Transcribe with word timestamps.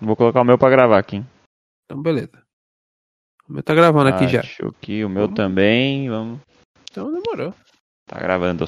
Vou 0.00 0.16
colocar 0.16 0.40
o 0.40 0.44
meu 0.44 0.58
pra 0.58 0.70
gravar 0.70 0.98
aqui. 0.98 1.24
Então, 1.84 2.00
beleza. 2.00 2.42
O 3.48 3.52
meu 3.52 3.62
tá 3.62 3.74
gravando 3.74 4.10
aqui 4.10 4.28
já. 4.28 4.40
Acho 4.40 4.72
que 4.80 5.04
o 5.04 5.08
meu 5.08 5.32
também. 5.32 6.08
Vamos. 6.08 6.40
Então 6.90 7.12
demorou. 7.12 7.54
Tá 8.06 8.18
gravando. 8.18 8.66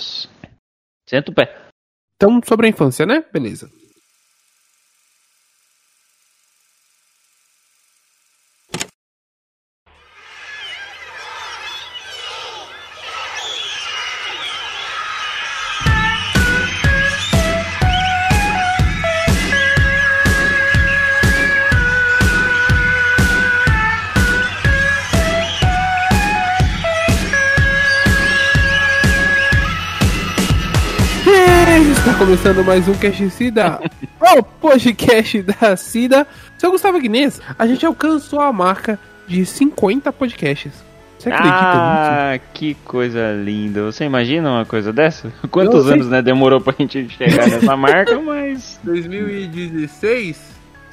Senta 1.09 1.31
o 1.31 1.35
pé. 1.35 1.69
Então, 2.17 2.41
sobre 2.47 2.67
a 2.67 2.71
infância, 2.71 3.07
né? 3.07 3.25
Beleza. 3.33 3.71
Começando 32.43 32.65
mais 32.65 32.89
um 32.89 32.95
Cast 32.95 33.31
Cida, 33.31 33.79
o 34.39 34.43
podcast 34.43 35.43
da 35.43 35.77
Cida. 35.77 36.27
Seu 36.57 36.71
Gustavo 36.71 36.99
Guinness, 36.99 37.39
a 37.59 37.67
gente 37.67 37.85
alcançou 37.85 38.41
a 38.41 38.51
marca 38.51 38.99
de 39.27 39.45
50 39.45 40.11
podcasts. 40.11 40.73
Você 41.19 41.29
acredita 41.29 41.55
nisso? 41.59 41.71
Ah, 41.77 42.41
que 42.55 42.75
coisa 42.85 43.33
linda. 43.33 43.83
Você 43.83 44.05
imagina 44.05 44.51
uma 44.51 44.65
coisa 44.65 44.91
dessa? 44.91 45.31
Quantos 45.51 45.91
anos, 45.91 46.09
né, 46.09 46.23
demorou 46.23 46.63
pra 46.63 46.75
gente 46.79 47.11
chegar 47.11 47.47
nessa 47.47 47.77
marca, 47.77 48.19
mas 48.23 48.81
2016, 48.85 50.41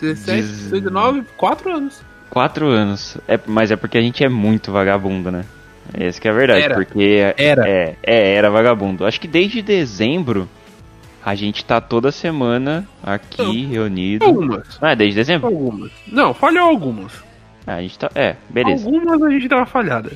17, 0.02 0.42
Diz- 0.42 0.72
19, 0.72 1.24
4 1.38 1.74
anos. 1.74 2.02
quatro 2.30 2.68
anos. 2.68 3.18
É, 3.26 3.40
mas 3.46 3.72
é 3.72 3.78
porque 3.78 3.98
a 3.98 4.02
gente 4.02 4.22
é 4.22 4.28
muito 4.28 4.70
vagabundo, 4.70 5.32
né? 5.32 5.46
Essa 5.94 6.20
que 6.20 6.28
é 6.28 6.32
a 6.32 6.34
verdade, 6.34 6.66
Era. 6.66 6.76
porque 6.76 7.34
Era. 7.38 7.70
É, 7.70 7.96
é, 8.04 8.34
era 8.36 8.50
vagabundo. 8.50 9.06
Acho 9.06 9.22
que 9.22 9.28
desde 9.30 9.62
dezembro 9.62 10.50
a 11.30 11.36
gente 11.36 11.66
tá 11.66 11.82
toda 11.82 12.10
semana 12.10 12.88
aqui 13.04 13.42
Não. 13.66 13.70
reunido. 13.70 14.24
Algumas. 14.24 14.80
Não 14.82 14.88
é 14.88 14.96
desde 14.96 15.16
dezembro? 15.16 15.48
Algumas. 15.48 15.92
Não, 16.10 16.34
falhou 16.34 16.70
algumas. 16.70 17.12
Ah, 17.66 17.76
a 17.76 17.82
gente 17.82 18.00
tá. 18.00 18.10
É, 18.16 18.38
beleza. 18.50 18.86
Algumas 18.86 19.22
a 19.22 19.30
gente 19.30 19.46
dá 19.50 19.58
uma 19.58 19.66
falhada. 19.66 20.12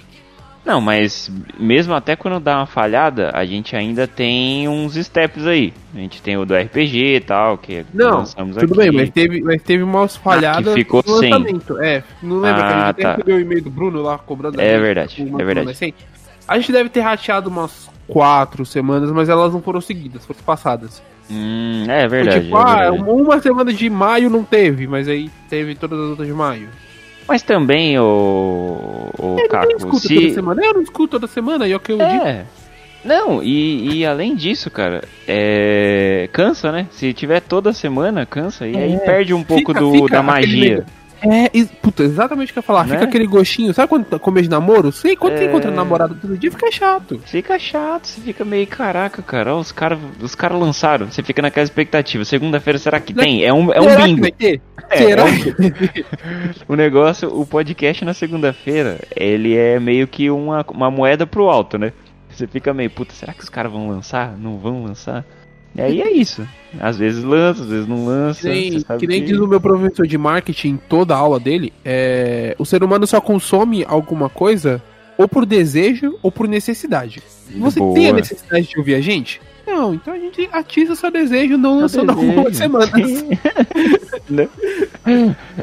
Não, 0.63 0.79
mas 0.79 1.29
mesmo 1.59 1.93
até 1.93 2.15
quando 2.15 2.39
dá 2.39 2.59
uma 2.59 2.65
falhada, 2.65 3.29
a 3.33 3.43
gente 3.43 3.75
ainda 3.75 4.07
tem 4.07 4.69
uns 4.69 4.93
steps 4.93 5.45
aí. 5.45 5.73
A 5.93 5.97
gente 5.97 6.21
tem 6.21 6.37
o 6.37 6.45
do 6.45 6.55
RPG 6.55 7.15
e 7.15 7.19
tal, 7.19 7.57
que 7.57 7.85
Não, 7.93 8.19
lançamos 8.19 8.55
tudo 8.55 8.79
aqui. 8.79 8.89
bem, 8.89 8.91
mas 8.91 9.09
teve, 9.09 9.41
mas 9.41 9.61
teve 9.63 9.83
umas 9.83 10.15
falhadas 10.15 10.73
ficou 10.73 11.03
no 11.05 11.17
sem. 11.17 11.29
lançamento. 11.29 11.77
É, 11.81 12.03
não 12.23 12.37
lembra 12.39 12.61
que 12.61 12.63
a 12.63 12.67
Ah, 12.67 12.79
gente 12.79 12.89
até 12.91 13.01
tá. 13.03 13.11
recebeu 13.15 13.35
o 13.35 13.39
e-mail 13.41 13.63
do 13.63 13.69
Bruno 13.69 14.01
lá 14.01 14.17
cobrando. 14.17 14.61
É 14.61 14.69
gente 14.75 14.81
verdade, 14.81 15.15
por 15.17 15.27
uma 15.27 15.41
é 15.41 15.43
verdade. 15.45 15.65
mais 15.65 15.77
sem. 15.77 15.93
A 16.47 16.57
gente 16.57 16.71
deve 16.71 16.89
ter 16.89 17.01
rateado 17.01 17.49
umas 17.49 17.90
quatro 18.11 18.65
semanas, 18.65 19.11
mas 19.11 19.29
elas 19.29 19.53
não 19.53 19.61
foram 19.61 19.79
seguidas, 19.81 20.25
foram 20.25 20.41
passadas. 20.45 21.01
Hum, 21.29 21.85
é 21.87 22.07
verdade. 22.07 22.45
tipo, 22.45 22.57
é 22.57 22.61
ah, 22.61 22.91
verdade. 22.91 23.03
uma, 23.03 23.13
uma 23.13 23.41
semana 23.41 23.71
de 23.73 23.89
maio 23.89 24.29
não 24.29 24.43
teve, 24.43 24.85
mas 24.85 25.07
aí 25.07 25.29
teve 25.49 25.75
todas 25.75 25.97
as 25.99 26.09
outras 26.09 26.27
de 26.27 26.33
maio. 26.33 26.67
Mas 27.27 27.41
também, 27.41 27.97
o, 27.97 29.09
o 29.17 29.37
Ele 29.39 29.47
Caco, 29.47 29.71
escuta 29.77 30.07
se... 30.07 30.15
toda 30.15 30.29
semana. 30.33 30.65
Eu 30.65 30.73
não 30.73 30.81
escuto 30.81 31.07
toda 31.07 31.27
semana, 31.27 31.67
e 31.67 31.71
é 31.71 31.75
o 31.75 31.79
que 31.79 31.93
eu 31.93 31.97
digo. 31.97 32.25
É. 32.25 32.45
Não, 33.03 33.41
e, 33.41 33.99
e 33.99 34.05
além 34.05 34.35
disso, 34.35 34.69
cara, 34.69 35.03
é... 35.27 36.29
cansa, 36.33 36.71
né? 36.71 36.87
Se 36.91 37.13
tiver 37.13 37.39
toda 37.39 37.71
semana, 37.73 38.25
cansa. 38.25 38.67
E 38.67 38.75
aí 38.75 38.93
É, 38.93 38.97
perde 38.97 39.33
um 39.33 39.43
pouco 39.43 39.71
fica- 39.73 39.79
do, 39.79 39.91
fica 39.91 40.07
da 40.17 40.23
magia. 40.23 40.85
É, 41.23 41.49
e- 41.53 41.65
puta, 41.65 42.03
exatamente 42.03 42.49
o 42.49 42.53
que 42.53 42.59
eu 42.59 42.61
ia 42.61 42.65
falar. 42.65 42.85
Né? 42.85 42.95
Fica 42.95 43.05
aquele 43.05 43.27
gostinho. 43.27 43.73
Sabe 43.73 43.87
quando 43.87 44.05
tá 44.05 44.17
começo 44.19 44.43
de 44.45 44.49
namoro? 44.49 44.91
Sei, 44.91 45.15
quando 45.15 45.37
você 45.37 45.43
É. 45.43 45.47
encontra 45.47 45.69
namorado 45.71 46.15
todo 46.15 46.37
dia, 46.37 46.49
fica 46.51 46.71
chato. 46.71 47.21
Fica 47.25 47.59
chato, 47.59 48.07
você 48.07 48.21
fica 48.21 48.43
meio 48.43 48.65
caraca, 48.67 49.21
cara. 49.21 49.55
ó, 49.55 49.59
os 49.59 49.71
caras 49.71 49.99
os 50.19 50.33
cara 50.33 50.55
lançaram, 50.55 51.11
você 51.11 51.21
fica 51.21 51.41
naquela 51.41 51.63
expectativa. 51.63 52.25
Segunda-feira, 52.25 52.79
será 52.79 52.99
que 52.99 53.13
Né? 53.13 53.23
tem? 53.23 53.43
É 53.45 53.53
um, 53.53 53.71
é 53.71 53.79
um 53.79 53.83
Será 53.83 54.03
que 54.07 54.13
bingo. 54.15 54.27
É, 54.89 54.97
Será 54.97 55.21
é 55.21 55.25
um-? 55.25 56.63
O 56.67 56.75
negócio, 56.75 57.29
o 57.39 57.45
podcast 57.45 58.03
na 58.03 58.13
segunda-feira, 58.13 58.99
ele 59.15 59.55
é 59.55 59.79
meio 59.79 60.07
que 60.07 60.29
uma, 60.29 60.65
uma 60.69 60.89
moeda 60.91 61.27
pro 61.27 61.49
alto, 61.49 61.77
né? 61.77 61.93
Você 62.29 62.47
fica 62.47 62.73
meio, 62.73 62.89
puta, 62.89 63.13
será 63.13 63.33
que 63.33 63.43
os 63.43 63.49
caras 63.49 63.71
vão 63.71 63.89
lançar? 63.89 64.35
Não 64.37 64.57
vão 64.57 64.83
lançar? 64.85 65.25
E 65.75 65.81
aí 65.81 66.01
é 66.01 66.11
isso. 66.11 66.45
Às 66.79 66.97
vezes 66.97 67.23
lança, 67.23 67.63
às 67.63 67.69
vezes 67.69 67.87
não 67.87 68.05
lança. 68.05 68.41
Que 68.41 68.47
nem, 68.49 68.81
que 68.99 69.07
nem 69.07 69.23
diz 69.23 69.39
o 69.39 69.47
meu 69.47 69.59
professor 69.59 70.05
de 70.05 70.17
marketing 70.17 70.69
em 70.69 70.77
toda 70.77 71.13
a 71.13 71.17
aula 71.17 71.39
dele, 71.39 71.71
é, 71.83 72.55
o 72.57 72.65
ser 72.65 72.83
humano 72.83 73.07
só 73.07 73.21
consome 73.21 73.85
alguma 73.87 74.29
coisa 74.29 74.81
ou 75.17 75.27
por 75.27 75.45
desejo 75.45 76.17
ou 76.21 76.31
por 76.31 76.47
necessidade. 76.47 77.21
Você 77.57 77.79
Boa. 77.79 77.93
tem 77.93 78.09
a 78.09 78.13
necessidade 78.13 78.67
de 78.67 78.77
ouvir 78.77 78.95
a 78.95 79.01
gente? 79.01 79.41
Não, 79.65 79.93
então 79.93 80.13
a 80.13 80.17
gente 80.17 80.49
atiça 80.51 80.95
seu 80.95 81.11
desejo 81.11 81.57
não 81.57 81.79
lançando 81.79 82.11
algumas 82.11 82.55
semanas. 82.57 82.91
Né? 84.29 84.47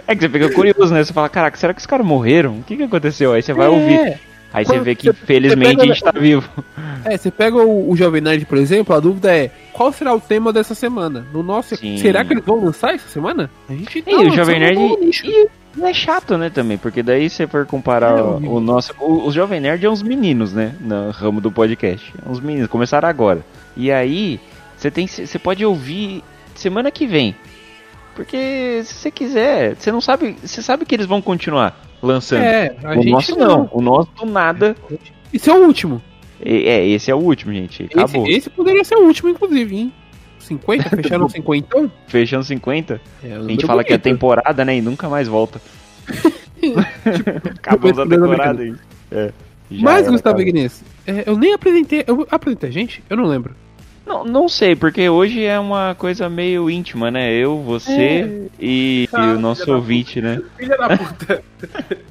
É 0.07 0.15
que 0.15 0.21
você 0.21 0.29
fica 0.29 0.51
curioso, 0.53 0.93
né? 0.93 1.03
Você 1.03 1.13
fala, 1.13 1.29
caraca, 1.31 1.57
será 1.57 1.73
que 1.73 1.81
os 1.81 1.87
caras 1.87 2.05
morreram? 2.05 2.59
O 2.59 2.63
que, 2.63 2.77
que 2.77 2.83
aconteceu? 2.83 3.33
Aí 3.33 3.41
você 3.41 3.55
vai 3.55 3.67
ouvir. 3.67 4.21
É, 4.53 4.59
Aí 4.59 4.65
você 4.65 4.79
vê 4.81 4.95
que 4.95 5.07
você- 5.09 5.13
felizmente 5.13 5.77
você 5.77 5.83
a 5.83 5.87
gente 5.87 6.03
tá 6.03 6.13
vivo. 6.13 6.49
é, 7.05 7.17
você 7.17 7.31
pega 7.31 7.57
o, 7.59 7.91
o 7.91 7.97
Jovem 7.97 8.21
Nerd, 8.21 8.47
por 8.47 8.57
exemplo, 8.59 8.95
a 8.95 9.01
dúvida 9.01 9.35
é, 9.37 9.51
qual 9.73 9.93
será 9.93 10.15
o 10.15 10.21
tema 10.21 10.53
dessa 10.53 10.75
semana? 10.75 11.27
No 11.33 11.43
nosso, 11.43 11.77
Sim. 11.77 11.99
será 11.99 12.25
que 12.25 12.33
eles 12.33 12.45
vão 12.45 12.65
lançar 12.65 12.95
essa 12.95 13.09
semana? 13.09 13.51
A 13.69 13.73
gente 13.73 14.03
tá 14.03 14.11
E 14.11 14.15
o 14.15 14.31
Jovem 14.31 14.59
Nerd 14.61 14.81
e 15.25 15.49
é 15.83 15.93
chato, 15.93 16.37
né, 16.37 16.51
também, 16.51 16.77
porque 16.77 17.03
daí 17.03 17.29
você 17.31 17.47
for 17.47 17.65
comparar 17.67 18.19
É 18.19 18.23
o, 18.23 18.55
o 18.55 18.61
nosso. 18.61 18.93
O, 18.99 19.27
o 19.29 19.31
Jovem 19.31 19.61
Nerd 19.61 19.85
é 19.85 19.91
uns 19.91 20.03
meninos, 20.03 20.53
né? 20.53 20.75
No 20.81 21.11
ramo 21.11 21.41
do 21.41 21.53
podcast. 21.53 22.13
É 22.27 22.29
Uns 22.29 22.41
meninos, 22.41 22.69
começaram 22.69 23.09
agora. 23.09 23.45
E 23.77 23.93
aí, 23.93 24.41
você 24.77 24.91
tem. 24.91 25.07
Você 25.07 25.39
pode 25.39 25.65
ouvir 25.65 26.25
semana 26.55 26.91
que 26.91 27.07
vem. 27.07 27.37
Porque 28.17 28.81
se 28.85 28.95
você 28.95 29.11
quiser, 29.11 29.77
você 29.77 29.93
não 29.93 30.01
sabe. 30.01 30.37
Você 30.43 30.61
sabe 30.63 30.85
que 30.85 30.95
eles 30.95 31.07
vão 31.07 31.23
continuar 31.23 31.81
lançando. 32.03 32.43
É, 32.43 32.75
o 32.97 33.05
nosso 33.05 33.37
não. 33.37 33.69
O 33.73 33.81
nosso 33.81 34.11
do 34.13 34.27
nada. 34.27 34.77
Esse 35.33 35.51
é 35.51 35.55
o 35.55 35.65
último. 35.65 36.03
É, 36.41 36.87
esse 36.87 37.11
é 37.11 37.15
o 37.15 37.19
último, 37.19 37.53
gente. 37.53 37.85
Acabou. 37.85 38.27
Esse, 38.27 38.39
esse 38.39 38.51
poderia 38.51 38.85
ser 38.85 38.97
o 38.97 39.05
último, 39.07 39.29
inclusive, 39.29 39.77
hein? 39.77 39.93
50? 40.39 40.97
Fecharam 40.97 41.29
50? 41.29 41.91
Fechando 42.07 42.45
50. 42.45 43.01
É, 43.23 43.35
A 43.35 43.43
gente 43.43 43.67
fala 43.67 43.85
que 43.85 43.93
é 43.93 43.99
temporada, 43.99 44.65
né? 44.65 44.77
E 44.77 44.81
nunca 44.81 45.09
mais 45.09 45.29
volta. 45.29 45.61
Acabamos 47.59 47.99
a 47.99 48.03
Tipo, 48.05 48.15
temporada 48.15 48.63
aí. 48.63 48.75
É. 49.11 49.33
Mas, 49.71 50.03
era, 50.03 50.13
Gustavo. 50.13 50.41
Ignace, 50.41 50.83
é, 51.07 51.25
eu 51.27 51.37
nem 51.37 51.53
apresentei. 51.53 52.05
Eu 52.07 52.27
apresentei 52.31 52.71
a 52.71 52.73
gente? 52.73 53.03
Eu 53.11 53.17
não 53.17 53.25
lembro. 53.27 53.55
Não, 54.09 54.25
não 54.25 54.49
sei, 54.49 54.75
porque 54.75 55.07
hoje 55.07 55.45
é 55.45 55.61
uma 55.61 55.95
coisa 55.95 56.31
meio 56.31 56.71
íntima, 56.71 57.11
né? 57.11 57.31
Eu, 57.31 57.63
você 57.63 58.49
e, 58.59 59.05
e 59.05 59.09
Ah, 59.13 59.35
o 59.35 59.39
nosso 59.39 59.71
ouvinte, 59.71 60.19
né? 60.23 60.41
Filha 60.57 60.79
da 60.79 60.97
puta. 60.97 61.45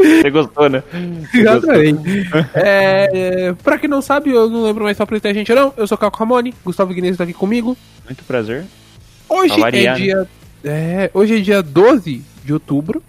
Você 0.00 0.30
gostou, 0.30 0.70
né? 0.70 0.82
Você 1.30 1.42
gostou? 1.42 1.74
Exatamente. 1.74 2.28
é, 2.54 3.08
é, 3.12 3.52
pra 3.52 3.76
quem 3.78 3.86
não 3.86 4.00
sabe, 4.00 4.30
eu 4.30 4.48
não 4.48 4.62
lembro 4.62 4.84
mais 4.84 4.96
se 4.96 5.02
eu 5.02 5.04
apresentei 5.04 5.30
a 5.30 5.34
gente 5.34 5.52
não. 5.52 5.74
Eu 5.76 5.86
sou 5.86 5.94
o 5.94 5.98
Caco 5.98 6.16
Ramone, 6.16 6.54
Gustavo 6.64 6.90
Ignace 6.90 7.18
tá 7.18 7.24
aqui 7.24 7.34
comigo. 7.34 7.76
Muito 8.06 8.24
prazer. 8.24 8.64
Hoje 9.28 9.52
Pra 9.52 9.64
variar, 9.64 9.96
é 9.96 9.98
dia. 9.98 10.28
É, 10.64 11.10
hoje 11.12 11.36
é 11.36 11.40
dia 11.40 11.62
12 11.62 12.24
de 12.42 12.52
outubro, 12.54 13.02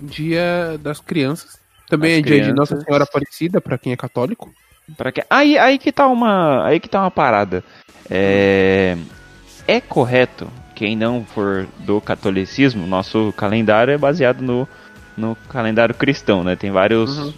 dia 0.00 0.78
das 0.82 1.00
crianças. 1.00 1.58
Também 1.86 2.12
Das 2.12 2.18
é 2.20 2.22
dia 2.22 2.36
de 2.46 2.50
crianças. 2.50 2.70
Nossa 2.70 2.82
Senhora 2.82 3.04
Aparecida, 3.04 3.60
pra 3.60 3.76
quem 3.76 3.92
é 3.92 3.96
católico. 3.96 4.50
Pra 4.96 5.12
que... 5.12 5.22
aí, 5.30 5.58
aí 5.58 5.78
que 5.78 5.92
tá 5.92 6.06
uma. 6.06 6.64
Aí 6.66 6.80
que 6.80 6.88
tá 6.88 7.00
uma 7.00 7.10
parada. 7.10 7.62
É. 8.10 8.96
É 9.66 9.80
correto, 9.80 10.50
quem 10.74 10.96
não 10.96 11.24
for 11.24 11.68
do 11.80 12.00
catolicismo, 12.00 12.86
nosso 12.86 13.32
calendário 13.36 13.92
é 13.92 13.98
baseado 13.98 14.40
no, 14.40 14.66
no 15.16 15.36
calendário 15.48 15.94
cristão, 15.94 16.42
né? 16.42 16.56
Tem 16.56 16.70
vários 16.70 17.18
Uhum. 17.18 17.32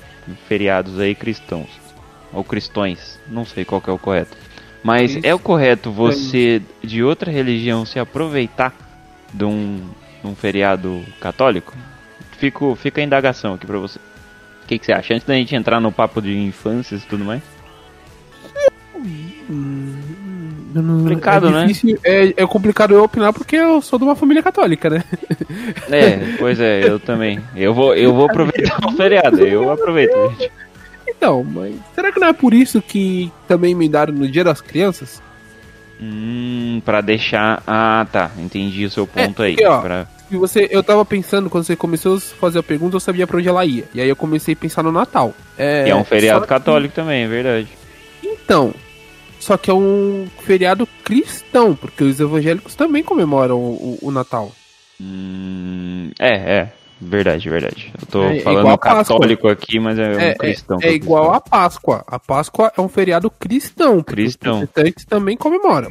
feriados 0.49 0.99
aí 0.99 1.15
cristãos. 1.15 1.69
Ou 2.33 2.43
cristões, 2.43 3.21
não 3.29 3.45
sei 3.45 3.65
qual 3.65 3.81
que 3.81 3.91
é 3.91 3.93
o 3.93 3.99
correto. 3.99 4.35
Mas 4.83 5.11
Isso. 5.17 5.27
é 5.27 5.35
o 5.35 5.39
correto 5.39 5.93
você, 5.93 6.63
de 6.83 7.03
outra 7.03 7.31
religião, 7.31 7.85
se 7.85 7.99
aproveitar 7.99 8.73
de 9.33 9.45
um, 9.45 9.81
de 10.23 10.27
um 10.27 10.35
feriado 10.35 11.05
católico? 11.21 11.75
Fico, 12.39 12.75
fica 12.75 13.01
a 13.01 13.05
indagação 13.05 13.55
aqui 13.55 13.67
pra 13.67 13.79
você. 13.79 13.99
O 14.65 14.67
que, 14.67 14.79
que 14.79 14.87
você 14.87 14.93
acha? 14.93 15.15
Antes 15.15 15.27
da 15.27 15.35
gente 15.35 15.55
entrar 15.55 15.81
no 15.81 15.93
papo 15.93 16.23
de 16.23 16.37
infâncias 16.37 17.03
e 17.03 17.07
tudo 17.07 17.25
mais. 17.25 17.43
Complicado, 20.75 21.49
é 21.49 21.51
né? 21.51 21.67
difícil, 21.67 21.99
É, 22.03 22.33
é 22.37 22.47
complicado 22.47 22.95
eu 22.95 23.05
opinar 23.05 23.33
porque 23.33 23.57
eu 23.57 23.83
sou 23.83 23.99
de 23.99 24.05
uma 24.05 24.17
família 24.17 24.43
católica, 24.43 24.89
né? 24.89 25.05
É, 25.91 26.37
pois 26.39 26.59
é, 26.61 26.85
eu 26.89 26.99
também. 26.99 27.41
Eu 27.55 27.75
vou, 27.75 27.95
eu 27.95 28.15
vou 28.15 28.25
aproveitar 28.27 28.79
o 28.87 28.93
feriado, 28.93 29.41
eu 29.47 29.71
aproveito, 29.71 30.13
gente. 30.39 30.51
Então, 31.09 31.45
mas 31.45 31.75
será 31.95 32.11
que 32.11 32.19
não 32.19 32.29
é 32.29 32.33
por 32.33 32.55
isso 32.55 32.81
que 32.81 33.31
também 33.47 33.75
me 33.75 33.89
deram 33.89 34.15
no 34.15 34.27
Dia 34.29 34.43
das 34.45 34.61
Crianças? 34.61 35.23
Hum, 36.01 36.81
pra 36.85 37.01
deixar. 37.01 37.63
Ah, 37.67 38.07
tá. 38.11 38.31
Entendi 38.39 38.85
o 38.87 38.91
seu 38.91 39.07
ponto 39.07 39.43
É, 39.43 39.47
aí. 39.47 39.53
porque, 39.53 39.67
ó, 39.69 39.81
Pra- 39.81 40.07
E 40.31 40.37
você, 40.37 40.67
eu 40.71 40.83
tava 40.83 41.05
pensando, 41.05 41.51
quando 41.51 41.65
você 41.65 41.77
começou 41.77 42.17
a 42.17 42.21
fazer 42.21 42.59
a 42.59 42.63
pergunta, 42.63 42.97
eu 42.97 43.01
sabia 43.01 43.27
pra 43.27 43.37
onde 43.37 43.47
ela 43.49 43.65
ia. 43.67 43.85
E 43.95 44.01
aí 44.01 44.09
eu 44.09 44.17
comecei 44.17 44.55
a 44.55 44.57
pensar 44.57 44.83
no 44.83 44.91
Natal. 44.91 45.35
É, 45.59 45.87
e 45.87 45.91
é 45.91 45.95
um 45.95 46.03
feriado 46.03 46.41
só 46.41 46.43
que- 46.47 46.49
católico 46.49 46.95
também, 46.95 47.23
é 47.25 47.29
verdade. 47.29 47.69
Então, 48.25 48.75
só 49.43 49.57
que 49.57 49.69
é 49.69 49.75
um 49.75 50.29
feriado 50.43 50.87
cristão, 51.03 51.75
porque 51.75 52.05
os 52.05 52.21
evangélicos 52.21 52.77
também 52.77 53.03
comemoram 53.03 53.59
o, 53.59 53.99
o- 54.03 54.09
o 54.09 54.11
Natal. 54.13 54.53
Hum, 55.01 56.11
é, 56.19 56.29
é. 56.61 56.73
Verdade, 57.01 57.49
verdade. 57.51 57.93
Eu 58.01 58.07
tô 58.07 58.23
É, 58.23 58.37
é 58.39 58.41
falando 58.43 58.79
católico 58.79 59.49
aqui, 59.49 59.81
mas 59.81 59.99
é, 59.99 60.29
É, 60.29 60.31
um 60.31 60.35
cristão. 60.37 60.79
É 60.81 60.93
igual 60.93 61.33
a 61.33 61.41
Páscoa. 61.41 62.05
A 62.07 62.17
Páscoa 62.21 62.73
é 62.79 62.81
um 62.81 62.89
feriado 62.89 63.29
cristão, 63.29 64.01
Cristão. 64.05 64.53
os 64.53 64.59
protestantes 64.71 65.05
também 65.05 65.37
comemoram. 65.37 65.91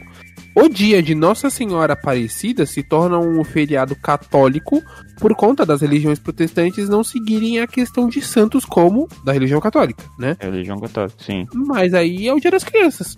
O 0.56 0.70
dia 0.70 1.04
de 1.04 1.14
Nossa 1.14 1.50
Senhora 1.50 1.94
Aparecida 1.94 2.66
se 2.66 2.82
torna 2.84 3.20
um 3.20 3.44
feriado 3.44 3.94
católico 3.98 4.82
por 5.20 5.36
conta 5.36 5.66
das 5.66 5.82
religiões 5.82 6.18
protestantes 6.20 6.88
não 6.88 7.04
seguirem 7.04 7.60
a 7.60 7.68
questão 7.68 8.08
de 8.08 8.22
santos 8.22 8.64
como 8.66 9.08
da 9.26 9.34
religião 9.34 9.60
católica, 9.60 10.04
né? 10.18 10.38
Religião 10.40 10.80
católica, 10.80 11.16
sim. 11.20 11.46
Mas 11.54 11.94
aí 11.94 12.28
é 12.28 12.34
o 12.34 12.40
dia 12.40 12.52
das 12.52 12.64
crianças. 12.64 13.18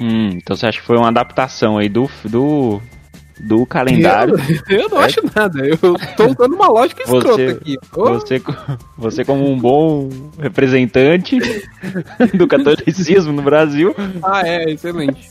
Hum, 0.00 0.30
então 0.34 0.56
você 0.56 0.66
acha 0.66 0.80
que 0.80 0.86
foi 0.86 0.96
uma 0.96 1.08
adaptação 1.08 1.78
aí 1.78 1.88
do, 1.88 2.08
do, 2.24 2.80
do 3.40 3.66
calendário? 3.66 4.34
Eu, 4.68 4.78
eu 4.82 4.88
não 4.88 5.02
É. 5.02 5.06
acho 5.06 5.20
nada. 5.34 5.66
Eu 5.66 5.76
tô 5.76 6.26
usando 6.26 6.54
uma 6.54 6.68
lógica 6.68 7.02
escrota 7.02 7.28
Você- 7.32 7.46
aqui. 7.60 7.76
Você, 7.92 8.42
você 8.96 9.24
como 9.24 9.50
um 9.50 9.58
bom 9.58 10.08
representante 10.38 11.38
do 12.34 12.46
catolicismo 12.46 13.32
no 13.32 13.42
Brasil, 13.42 13.94
Ah, 14.22 14.46
é, 14.46 14.70
excelente. 14.70 15.28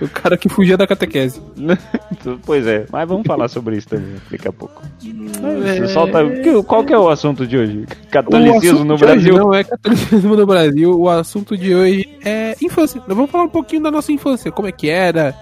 O 0.00 0.08
cara 0.08 0.36
que 0.36 0.48
fugia 0.48 0.76
da 0.76 0.86
catequese. 0.86 1.40
pois 2.46 2.66
é, 2.66 2.86
mas 2.90 3.06
vamos 3.08 3.26
falar 3.26 3.48
sobre 3.48 3.76
isso 3.76 3.88
também 3.88 4.16
daqui 4.30 4.48
a 4.48 4.52
pouco. 4.52 4.82
É. 5.66 5.86
Solta- 5.88 6.24
que- 6.28 6.62
qual 6.62 6.84
que 6.84 6.92
é 6.92 6.98
o 6.98 7.08
assunto 7.08 7.46
de 7.46 7.56
hoje? 7.58 7.86
Catolicismo 8.10 8.84
no 8.84 8.96
Brasil? 8.96 9.36
Não 9.36 9.54
é 9.54 9.62
catolicismo 9.64 10.36
no 10.36 10.46
Brasil. 10.46 10.98
O 10.98 11.08
assunto 11.08 11.56
de 11.56 11.74
hoje 11.74 12.18
é 12.24 12.56
infância. 12.62 13.00
Nós 13.06 13.16
vamos 13.16 13.30
falar 13.30 13.44
um 13.44 13.48
pouquinho 13.48 13.82
da 13.82 13.90
nossa 13.90 14.10
infância. 14.12 14.50
Como 14.50 14.68
é 14.68 14.72
que 14.72 14.88
era. 14.88 15.34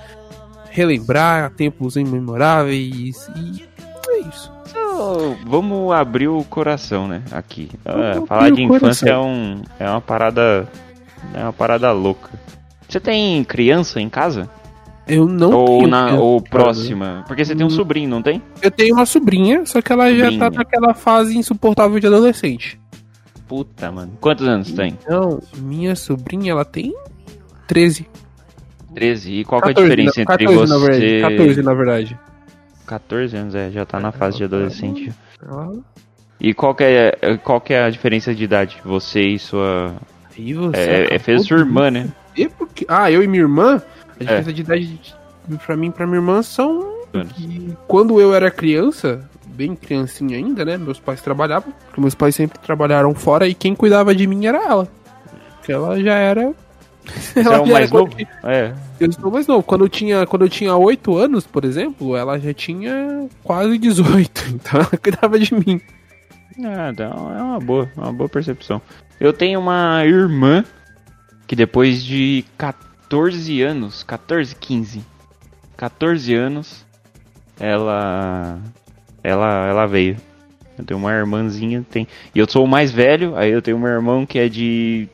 Relembrar 0.70 1.50
tempos 1.52 1.96
imemoráveis. 1.96 3.28
E 3.36 3.64
é 4.08 4.18
isso. 4.20 4.52
Então, 4.68 5.36
Vamos 5.46 5.92
abrir 5.92 6.28
o 6.28 6.42
coração, 6.44 7.06
né? 7.08 7.22
Aqui. 7.32 7.70
Ah, 7.84 8.22
falar 8.26 8.50
de 8.50 8.62
infância 8.62 9.10
é, 9.10 9.18
um, 9.18 9.62
é 9.78 9.88
uma 9.88 10.00
parada. 10.00 10.68
É 11.34 11.42
uma 11.42 11.52
parada 11.52 11.90
louca. 11.92 12.30
Você 12.88 12.98
tem 13.00 13.44
criança 13.44 14.00
em 14.00 14.08
casa? 14.08 14.48
Eu 15.06 15.26
não 15.26 15.52
ou 15.52 15.78
tenho 15.78 15.88
na 15.88 16.14
ou 16.14 16.40
próxima? 16.40 17.24
Porque 17.26 17.44
você 17.44 17.54
tem 17.54 17.64
um 17.64 17.68
Hum. 17.68 17.70
sobrinho, 17.70 18.08
não 18.10 18.22
tem? 18.22 18.42
Eu 18.62 18.70
tenho 18.70 18.94
uma 18.94 19.06
sobrinha, 19.06 19.64
só 19.64 19.80
que 19.80 19.92
ela 19.92 20.10
já 20.14 20.24
Sobrinha. 20.30 20.50
tá 20.50 20.50
naquela 20.58 20.94
fase 20.94 21.36
insuportável 21.36 21.98
de 21.98 22.06
adolescente. 22.06 22.78
Puta, 23.46 23.90
mano. 23.90 24.12
Quantos 24.20 24.46
anos 24.46 24.70
tem? 24.72 24.98
Então, 25.02 25.40
minha 25.56 25.96
sobrinha, 25.96 26.52
ela 26.52 26.64
tem 26.64 26.94
13. 27.66 28.06
13. 28.94 29.32
E 29.40 29.44
qual 29.44 29.62
que 29.62 29.68
é 29.68 29.70
a 29.70 29.74
14, 29.74 29.90
diferença 29.90 30.14
na- 30.18 30.22
entre 30.34 30.44
14, 30.46 30.70
na 30.72 30.78
você. 30.78 30.90
verdade. 31.00 31.20
14, 31.36 31.62
na 31.62 31.74
verdade. 31.74 32.18
14 32.86 33.36
anos, 33.36 33.54
é, 33.54 33.70
já 33.70 33.86
tá 33.86 33.98
na 34.00 34.12
fase 34.12 34.36
de 34.38 34.44
adolescente. 34.44 35.10
E 36.40 36.52
qual 36.54 36.74
que 36.74 36.84
é, 36.84 37.12
qual 37.42 37.62
é 37.70 37.82
a 37.84 37.90
diferença 37.90 38.34
de 38.34 38.44
idade? 38.44 38.76
Você 38.84 39.20
e 39.20 39.38
sua. 39.38 39.94
E 40.36 40.52
você 40.54 40.78
É, 40.78 41.14
é 41.14 41.18
fez 41.18 41.44
sua 41.46 41.58
irmã, 41.58 41.90
né? 41.90 42.08
E 42.38 42.48
porque... 42.48 42.84
Ah, 42.88 43.10
eu 43.10 43.22
e 43.22 43.26
minha 43.26 43.42
irmã, 43.42 43.82
a 44.08 44.14
É. 44.14 44.18
diferença 44.20 44.52
de 44.52 44.60
idade 44.62 44.86
de- 44.86 45.56
pra 45.58 45.76
mim 45.76 45.88
e 45.88 45.90
pra 45.92 46.06
minha 46.06 46.18
irmã 46.18 46.42
são 46.42 46.96
quando 47.86 48.20
eu 48.20 48.34
era 48.34 48.50
criança, 48.50 49.28
bem 49.46 49.74
criancinha 49.74 50.36
ainda, 50.36 50.64
né? 50.64 50.76
Meus 50.76 51.00
pais 51.00 51.20
trabalhavam, 51.22 51.72
porque 51.86 52.00
meus 52.00 52.14
pais 52.14 52.34
sempre 52.34 52.58
trabalharam 52.58 53.14
fora 53.14 53.48
e 53.48 53.54
quem 53.54 53.74
cuidava 53.74 54.14
de 54.14 54.26
mim 54.26 54.44
era 54.46 54.58
ela. 54.62 54.86
Porque 55.56 55.72
ela 55.72 55.98
já 56.02 56.14
era. 56.14 56.52
Você 57.06 57.40
é 57.40 57.42
ela 57.42 57.62
o 57.62 57.66
já 57.66 57.72
mais 57.72 57.90
era 57.90 57.98
novo? 58.00 58.12
É. 58.44 58.74
Eu 59.00 59.12
sou 59.12 59.30
mais 59.30 59.46
novo. 59.46 59.62
Quando 59.62 59.84
eu 59.84 59.88
tinha, 59.88 60.26
quando 60.26 60.42
eu 60.44 60.48
tinha 60.50 60.76
8 60.76 61.16
anos, 61.16 61.46
por 61.46 61.64
exemplo, 61.64 62.14
ela 62.14 62.38
já 62.38 62.52
tinha 62.52 63.26
quase 63.42 63.78
18. 63.78 64.44
Então 64.52 64.80
ela 64.80 64.90
cuidava 65.02 65.38
de 65.38 65.54
mim. 65.54 65.80
Ah, 66.62 66.90
então 66.92 67.32
é 67.38 67.42
uma 67.42 67.58
boa, 67.60 67.88
uma 67.96 68.12
boa 68.12 68.28
percepção. 68.28 68.82
Eu 69.18 69.32
tenho 69.32 69.58
uma 69.60 70.04
irmã 70.04 70.62
que 71.48 71.56
depois 71.56 72.04
de 72.04 72.44
14 72.58 73.62
anos, 73.62 74.02
14, 74.02 74.54
15, 74.54 75.02
14 75.76 76.34
anos, 76.34 76.86
ela 77.58 78.60
ela 79.24 79.66
ela 79.66 79.86
veio. 79.86 80.16
Eu 80.78 80.84
tenho 80.84 81.00
uma 81.00 81.12
irmãzinha, 81.12 81.84
tem. 81.90 82.06
E 82.34 82.38
eu 82.38 82.48
sou 82.48 82.64
o 82.64 82.68
mais 82.68 82.92
velho, 82.92 83.34
aí 83.34 83.50
eu 83.50 83.62
tenho 83.62 83.78
um 83.78 83.86
irmão 83.86 84.26
que 84.26 84.38
é 84.38 84.48
de 84.48 85.08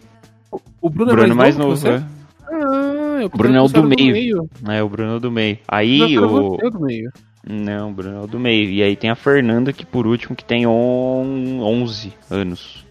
O 0.81 0.91
Bruno, 0.91 1.13
Bruno 1.13 1.33
é 1.33 1.37
mais 1.37 1.55
que 1.55 1.63
novo, 1.63 1.89
né? 1.89 2.05
Ah, 2.47 3.19
eu 3.21 3.27
O 3.27 3.39
Bruno 3.39 3.57
é 3.57 3.63
o 3.63 3.69
do 3.69 3.79
era 3.79 3.89
meio. 3.89 4.51
É, 4.69 4.83
o 4.83 4.89
Bruno 4.89 5.13
é 5.13 5.17
o 5.17 5.21
do 5.21 5.31
meio. 5.31 5.59
Aí 5.69 6.19
o 6.19 6.29
você 6.29 6.69
do 6.69 6.81
meio. 6.81 7.13
Não, 7.47 7.91
o 7.91 7.93
Bruno 7.95 8.17
é 8.17 8.21
o 8.25 8.27
do 8.27 8.41
meio. 8.41 8.71
E 8.71 8.83
aí 8.83 8.97
tem 8.97 9.09
a 9.09 9.15
Fernanda, 9.15 9.73
que 9.73 9.87
por 9.87 10.07
último, 10.07 10.35
que 10.35 10.45
tem 10.45 10.67
on... 10.67 11.61
11 11.61 12.13
anos. 12.29 12.85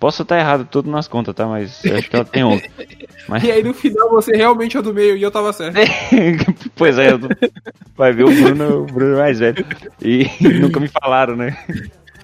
Posso 0.00 0.22
estar 0.22 0.38
errado 0.38 0.66
tudo 0.68 0.90
nas 0.90 1.06
contas, 1.06 1.34
tá? 1.34 1.46
Mas 1.46 1.84
acho 1.84 2.08
que 2.08 2.16
ela 2.16 2.24
tem 2.24 2.42
11. 2.42 2.70
Mas... 3.28 3.44
E 3.44 3.52
aí 3.52 3.62
no 3.62 3.74
final 3.74 4.08
você 4.08 4.34
realmente 4.34 4.74
é 4.76 4.80
do 4.80 4.94
meio 4.94 5.14
e 5.14 5.22
eu 5.22 5.30
tava 5.30 5.52
certo. 5.52 5.76
pois 6.74 6.98
é, 6.98 7.12
eu 7.12 7.20
vai 7.94 8.10
ver 8.10 8.24
o 8.24 8.34
Bruno, 8.34 8.78
o 8.80 8.86
Bruno 8.86 9.16
é 9.16 9.18
mais 9.18 9.38
velho. 9.38 9.64
E 10.00 10.26
nunca 10.58 10.80
me 10.80 10.88
falaram, 10.88 11.36
né? 11.36 11.54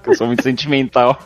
Que 0.03 0.09
eu 0.09 0.15
sou 0.15 0.27
muito 0.27 0.43
sentimental. 0.43 1.21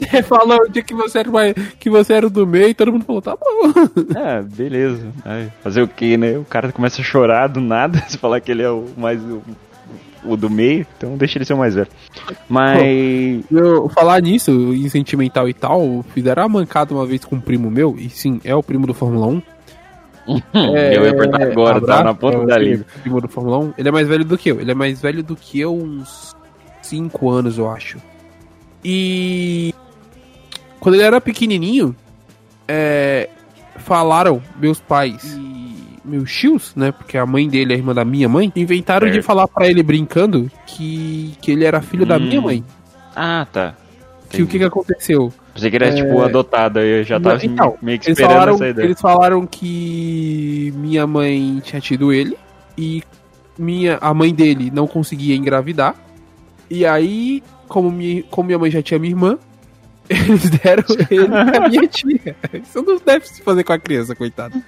Você 0.00 0.22
falou 0.26 0.62
o 0.62 0.68
dia 0.68 0.82
que 0.82 0.94
você 0.94 1.20
era 1.20 1.30
mais, 1.30 1.54
que 1.78 1.88
você 1.88 2.14
era 2.14 2.28
do 2.28 2.44
meio 2.44 2.70
e 2.70 2.74
todo 2.74 2.92
mundo 2.92 3.04
falou, 3.04 3.22
tá 3.22 3.36
bom. 3.36 3.72
Ah, 4.16 4.42
beleza. 4.42 5.06
Ai, 5.24 5.52
fazer 5.62 5.82
o 5.82 5.88
quê, 5.88 6.16
né? 6.16 6.36
O 6.36 6.44
cara 6.44 6.72
começa 6.72 7.00
a 7.00 7.04
chorar 7.04 7.46
do 7.46 7.60
nada, 7.60 8.02
se 8.08 8.18
falar 8.18 8.40
que 8.40 8.50
ele 8.50 8.64
é 8.64 8.70
o 8.70 8.84
mais 8.96 9.22
o, 9.22 9.40
o 10.24 10.36
do 10.36 10.50
meio, 10.50 10.86
então 10.96 11.16
deixa 11.16 11.38
ele 11.38 11.44
ser 11.44 11.54
o 11.54 11.58
mais 11.58 11.74
velho. 11.74 11.88
Mas 12.48 13.44
Eu, 13.50 13.88
falar 13.88 14.20
nisso, 14.20 14.50
em 14.50 14.88
sentimental 14.88 15.48
e 15.48 15.54
tal, 15.54 16.04
fizeram 16.14 16.42
uma 16.44 16.60
mancada 16.60 16.94
uma 16.94 17.06
vez 17.06 17.24
com 17.24 17.36
um 17.36 17.40
primo 17.40 17.70
meu, 17.70 17.96
e 17.98 18.08
sim, 18.08 18.40
é 18.44 18.54
o 18.54 18.62
primo 18.62 18.86
do 18.86 18.94
Fórmula 18.94 19.26
1. 19.26 19.42
eu 20.54 21.04
ia 21.04 21.14
perguntar 21.14 21.42
agora, 21.42 21.80
tá 21.80 22.04
na 22.04 22.14
ponta 22.14 22.38
é, 22.38 22.46
da 22.46 22.58
língua. 22.58 22.84
Primo 23.02 23.20
do 23.20 23.28
Fórmula 23.28 23.58
1. 23.58 23.74
Ele 23.78 23.88
é 23.88 23.92
mais 23.92 24.08
velho 24.08 24.24
do 24.24 24.36
que 24.36 24.50
eu. 24.50 24.60
Ele 24.60 24.70
é 24.70 24.74
mais 24.74 25.00
velho 25.00 25.22
do 25.22 25.34
que 25.34 25.58
eu 25.58 25.74
uns 25.74 26.36
5 26.82 27.30
anos, 27.30 27.56
eu 27.56 27.70
acho. 27.70 27.98
E 28.84 29.74
quando 30.80 30.96
ele 30.96 31.04
era 31.04 31.20
pequenininho, 31.20 31.96
é, 32.66 33.28
falaram 33.78 34.42
meus 34.60 34.80
pais 34.80 35.34
e 35.34 35.67
meus 36.08 36.32
tios, 36.32 36.72
né? 36.74 36.90
Porque 36.92 37.16
a 37.18 37.26
mãe 37.26 37.48
dele 37.48 37.72
é 37.72 37.76
a 37.76 37.78
irmã 37.78 37.94
da 37.94 38.04
minha 38.04 38.28
mãe, 38.28 38.52
inventaram 38.56 39.06
de 39.06 39.14
Certo. 39.14 39.26
falar 39.26 39.46
pra 39.48 39.66
ele 39.68 39.82
brincando 39.82 40.50
que, 40.66 41.34
que 41.40 41.52
ele 41.52 41.64
era 41.64 41.80
filho 41.80 42.04
da 42.06 42.16
Hum. 42.16 42.20
minha 42.20 42.40
mãe. 42.40 42.64
Ah, 43.14 43.46
tá. 43.52 43.74
Que 44.30 44.42
o 44.42 44.46
que, 44.46 44.58
que 44.58 44.64
aconteceu? 44.64 45.32
Pensei 45.54 45.70
que 45.70 45.76
ele 45.76 45.84
era, 45.86 45.94
tipo, 45.94 46.20
adotado, 46.22 46.78
aí 46.78 47.00
eu 47.00 47.04
já 47.04 47.18
tava 47.18 47.44
Então, 47.44 47.76
meio 47.82 47.98
que 47.98 48.08
Eles 48.08 48.18
esperando 48.18 48.32
falaram, 48.34 48.54
essa 48.54 48.68
ideia. 48.68 48.86
eles 48.86 49.00
falaram 49.00 49.46
que 49.46 50.72
minha 50.76 51.06
mãe 51.06 51.60
tinha 51.64 51.80
tido 51.80 52.12
ele 52.12 52.36
e 52.76 53.02
minha, 53.58 53.98
a 54.00 54.12
mãe 54.14 54.32
dele 54.34 54.70
não 54.72 54.86
conseguia 54.86 55.34
engravidar. 55.34 55.94
E 56.70 56.84
aí, 56.86 57.42
como 57.66 57.90
minha, 57.90 58.22
como 58.24 58.46
minha 58.46 58.58
mãe 58.58 58.70
já 58.70 58.82
tinha 58.82 59.00
minha 59.00 59.12
irmã, 59.12 59.38
eles 60.08 60.48
deram 60.50 60.84
ele 61.10 61.26
pra 61.26 61.68
minha 61.68 61.86
tia. 61.88 62.36
Isso 62.52 62.82
não 62.82 62.98
deve 63.04 63.26
se 63.26 63.42
fazer 63.42 63.64
com 63.64 63.72
a 63.72 63.78
criança, 63.78 64.14
coitado. 64.14 64.62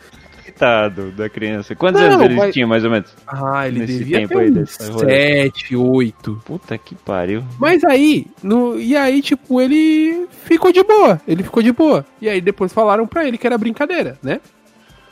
Coitado 0.64 1.10
da 1.12 1.26
criança. 1.30 1.74
Quantos 1.74 2.02
Não, 2.02 2.08
anos 2.10 2.22
ele 2.26 2.34
mas- 2.36 2.52
tinha, 2.52 2.66
mais 2.66 2.84
ou 2.84 2.90
menos? 2.90 3.10
Ah, 3.26 3.66
ele 3.66 3.80
Nesse 3.80 3.98
devia 3.98 4.18
tempo 4.18 4.34
ter 4.34 4.40
aí 4.40 4.50
rolê. 4.50 4.66
7, 4.66 5.74
8. 5.76 6.42
Puta 6.44 6.76
que 6.76 6.94
pariu. 6.94 7.42
Mas 7.58 7.82
aí, 7.84 8.26
no, 8.42 8.78
e 8.78 8.94
aí, 8.94 9.22
tipo, 9.22 9.58
ele 9.58 10.26
ficou 10.44 10.70
de 10.70 10.82
boa. 10.84 11.18
Ele 11.26 11.42
ficou 11.42 11.62
de 11.62 11.72
boa. 11.72 12.04
E 12.20 12.28
aí 12.28 12.42
depois 12.42 12.74
falaram 12.74 13.06
pra 13.06 13.26
ele 13.26 13.38
que 13.38 13.46
era 13.46 13.56
brincadeira, 13.56 14.18
né? 14.22 14.38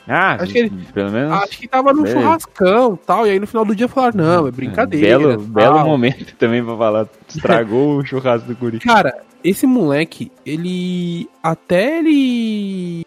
Ah, 0.07 0.35
Acho 0.35 0.53
que 0.53 0.59
ele- 0.59 0.71
pelo 0.93 1.11
menos... 1.11 1.33
Acho 1.33 1.59
que 1.59 1.69
tava 1.69 1.93
num 1.95 2.03
Beleza. 2.03 2.21
churrascão 2.21 2.95
e 3.03 3.07
tal. 3.07 3.27
E 3.27 3.31
aí 3.31 3.39
no 3.41 3.47
final 3.47 3.65
do 3.65 3.75
dia 3.75 3.89
falaram, 3.89 4.17
não, 4.19 4.47
é 4.47 4.51
brincadeira. 4.51 5.19
Belo, 5.19 5.39
belo 5.43 5.85
momento 5.87 6.35
também 6.37 6.63
pra 6.63 6.77
falar. 6.77 7.07
Estragou 7.27 7.97
o 7.99 8.05
churrasco 8.05 8.49
do 8.49 8.57
Curi. 8.57 8.81
Cara, 8.81 9.15
esse 9.43 9.67
moleque, 9.67 10.31
ele. 10.45 11.27
Até 11.43 11.99
ele 12.01 13.05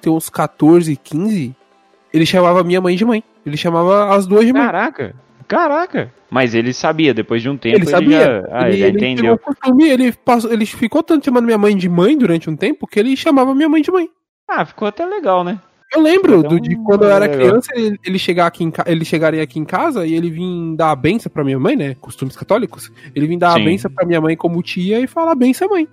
ter 0.00 0.10
uns 0.10 0.28
14, 0.30 0.96
15, 0.96 1.54
ele 2.16 2.26
chamava 2.26 2.64
minha 2.64 2.80
mãe 2.80 2.96
de 2.96 3.04
mãe. 3.04 3.22
Ele 3.44 3.56
chamava 3.56 4.14
as 4.14 4.26
duas 4.26 4.44
de 4.46 4.52
mãe. 4.52 4.62
Caraca, 4.62 5.14
caraca. 5.46 6.12
Mas 6.30 6.54
ele 6.54 6.72
sabia, 6.72 7.14
depois 7.14 7.42
de 7.42 7.48
um 7.48 7.56
tempo 7.56 7.76
ele 7.76 7.86
sabia. 7.86 8.20
já, 8.20 8.48
ah, 8.50 8.68
ele, 8.68 8.78
já 8.78 8.88
entendeu. 8.88 9.36
pegou 9.36 9.52
o 9.52 9.54
costume, 9.54 9.88
ele, 9.88 10.12
passou, 10.12 10.52
ele 10.52 10.66
ficou 10.66 11.02
tanto 11.02 11.24
chamando 11.24 11.44
minha 11.44 11.58
mãe 11.58 11.76
de 11.76 11.88
mãe 11.88 12.16
durante 12.16 12.50
um 12.50 12.56
tempo 12.56 12.86
que 12.86 12.98
ele 12.98 13.16
chamava 13.16 13.54
minha 13.54 13.68
mãe 13.68 13.82
de 13.82 13.90
mãe. 13.90 14.08
Ah, 14.48 14.64
ficou 14.64 14.88
até 14.88 15.04
legal, 15.04 15.44
né? 15.44 15.60
Eu 15.94 16.00
lembro 16.00 16.38
Então, 16.38 16.50
do, 16.50 16.60
de 16.60 16.74
quando 16.76 17.04
eu 17.04 17.10
era 17.10 17.28
criança, 17.28 17.70
ele, 17.74 17.98
ele, 18.04 18.18
chegar 18.18 18.46
aqui 18.46 18.64
em, 18.64 18.72
ele 18.86 19.04
chegaria 19.04 19.42
aqui 19.42 19.58
em 19.58 19.64
casa 19.64 20.04
e 20.04 20.14
ele 20.14 20.30
vir 20.30 20.74
dar 20.74 20.90
a 20.90 20.96
benção 20.96 21.30
pra 21.30 21.44
minha 21.44 21.58
mãe, 21.60 21.76
né? 21.76 21.94
Costumes 22.00 22.36
católicos. 22.36 22.90
Ele 23.14 23.26
vir 23.26 23.38
dar 23.38 23.52
Sim. 23.52 23.60
a 23.60 23.64
benção 23.64 23.90
pra 23.90 24.06
minha 24.06 24.20
mãe 24.20 24.36
como 24.36 24.62
tia 24.62 24.98
e 24.98 25.06
falar 25.06 25.34
benção, 25.34 25.68
mãe. 25.68 25.86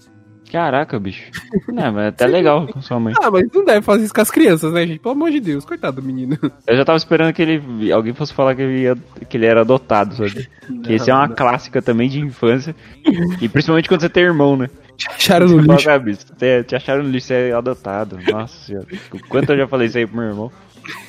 Caraca, 0.54 1.00
bicho. 1.00 1.32
Não, 1.68 1.92
mas 1.92 2.06
é 2.06 2.08
até 2.10 2.28
legal 2.28 2.68
com 2.68 2.80
sua 2.80 3.00
mãe. 3.00 3.14
Ah, 3.20 3.32
mas 3.32 3.44
não 3.52 3.66
deve 3.66 3.82
fazer 3.82 4.06
isso 4.06 4.14
com 4.14 4.22
as 4.22 4.30
crianças, 4.30 4.72
né, 4.72 4.86
gente? 4.86 5.00
Pelo 5.00 5.14
amor 5.16 5.32
de 5.32 5.40
Deus, 5.40 5.66
coitado 5.66 6.00
do 6.00 6.06
menino. 6.06 6.38
Eu 6.68 6.78
já 6.78 6.86
tava 6.86 6.96
esperando 6.98 7.34
que 7.34 7.42
ele 7.42 7.92
alguém 7.92 8.14
fosse 8.14 8.32
falar 8.34 8.54
que 8.56 8.62
ele, 8.62 8.82
ia- 8.84 8.98
que 9.28 9.36
ele 9.36 9.48
era 9.48 9.62
adotado, 9.62 10.16
sabe? 10.16 10.48
Que 10.84 10.94
esse 10.94 11.10
é 11.10 11.14
uma 11.14 11.28
clássica 11.28 11.82
também 11.82 12.08
de 12.08 12.20
infância. 12.20 12.76
E 13.42 13.50
principalmente 13.50 13.90
quando 13.90 14.02
você 14.02 14.10
tem 14.10 14.24
irmão, 14.24 14.56
né? 14.56 14.70
Acharam 15.10 15.48
no 15.48 15.56
Você 15.64 15.72
lixo. 15.72 15.90
"Ah, 15.90 15.98
bicho, 16.00 16.20
te, 16.38 16.64
te 16.66 16.76
acharam 16.76 17.02
no 17.04 17.10
lixo, 17.10 17.28
você 17.28 17.34
é 17.50 17.54
adotado. 17.54 18.20
Nossa 18.32 18.56
senhora. 18.66 18.86
Quanto 19.28 19.50
eu 19.54 19.58
já 19.58 19.68
falei 19.68 19.88
isso 19.88 19.98
aí 19.98 20.06
pro 20.06 20.18
meu 20.18 20.28
irmão. 20.28 20.52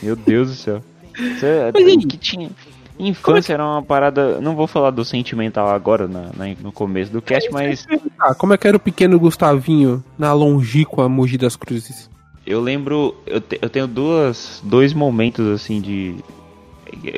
Meu 0.02 0.16
Deus 0.16 0.48
do 0.48 0.54
céu. 0.54 0.82
Isso 1.18 1.44
é- 1.44 1.70
Mas 1.72 2.06
que 2.06 2.16
tinha. 2.16 2.50
Infância 2.98 3.54
era 3.54 3.64
uma 3.64 3.82
parada. 3.82 4.40
Não 4.40 4.54
vou 4.54 4.66
falar 4.66 4.90
do 4.90 5.04
sentimental 5.04 5.68
agora 5.68 6.06
na, 6.06 6.30
na- 6.36 6.54
no 6.62 6.70
começo 6.72 7.10
do 7.12 7.20
cast, 7.20 7.50
mas 7.52 7.86
Ah, 8.18 8.34
como 8.34 8.52
é 8.54 8.56
que 8.58 8.66
era 8.68 8.76
o 8.76 8.80
pequeno 8.80 9.18
Gustavinho 9.18 10.02
na 10.18 10.32
longínqua 10.32 11.08
Mogi 11.08 11.36
das 11.36 11.56
Cruzes? 11.56 12.08
eu 12.46 12.60
lembro. 12.60 13.14
Eu, 13.26 13.40
te- 13.40 13.58
eu 13.60 13.68
tenho 13.70 13.86
duas, 13.86 14.60
dois 14.62 14.92
momentos 14.92 15.46
assim 15.48 15.80
de. 15.80 16.14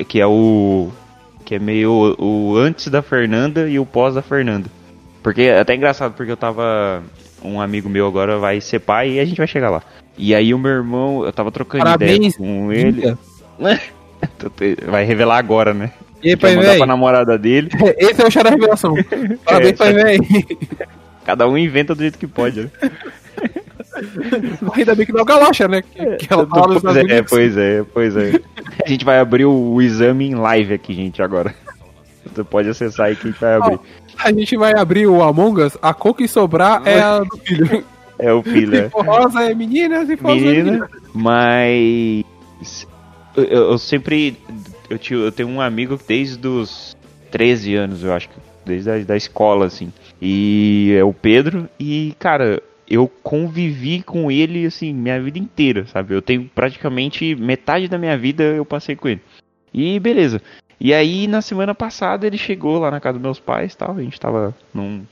Que 0.07 0.19
é 0.19 0.25
o. 0.27 0.89
Que 1.45 1.55
é 1.55 1.59
meio 1.59 2.15
o, 2.17 2.51
o 2.53 2.57
antes 2.57 2.87
da 2.87 3.01
Fernanda 3.01 3.69
e 3.69 3.77
o 3.79 3.85
pós 3.85 4.15
da 4.15 4.21
Fernanda. 4.21 4.69
Porque 5.21 5.43
é 5.43 5.59
até 5.59 5.75
engraçado, 5.75 6.13
porque 6.13 6.31
eu 6.31 6.37
tava. 6.37 7.03
Um 7.43 7.61
amigo 7.61 7.87
meu 7.87 8.07
agora 8.07 8.39
vai 8.39 8.59
ser 8.59 8.79
pai 8.79 9.11
e 9.11 9.19
a 9.19 9.25
gente 9.25 9.37
vai 9.37 9.45
chegar 9.47 9.69
lá. 9.69 9.83
E 10.17 10.33
aí 10.33 10.53
o 10.53 10.57
meu 10.57 10.71
irmão, 10.71 11.23
eu 11.23 11.31
tava 11.31 11.51
trocando 11.51 11.83
Parabéns, 11.83 12.33
ideia 12.35 12.37
com 12.37 12.71
ele. 12.73 13.15
Vai 14.87 15.05
revelar 15.05 15.37
agora, 15.37 15.73
né? 15.73 15.91
E 16.23 16.29
aí, 16.29 16.35
pai, 16.35 16.55
mandar 16.55 16.77
pra 16.77 16.85
namorada 16.85 17.37
dele. 17.37 17.69
Esse 17.97 18.21
é 18.21 18.25
o 18.25 18.31
chá 18.31 18.43
da 18.43 18.49
revelação. 18.49 18.93
Parabéns, 19.45 19.73
É, 19.73 19.73
pai, 19.73 19.93
velho. 19.93 20.23
Cada 21.25 21.47
um 21.47 21.57
inventa 21.57 21.93
do 21.93 22.01
jeito 22.01 22.17
que 22.17 22.27
pode, 22.27 22.61
né? 22.61 22.71
Ainda 24.73 24.95
bem 24.95 25.05
que 25.05 25.11
não 25.11 25.19
é 25.19 25.23
o 25.23 25.25
Galocha, 25.25 25.67
né? 25.67 25.81
Que, 25.81 26.15
que 26.17 26.33
ela 26.33 26.45
fala 26.47 26.75
nos 26.75 26.81
pois, 26.81 26.97
é, 26.97 27.21
pois 27.21 27.57
é, 27.57 27.83
pois 27.93 28.17
é. 28.17 28.39
A 28.85 28.89
gente 28.89 29.03
vai 29.03 29.19
abrir 29.19 29.45
o, 29.45 29.73
o 29.73 29.81
exame 29.81 30.27
em 30.29 30.35
live 30.35 30.73
aqui, 30.73 30.93
gente, 30.93 31.21
agora. 31.21 31.53
Você 32.25 32.43
pode 32.43 32.69
acessar 32.69 33.07
aí 33.07 33.15
que 33.15 33.27
a 33.27 33.31
gente 33.31 33.39
vai 33.39 33.55
abrir. 33.55 33.79
A 34.19 34.31
gente 34.31 34.57
vai 34.57 34.73
abrir 34.77 35.07
o 35.07 35.21
Among 35.23 35.61
Us, 35.61 35.77
a 35.81 35.93
cor 35.93 36.13
que 36.13 36.27
sobrar 36.27 36.81
é 36.85 36.99
a 36.99 37.19
do 37.19 37.37
filho. 37.37 37.83
É 38.19 38.33
o 38.33 38.41
filho, 38.41 38.71
Se 38.71 38.83
é. 38.83 38.89
for 38.89 39.05
rosa 39.05 39.43
é 39.43 39.53
menina, 39.53 40.05
se 40.05 40.17
for 40.17 40.31
azul 40.31 40.49
é 40.49 40.53
menina. 40.53 40.71
Menina, 40.71 40.89
mas. 41.13 42.25
Eu, 43.37 43.43
eu 43.43 43.77
sempre. 43.77 44.35
Eu, 44.89 44.97
tinha, 44.97 45.19
eu 45.19 45.31
tenho 45.31 45.47
um 45.47 45.61
amigo 45.61 45.99
desde 46.07 46.45
os 46.47 46.97
13 47.31 47.75
anos, 47.75 48.03
eu 48.03 48.11
acho. 48.11 48.29
Desde 48.65 48.89
a 48.89 48.97
da 48.97 49.15
escola, 49.15 49.67
assim. 49.67 49.93
E 50.21 50.93
é 50.97 51.03
o 51.03 51.13
Pedro. 51.13 51.69
E, 51.79 52.13
cara, 52.19 52.61
eu 52.89 53.07
convivi 53.07 54.01
com 54.01 54.31
ele, 54.31 54.65
assim, 54.65 54.93
minha 54.93 55.21
vida 55.21 55.37
inteira, 55.37 55.85
sabe? 55.85 56.13
Eu 56.13 56.21
tenho 56.21 56.49
praticamente 56.53 57.35
metade 57.35 57.87
da 57.87 57.97
minha 57.97 58.17
vida 58.17 58.43
eu 58.43 58.65
passei 58.65 58.95
com 58.95 59.07
ele. 59.07 59.21
E 59.73 59.99
beleza. 59.99 60.41
E 60.79 60.93
aí, 60.93 61.27
na 61.27 61.41
semana 61.41 61.73
passada, 61.73 62.25
ele 62.25 62.37
chegou 62.37 62.79
lá 62.79 62.91
na 62.91 62.99
casa 62.99 63.13
dos 63.13 63.21
meus 63.21 63.39
pais 63.39 63.75
tal. 63.75 63.95
A 63.97 64.01
gente 64.01 64.19
tava 64.19 64.55
num, 64.73 65.03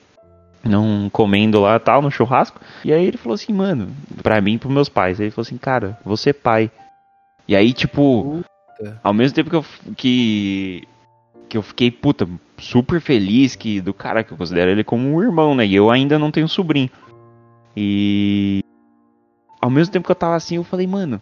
num 0.63 1.10
comendo 1.10 1.62
lá 1.62 1.79
tal, 1.79 2.01
no 2.01 2.12
churrasco. 2.12 2.60
E 2.84 2.94
aí 2.94 3.05
ele 3.05 3.17
falou 3.17 3.36
assim, 3.36 3.53
mano, 3.53 3.89
pra 4.22 4.41
mim 4.41 4.53
e 4.53 4.58
pros 4.58 4.74
meus 4.74 4.89
pais. 4.89 5.20
Aí 5.20 5.27
ele 5.27 5.32
falou 5.32 5.46
assim, 5.46 5.58
cara, 5.58 5.98
você 6.03 6.29
é 6.29 6.34
pai. 6.34 6.72
E 7.47 7.55
aí, 7.55 7.73
tipo, 7.73 8.43
Puta. 8.77 8.99
ao 9.03 9.13
mesmo 9.13 9.35
tempo 9.35 9.49
que 9.49 9.55
eu, 9.55 9.65
que, 9.95 10.87
que 11.47 11.57
eu 11.57 11.61
fiquei, 11.61 11.91
puta, 11.91 12.27
super 12.57 12.99
feliz 12.99 13.55
que 13.55 13.79
do 13.81 13.93
cara 13.93 14.23
que 14.23 14.31
eu 14.31 14.37
considero 14.37 14.71
ele 14.71 14.83
como 14.83 15.13
um 15.13 15.21
irmão, 15.21 15.53
né? 15.55 15.65
E 15.65 15.75
eu 15.75 15.91
ainda 15.91 16.17
não 16.17 16.31
tenho 16.31 16.47
sobrinho. 16.47 16.89
E 17.75 18.61
ao 19.61 19.69
mesmo 19.69 19.91
tempo 19.91 20.05
que 20.05 20.11
eu 20.11 20.15
tava 20.15 20.35
assim, 20.35 20.55
eu 20.55 20.63
falei, 20.63 20.87
mano, 20.87 21.21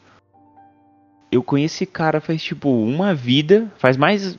eu 1.31 1.41
conheço 1.41 1.75
esse 1.75 1.85
cara 1.85 2.21
faz 2.21 2.43
tipo 2.43 2.69
uma 2.69 3.13
vida, 3.13 3.71
faz 3.77 3.97
mais. 3.97 4.37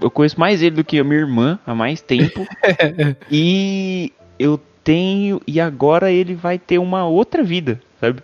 Eu 0.00 0.10
conheço 0.10 0.38
mais 0.38 0.62
ele 0.62 0.76
do 0.76 0.84
que 0.84 0.98
a 0.98 1.04
minha 1.04 1.20
irmã 1.20 1.58
há 1.66 1.74
mais 1.74 2.02
tempo. 2.02 2.46
e 3.30 4.12
eu 4.38 4.60
tenho. 4.84 5.40
E 5.46 5.60
agora 5.60 6.12
ele 6.12 6.34
vai 6.34 6.58
ter 6.58 6.78
uma 6.78 7.06
outra 7.06 7.42
vida, 7.42 7.80
sabe? 7.98 8.22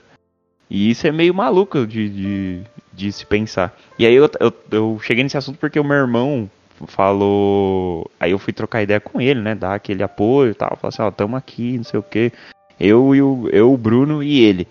E 0.69 0.91
isso 0.91 1.07
é 1.07 1.13
meio 1.13 1.35
maluco 1.35 1.87
de, 1.87 2.09
de, 2.09 2.63
de 2.93 3.11
se 3.13 3.25
pensar. 3.25 3.77
E 3.99 4.07
aí 4.07 4.15
eu, 4.15 4.31
eu, 4.39 4.53
eu 4.71 5.01
cheguei 5.03 5.23
nesse 5.23 5.37
assunto 5.37 5.59
porque 5.59 5.81
o 5.81 5.85
meu 5.85 5.97
irmão 5.97 6.51
falou. 6.87 8.11
Aí 8.19 8.31
eu 8.33 8.39
fui 8.39 8.53
trocar 8.53 8.83
ideia 8.83 9.01
com 9.01 9.21
ele, 9.21 9.41
né? 9.41 9.55
Dar 9.55 9.75
aquele 9.75 10.03
apoio 10.03 10.51
e 10.51 10.55
tal. 10.55 10.77
Falar 10.77 10.89
assim, 10.89 11.03
ó, 11.03 11.11
tamo 11.11 11.37
aqui, 11.37 11.77
não 11.77 11.85
sei 11.85 11.99
o 11.99 12.03
quê. 12.03 12.33
Eu 12.79 13.15
e 13.15 13.23
o, 13.23 13.49
eu, 13.51 13.73
o 13.73 13.77
Bruno 13.77 14.23
e 14.23 14.41
ele. 14.41 14.67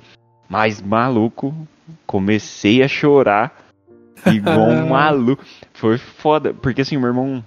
Mas 0.50 0.82
maluco, 0.82 1.56
comecei 2.06 2.84
a 2.84 2.88
chorar 2.88 3.56
igual 4.26 4.70
um 4.70 4.88
maluco. 4.90 5.44
Foi 5.74 5.98
foda. 5.98 6.54
Porque 6.54 6.82
assim, 6.82 6.98
meu 6.98 7.08
irmão. 7.08 7.44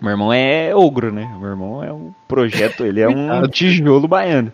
Meu 0.00 0.10
irmão 0.10 0.32
é 0.32 0.74
ogro, 0.74 1.12
né? 1.12 1.32
Meu 1.38 1.50
irmão 1.50 1.84
é 1.84 1.92
um 1.92 2.12
projeto, 2.26 2.84
ele 2.84 3.00
é 3.00 3.08
um 3.08 3.46
tijolo 3.46 4.08
baiano. 4.08 4.52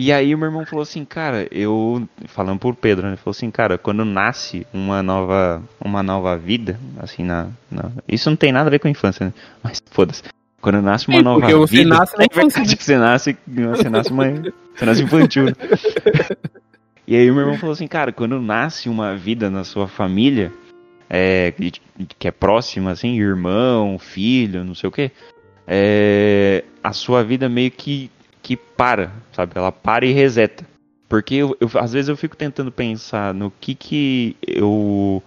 E 0.00 0.12
aí 0.12 0.34
o 0.34 0.38
meu 0.38 0.46
irmão 0.48 0.64
falou 0.64 0.82
assim, 0.82 1.04
cara, 1.04 1.46
eu. 1.50 2.08
Falando 2.26 2.58
por 2.58 2.74
Pedro, 2.74 3.04
né? 3.04 3.10
Ele 3.10 3.16
falou 3.18 3.32
assim, 3.32 3.50
cara, 3.50 3.76
quando 3.76 4.04
nasce 4.04 4.66
uma 4.72 5.02
nova. 5.02 5.62
Uma 5.84 6.02
nova 6.02 6.36
vida, 6.38 6.80
assim, 6.98 7.22
na. 7.24 7.48
na- 7.70 7.90
Isso 8.08 8.30
não 8.30 8.36
tem 8.36 8.50
nada 8.52 8.68
a 8.68 8.70
ver 8.70 8.78
com 8.78 8.88
a 8.88 8.90
infância, 8.90 9.26
né? 9.26 9.32
Mas 9.62 9.82
foda-se. 9.90 10.22
Quando 10.60 10.80
nasce 10.82 11.08
uma 11.08 11.18
Sim, 11.18 11.24
nova 11.24 11.40
porque 11.40 11.54
você 11.54 11.76
vida. 11.76 11.88
nasce 11.98 12.16
na 12.16 12.22
é 12.24 12.26
infância, 12.26 12.48
verdade 12.60 12.76
que 12.76 12.84
você 12.84 12.96
nasce. 12.98 13.36
Você 13.46 13.88
nasce 13.90 14.10
uma. 14.10 14.24
Você 14.76 14.84
nasce 14.86 15.02
infantil. 15.02 15.44
né? 15.46 15.52
E 17.06 17.16
aí 17.16 17.28
o 17.28 17.34
meu 17.34 17.42
irmão 17.42 17.58
falou 17.58 17.72
assim, 17.72 17.88
cara, 17.88 18.12
quando 18.12 18.40
nasce 18.40 18.88
uma 18.88 19.16
vida 19.16 19.50
na 19.50 19.64
sua 19.64 19.88
família, 19.88 20.52
é, 21.08 21.50
que, 21.50 21.72
que 22.20 22.28
é 22.28 22.30
próxima, 22.30 22.92
assim, 22.92 23.18
irmão, 23.18 23.98
filho, 23.98 24.62
não 24.62 24.76
sei 24.76 24.88
o 24.88 24.92
quê, 24.92 25.10
é, 25.66 26.62
a 26.84 26.92
sua 26.92 27.24
vida 27.24 27.48
meio 27.48 27.68
que, 27.72 28.08
que 28.42 28.56
para, 28.56 29.12
sabe? 29.32 29.52
Ela 29.54 29.70
para 29.72 30.06
e 30.06 30.12
reseta. 30.12 30.64
Porque 31.08 31.34
eu, 31.34 31.56
eu- 31.60 31.70
às 31.80 31.92
vezes 31.92 32.08
eu 32.08 32.16
fico 32.16 32.36
tentando 32.36 32.70
pensar 32.70 33.34
no 33.34 33.52
que 33.60 33.74
que 33.74 34.36
eu. 34.46 35.22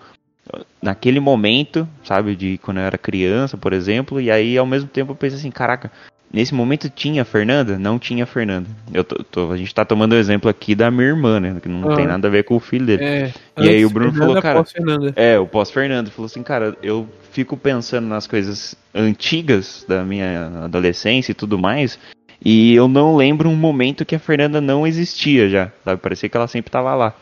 Naquele 0.81 1.19
momento, 1.21 1.87
sabe, 2.03 2.35
de 2.35 2.57
quando 2.57 2.77
eu 2.77 2.83
era 2.83 2.97
criança, 2.97 3.55
por 3.57 3.71
exemplo, 3.71 4.19
e 4.19 4.29
aí 4.29 4.57
ao 4.57 4.65
mesmo 4.65 4.89
tempo 4.89 5.13
eu 5.13 5.15
penso 5.15 5.37
assim, 5.37 5.49
caraca, 5.49 5.89
nesse 6.31 6.53
momento 6.53 6.89
tinha 6.89 7.23
Fernanda? 7.23 7.79
Não 7.79 7.97
tinha 7.97 8.25
Fernanda. 8.25 8.67
Eu 8.93 9.03
tô- 9.05 9.23
tô- 9.23 9.51
a 9.53 9.57
gente 9.57 9.73
tá 9.73 9.85
tomando 9.85 10.11
o 10.13 10.17
exemplo 10.17 10.49
aqui 10.49 10.75
da 10.75 10.91
minha 10.91 11.07
irmã, 11.07 11.39
né? 11.39 11.57
Que 11.61 11.69
não 11.69 11.87
Aham. 11.87 11.95
tem 11.95 12.05
nada 12.07 12.27
a 12.27 12.31
ver 12.31 12.43
com 12.43 12.55
o 12.57 12.59
filho 12.59 12.85
dele. 12.85 13.03
É, 13.03 13.31
E 13.57 13.69
aí 13.69 13.85
o 13.85 13.89
Bruno 13.89 14.11
Fernanda, 14.11 14.41
falou, 14.41 14.41
cara, 14.41 14.63
pós. 14.63 15.13
É, 15.15 15.39
o 15.39 15.47
pós-Fernando 15.47 16.11
falou 16.11 16.25
assim, 16.25 16.43
cara, 16.43 16.77
eu 16.83 17.07
fico 17.31 17.55
pensando 17.55 18.07
nas 18.07 18.27
coisas 18.27 18.75
antigas 18.93 19.85
da 19.87 20.03
minha 20.03 20.65
adolescência 20.65 21.31
e 21.31 21.35
tudo 21.35 21.57
mais, 21.57 21.97
e 22.43 22.73
eu 22.75 22.87
não 22.87 23.15
lembro 23.15 23.49
um 23.49 23.55
momento 23.55 24.05
que 24.05 24.15
a 24.15 24.19
Fernanda 24.19 24.59
não 24.59 24.85
existia 24.85 25.49
já, 25.49 25.71
sabe? 25.83 26.01
Parecia 26.01 26.27
que 26.29 26.35
ela 26.37 26.47
sempre 26.47 26.71
tava 26.71 26.93
lá. 26.95 27.13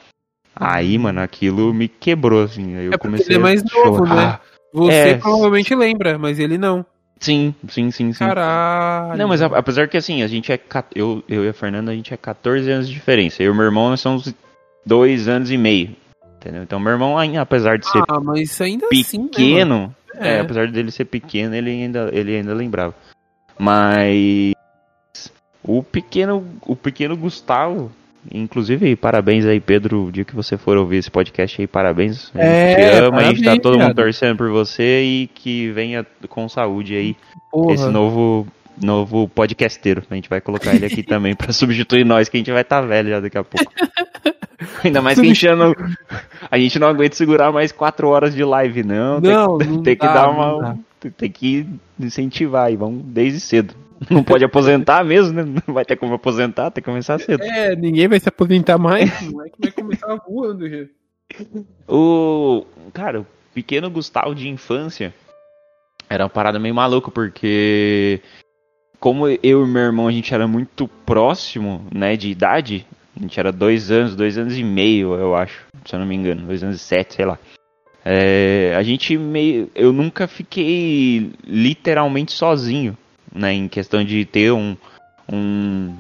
Aí, 0.56 0.98
mano, 0.98 1.22
aquilo 1.22 1.74
me 1.74 1.88
quebrou, 1.88 2.44
assim. 2.44 2.76
Aí 2.76 2.86
eu 2.86 2.94
É 2.94 2.98
comecei 2.98 3.28
ele 3.28 3.36
é 3.36 3.40
mais 3.40 3.62
a 3.62 3.66
novo, 3.86 4.06
chorar. 4.06 4.16
né? 4.16 4.40
Você 4.74 4.94
É. 5.10 5.14
provavelmente 5.18 5.74
lembra, 5.76 6.18
mas 6.18 6.40
ele 6.40 6.58
não. 6.58 6.86
Sim, 7.20 7.54
sim, 7.70 7.92
sim, 7.92 8.12
sim. 8.14 8.26
Caralho. 8.26 9.18
Não, 9.18 9.28
mas 9.28 9.42
apesar 9.42 9.88
que 9.88 9.96
assim, 9.96 10.24
a 10.24 10.28
gente 10.28 10.52
é. 10.52 10.60
Eu, 10.96 11.24
eu 11.30 11.46
e 11.46 11.50
a 11.50 11.54
Fernanda, 11.54 11.92
a 11.92 11.96
gente 11.96 12.14
é 12.14 12.18
14 12.18 12.70
anos 12.70 12.88
de 12.88 12.94
diferença. 12.94 13.44
Eu 13.44 13.48
e 13.48 13.50
o 13.52 13.56
meu 13.56 13.66
irmão, 13.66 13.90
nós 13.90 14.02
somos 14.02 14.34
dois 14.86 15.28
anos 15.28 15.52
e 15.52 15.58
meio. 15.58 15.96
Entendeu? 16.38 16.64
Então, 16.64 16.80
meu 16.80 16.92
irmão, 16.94 17.16
apesar 17.40 17.78
de 17.78 17.88
ser 17.88 18.02
Ah, 18.10 18.20
mas 18.20 18.60
ainda 18.60 18.88
assim, 18.92 19.20
né, 19.20 19.28
pequeno, 19.30 19.96
é, 20.16 20.38
É. 20.38 20.40
apesar 20.40 20.68
dele 20.72 20.90
ser 20.90 21.06
pequeno, 21.06 21.54
ele 21.54 21.70
ainda, 21.70 22.10
ele 22.12 22.36
ainda 22.36 22.54
lembrava. 22.56 22.96
Mas 23.60 24.54
o 25.64 25.82
pequeno, 25.84 26.46
o 26.66 26.76
pequeno 26.76 27.16
Gustavo, 27.18 27.92
inclusive, 28.32 28.96
parabéns 28.96 29.46
aí, 29.46 29.60
Pedro, 29.60 30.06
o 30.06 30.12
dia 30.12 30.24
que 30.26 30.36
você 30.36 30.58
for 30.58 30.78
ouvir 30.78 30.98
esse 30.98 31.10
podcast 31.12 31.60
aí, 31.62 31.68
parabéns. 31.68 32.32
A 32.36 32.40
gente 32.44 32.48
É, 32.52 32.76
te 32.76 33.06
ama, 33.06 33.18
a 33.18 33.24
gente 33.24 33.38
tá 33.40 33.44
parabéns, 33.46 33.62
todo 33.64 33.80
mundo 33.80 33.96
torcendo 33.96 34.38
por 34.38 34.50
você 34.52 35.04
e 35.04 35.28
que 35.34 35.70
venha 35.72 36.06
com 36.30 36.48
saúde 36.50 36.96
aí 36.96 37.16
Porra. 37.52 37.74
esse 37.74 37.88
novo 37.90 38.48
novo 38.82 39.28
podcasteiro. 39.28 40.02
A 40.10 40.16
gente 40.16 40.30
vai 40.30 40.42
colocar 40.42 40.74
ele 40.74 40.86
aqui 40.86 41.04
também 41.04 41.36
pra 41.36 41.52
substituir 41.54 42.04
nós, 42.06 42.30
que 42.30 42.38
a 42.38 42.40
gente 42.40 42.52
vai 42.52 42.62
estar 42.62 42.82
velho 42.82 43.10
já 43.10 43.20
daqui 43.20 43.38
a 43.38 43.44
pouco. 43.44 43.72
Ainda 44.84 45.02
mais 45.02 45.20
que 45.20 45.26
a 45.26 45.28
gente 45.34 45.48
não, 45.56 45.76
a 46.50 46.58
gente 46.58 46.80
não 46.80 46.88
aguenta 46.88 47.16
segurar 47.16 47.52
mais 47.52 47.72
quatro 47.72 48.08
horas 48.08 48.34
de 48.34 48.44
live, 48.44 48.84
não. 48.84 49.22
Tem 49.22 49.32
Não, 49.32 49.58
que- 49.58 49.66
não 49.68 49.84
tem 49.84 49.96
que 49.96 50.06
dá, 50.06 50.14
dar 50.14 50.28
não 50.34 50.58
uma. 50.60 50.80
Tem 51.18 51.30
que 51.32 51.66
incentivar 52.00 52.68
aí, 52.68 52.76
vamos 52.76 53.04
desde 53.06 53.40
cedo. 53.40 53.74
Não 54.10 54.24
pode 54.24 54.44
aposentar 54.44 55.04
mesmo, 55.04 55.34
né? 55.34 55.44
Não 55.44 55.74
vai 55.74 55.86
ter 55.86 55.96
como 55.96 56.14
aposentar, 56.16 56.72
tem 56.72 56.82
que 56.82 56.90
começar 56.90 57.20
cedo. 57.20 57.44
É, 57.44 57.76
ninguém 57.76 58.08
vai 58.08 58.20
se 58.20 58.30
aposentar 58.30 58.78
mais. 58.78 59.10
O 59.22 59.32
moleque 59.32 59.56
vai 59.60 59.72
começar 59.72 60.16
voando 60.28 60.70
já. 60.70 60.86
O. 61.88 62.66
Cara, 62.94 63.22
o 63.22 63.28
pequeno 63.54 63.90
Gustavo 63.90 64.34
de 64.34 64.50
infância 64.50 65.14
era 66.10 66.24
uma 66.24 66.30
parada 66.30 66.60
meio 66.60 66.74
maluca, 66.74 67.12
porque. 67.12 68.22
Como 69.00 69.28
eu 69.28 69.66
e 69.66 69.68
meu 69.68 69.82
irmão 69.82 70.08
a 70.08 70.12
gente 70.12 70.32
era 70.32 70.48
muito 70.48 70.88
próximo, 70.88 71.88
né, 71.92 72.16
de 72.16 72.30
idade, 72.30 72.86
a 73.18 73.20
gente 73.20 73.40
era 73.40 73.52
dois 73.52 73.90
anos, 73.90 74.16
dois 74.16 74.38
anos 74.38 74.56
e 74.56 74.64
meio, 74.64 75.16
eu 75.16 75.36
acho, 75.36 75.66
se 75.84 75.96
eu 75.96 76.00
não 76.00 76.06
me 76.06 76.14
engano, 76.16 76.46
dois 76.46 76.64
anos 76.64 76.76
e 76.76 76.80
sete, 76.80 77.16
sei 77.16 77.26
lá. 77.26 77.40
É, 78.06 78.76
a 78.78 78.84
gente 78.84 79.18
meio. 79.18 79.72
Eu 79.74 79.92
nunca 79.92 80.28
fiquei 80.28 81.32
literalmente 81.44 82.32
sozinho, 82.32 82.96
né? 83.34 83.54
Em 83.54 83.68
questão 83.68 84.04
de 84.04 84.26
ter 84.26 84.52
um, 84.52 84.76
um, 85.32 85.94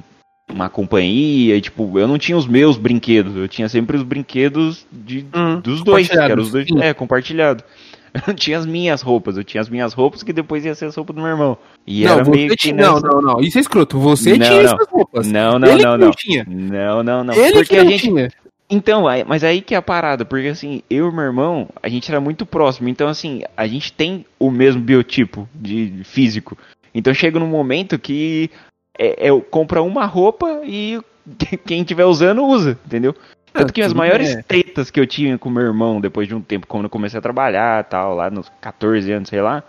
uma 0.51 0.69
companhia, 0.69 1.55
e, 1.55 1.61
tipo, 1.61 1.97
eu 1.97 2.07
não 2.07 2.17
tinha 2.17 2.37
os 2.37 2.47
meus 2.47 2.77
brinquedos, 2.77 3.35
eu 3.35 3.47
tinha 3.47 3.69
sempre 3.69 3.97
os 3.97 4.03
brinquedos 4.03 4.85
de, 4.91 5.25
Hum, 5.33 5.59
dos 5.61 5.83
dois, 5.83 6.07
que 6.09 6.17
eram 6.17 6.41
os 6.41 6.51
dois, 6.51 6.67
sim. 6.67 6.81
é, 6.81 6.93
compartilhado. 6.93 7.63
Eu 8.13 8.21
não 8.27 8.33
tinha 8.33 8.57
as 8.57 8.65
minhas 8.65 9.01
roupas, 9.01 9.37
eu 9.37 9.43
tinha 9.45 9.61
as 9.61 9.69
minhas 9.69 9.93
roupas 9.93 10.21
que 10.21 10.33
depois 10.33 10.65
ia 10.65 10.75
ser 10.75 10.83
as 10.83 10.95
roupas 10.97 11.15
do 11.15 11.21
meu 11.21 11.31
irmão. 11.31 11.57
E 11.87 12.03
não, 12.03 12.19
era 12.19 12.29
meio 12.29 12.57
que 12.57 12.73
nessa- 12.73 12.99
não, 12.99 12.99
não, 12.99 13.21
não. 13.21 13.39
Isso 13.39 13.57
é 13.57 13.61
escroto. 13.61 13.97
Você 13.99 14.31
Não, 14.31 14.45
tinha 14.45 14.63
não. 14.63 14.73
essas 14.73 14.87
roupas. 14.89 15.27
Não, 15.31 15.57
não, 15.57 15.67
Ele 15.69 15.81
não, 15.85 15.97
não. 15.97 16.11
tinha. 16.11 16.45
Não, 16.45 17.01
não, 17.01 17.23
não. 17.23 17.33
Ele 17.33 17.53
porque 17.53 17.69
que 17.69 17.77
a 17.77 17.85
gente. 17.85 18.01
tinha. 18.01 18.29
Então, 18.69 19.03
mas 19.25 19.45
aí 19.45 19.61
que 19.61 19.73
é 19.73 19.77
a 19.77 19.81
parada, 19.81 20.25
porque 20.25 20.47
assim, 20.49 20.81
eu 20.89 21.07
e 21.09 21.13
meu 21.13 21.23
irmão, 21.23 21.69
a 21.81 21.87
gente 21.87 22.11
era 22.11 22.19
muito 22.19 22.45
próximo, 22.45 22.89
então 22.89 23.07
assim, 23.07 23.43
a 23.55 23.65
gente 23.65 23.93
tem 23.93 24.25
o 24.37 24.51
mesmo 24.51 24.81
biotipo 24.81 25.47
de 25.55 26.01
físico. 26.03 26.57
Então 26.93 27.13
chega 27.13 27.39
num 27.39 27.47
momento 27.47 27.97
que 27.97 28.49
é, 28.97 29.27
é, 29.27 29.41
compra 29.49 29.81
uma 29.81 30.05
roupa 30.05 30.61
e 30.63 30.99
quem 31.65 31.83
tiver 31.83 32.05
usando 32.05 32.43
usa, 32.43 32.77
entendeu? 32.85 33.15
Tanto 33.53 33.73
que 33.73 33.81
as 33.81 33.93
maiores 33.93 34.33
bem. 34.33 34.43
tretas 34.43 34.89
que 34.89 34.99
eu 34.99 35.05
tinha 35.05 35.37
com 35.37 35.49
meu 35.49 35.63
irmão 35.63 35.99
depois 35.99 36.27
de 36.27 36.33
um 36.33 36.41
tempo, 36.41 36.67
quando 36.67 36.85
eu 36.85 36.89
comecei 36.89 37.19
a 37.19 37.21
trabalhar 37.21 37.83
tal, 37.83 38.15
lá 38.15 38.29
nos 38.29 38.49
14 38.61 39.11
anos, 39.11 39.27
sei 39.27 39.41
lá, 39.41 39.61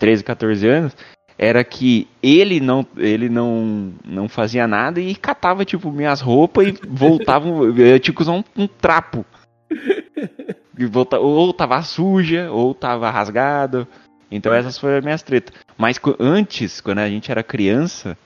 13, 0.00 0.24
14 0.24 0.66
anos, 0.66 0.96
era 1.38 1.62
que 1.62 2.08
ele 2.22 2.58
não, 2.58 2.84
ele 2.96 3.28
não, 3.28 3.92
não 4.04 4.28
fazia 4.28 4.66
nada 4.66 5.00
e 5.00 5.14
catava, 5.14 5.64
tipo, 5.64 5.92
minhas 5.92 6.20
roupas 6.20 6.66
e 6.66 6.72
voltava, 6.88 7.48
eu 7.48 8.00
tinha 8.00 8.14
que 8.14 8.22
usar 8.22 8.32
um, 8.32 8.44
um 8.56 8.66
trapo. 8.66 9.24
E 10.78 10.86
volta, 10.86 11.18
ou 11.18 11.52
tava 11.52 11.82
suja, 11.82 12.50
ou 12.50 12.72
tava 12.72 13.10
rasgado. 13.10 13.86
Então 14.30 14.52
essas 14.52 14.78
foram 14.78 14.98
as 14.98 15.04
minhas 15.04 15.22
tretas. 15.22 15.54
Mas 15.76 16.00
antes, 16.18 16.80
quando 16.80 16.98
a 16.98 17.08
gente 17.08 17.30
era 17.30 17.42
criança, 17.42 18.16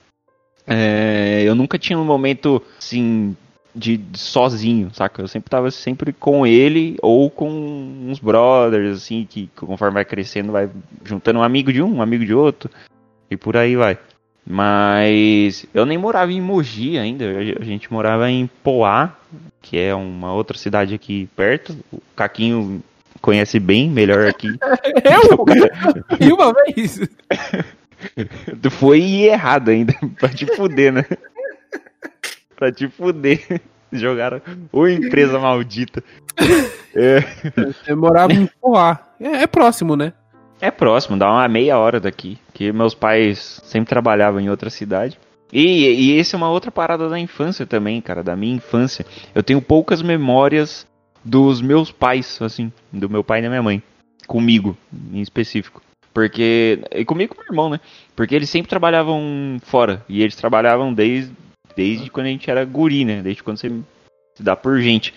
é, 0.66 1.42
eu 1.44 1.54
nunca 1.54 1.78
tinha 1.78 1.98
um 1.98 2.04
momento, 2.04 2.62
assim, 2.78 3.36
de, 3.74 3.96
de 3.96 4.18
sozinho, 4.18 4.90
saca? 4.92 5.22
Eu 5.22 5.28
sempre 5.28 5.50
tava 5.50 5.70
sempre 5.70 6.12
com 6.12 6.46
ele 6.46 6.96
ou 7.02 7.30
com 7.30 7.48
uns 7.48 8.18
brothers, 8.18 8.98
assim, 8.98 9.26
que 9.28 9.50
conforme 9.56 9.94
vai 9.94 10.04
crescendo, 10.04 10.52
vai 10.52 10.70
juntando 11.04 11.40
um 11.40 11.42
amigo 11.42 11.72
de 11.72 11.82
um, 11.82 11.96
um 11.96 12.02
amigo 12.02 12.24
de 12.24 12.34
outro, 12.34 12.70
e 13.30 13.36
por 13.36 13.56
aí 13.56 13.76
vai. 13.76 13.98
Mas 14.46 15.64
eu 15.72 15.86
nem 15.86 15.96
morava 15.96 16.30
em 16.30 16.40
Mogi 16.40 16.98
ainda, 16.98 17.24
a 17.58 17.64
gente 17.64 17.90
morava 17.90 18.30
em 18.30 18.48
Poá, 18.62 19.16
que 19.62 19.78
é 19.78 19.94
uma 19.94 20.34
outra 20.34 20.58
cidade 20.58 20.94
aqui 20.94 21.28
perto. 21.34 21.74
O 21.90 22.00
Caquinho 22.14 22.82
conhece 23.24 23.58
bem, 23.58 23.88
melhor 23.88 24.28
aqui. 24.28 24.48
Eu? 25.02 25.44
E 26.20 26.30
uma 26.30 26.52
vez? 26.52 27.00
Foi 28.72 29.00
errado 29.00 29.70
ainda, 29.70 29.94
pra 30.20 30.28
te 30.28 30.44
fuder, 30.54 30.92
né? 30.92 31.06
pra 32.54 32.70
te 32.70 32.86
fuder. 32.86 33.62
Jogaram. 33.90 34.42
Ô 34.70 34.86
empresa 34.86 35.38
maldita. 35.38 36.04
É, 36.94 37.24
Eu 37.86 37.96
morava 37.96 38.34
em 38.34 38.46
Poá. 38.60 38.98
É, 39.18 39.44
é 39.44 39.46
próximo, 39.46 39.96
né? 39.96 40.12
é 40.60 40.70
próximo, 40.70 41.16
dá 41.16 41.30
uma 41.30 41.48
meia 41.48 41.78
hora 41.78 41.98
daqui. 41.98 42.38
Que 42.52 42.72
meus 42.72 42.94
pais 42.94 43.60
sempre 43.64 43.88
trabalhavam 43.88 44.40
em 44.40 44.50
outra 44.50 44.68
cidade. 44.68 45.18
E, 45.52 45.62
e 45.62 46.18
esse 46.18 46.34
é 46.34 46.38
uma 46.38 46.50
outra 46.50 46.70
parada 46.70 47.08
da 47.08 47.18
infância 47.18 47.64
também, 47.64 48.00
cara, 48.00 48.22
da 48.22 48.36
minha 48.36 48.56
infância. 48.56 49.06
Eu 49.34 49.42
tenho 49.42 49.62
poucas 49.62 50.02
memórias 50.02 50.86
dos 51.24 51.60
meus 51.60 51.90
pais, 51.90 52.40
assim, 52.42 52.72
do 52.92 53.08
meu 53.08 53.24
pai 53.24 53.40
e 53.40 53.42
da 53.42 53.48
minha 53.48 53.62
mãe. 53.62 53.82
Comigo, 54.26 54.76
em 55.12 55.20
específico. 55.20 55.82
Porque. 56.12 56.80
E 56.92 57.04
comigo 57.04 57.32
e 57.32 57.36
com 57.36 57.42
meu 57.42 57.50
irmão, 57.50 57.70
né? 57.70 57.80
Porque 58.14 58.34
eles 58.34 58.48
sempre 58.48 58.68
trabalhavam 58.68 59.58
fora. 59.62 60.04
E 60.08 60.22
eles 60.22 60.36
trabalhavam 60.36 60.94
desde, 60.94 61.32
desde 61.76 62.10
quando 62.10 62.26
a 62.26 62.30
gente 62.30 62.48
era 62.48 62.64
guri, 62.64 63.04
né? 63.04 63.20
Desde 63.20 63.42
quando 63.42 63.58
você 63.58 63.68
se 64.34 64.42
dá 64.42 64.54
por 64.54 64.80
gente. 64.80 65.12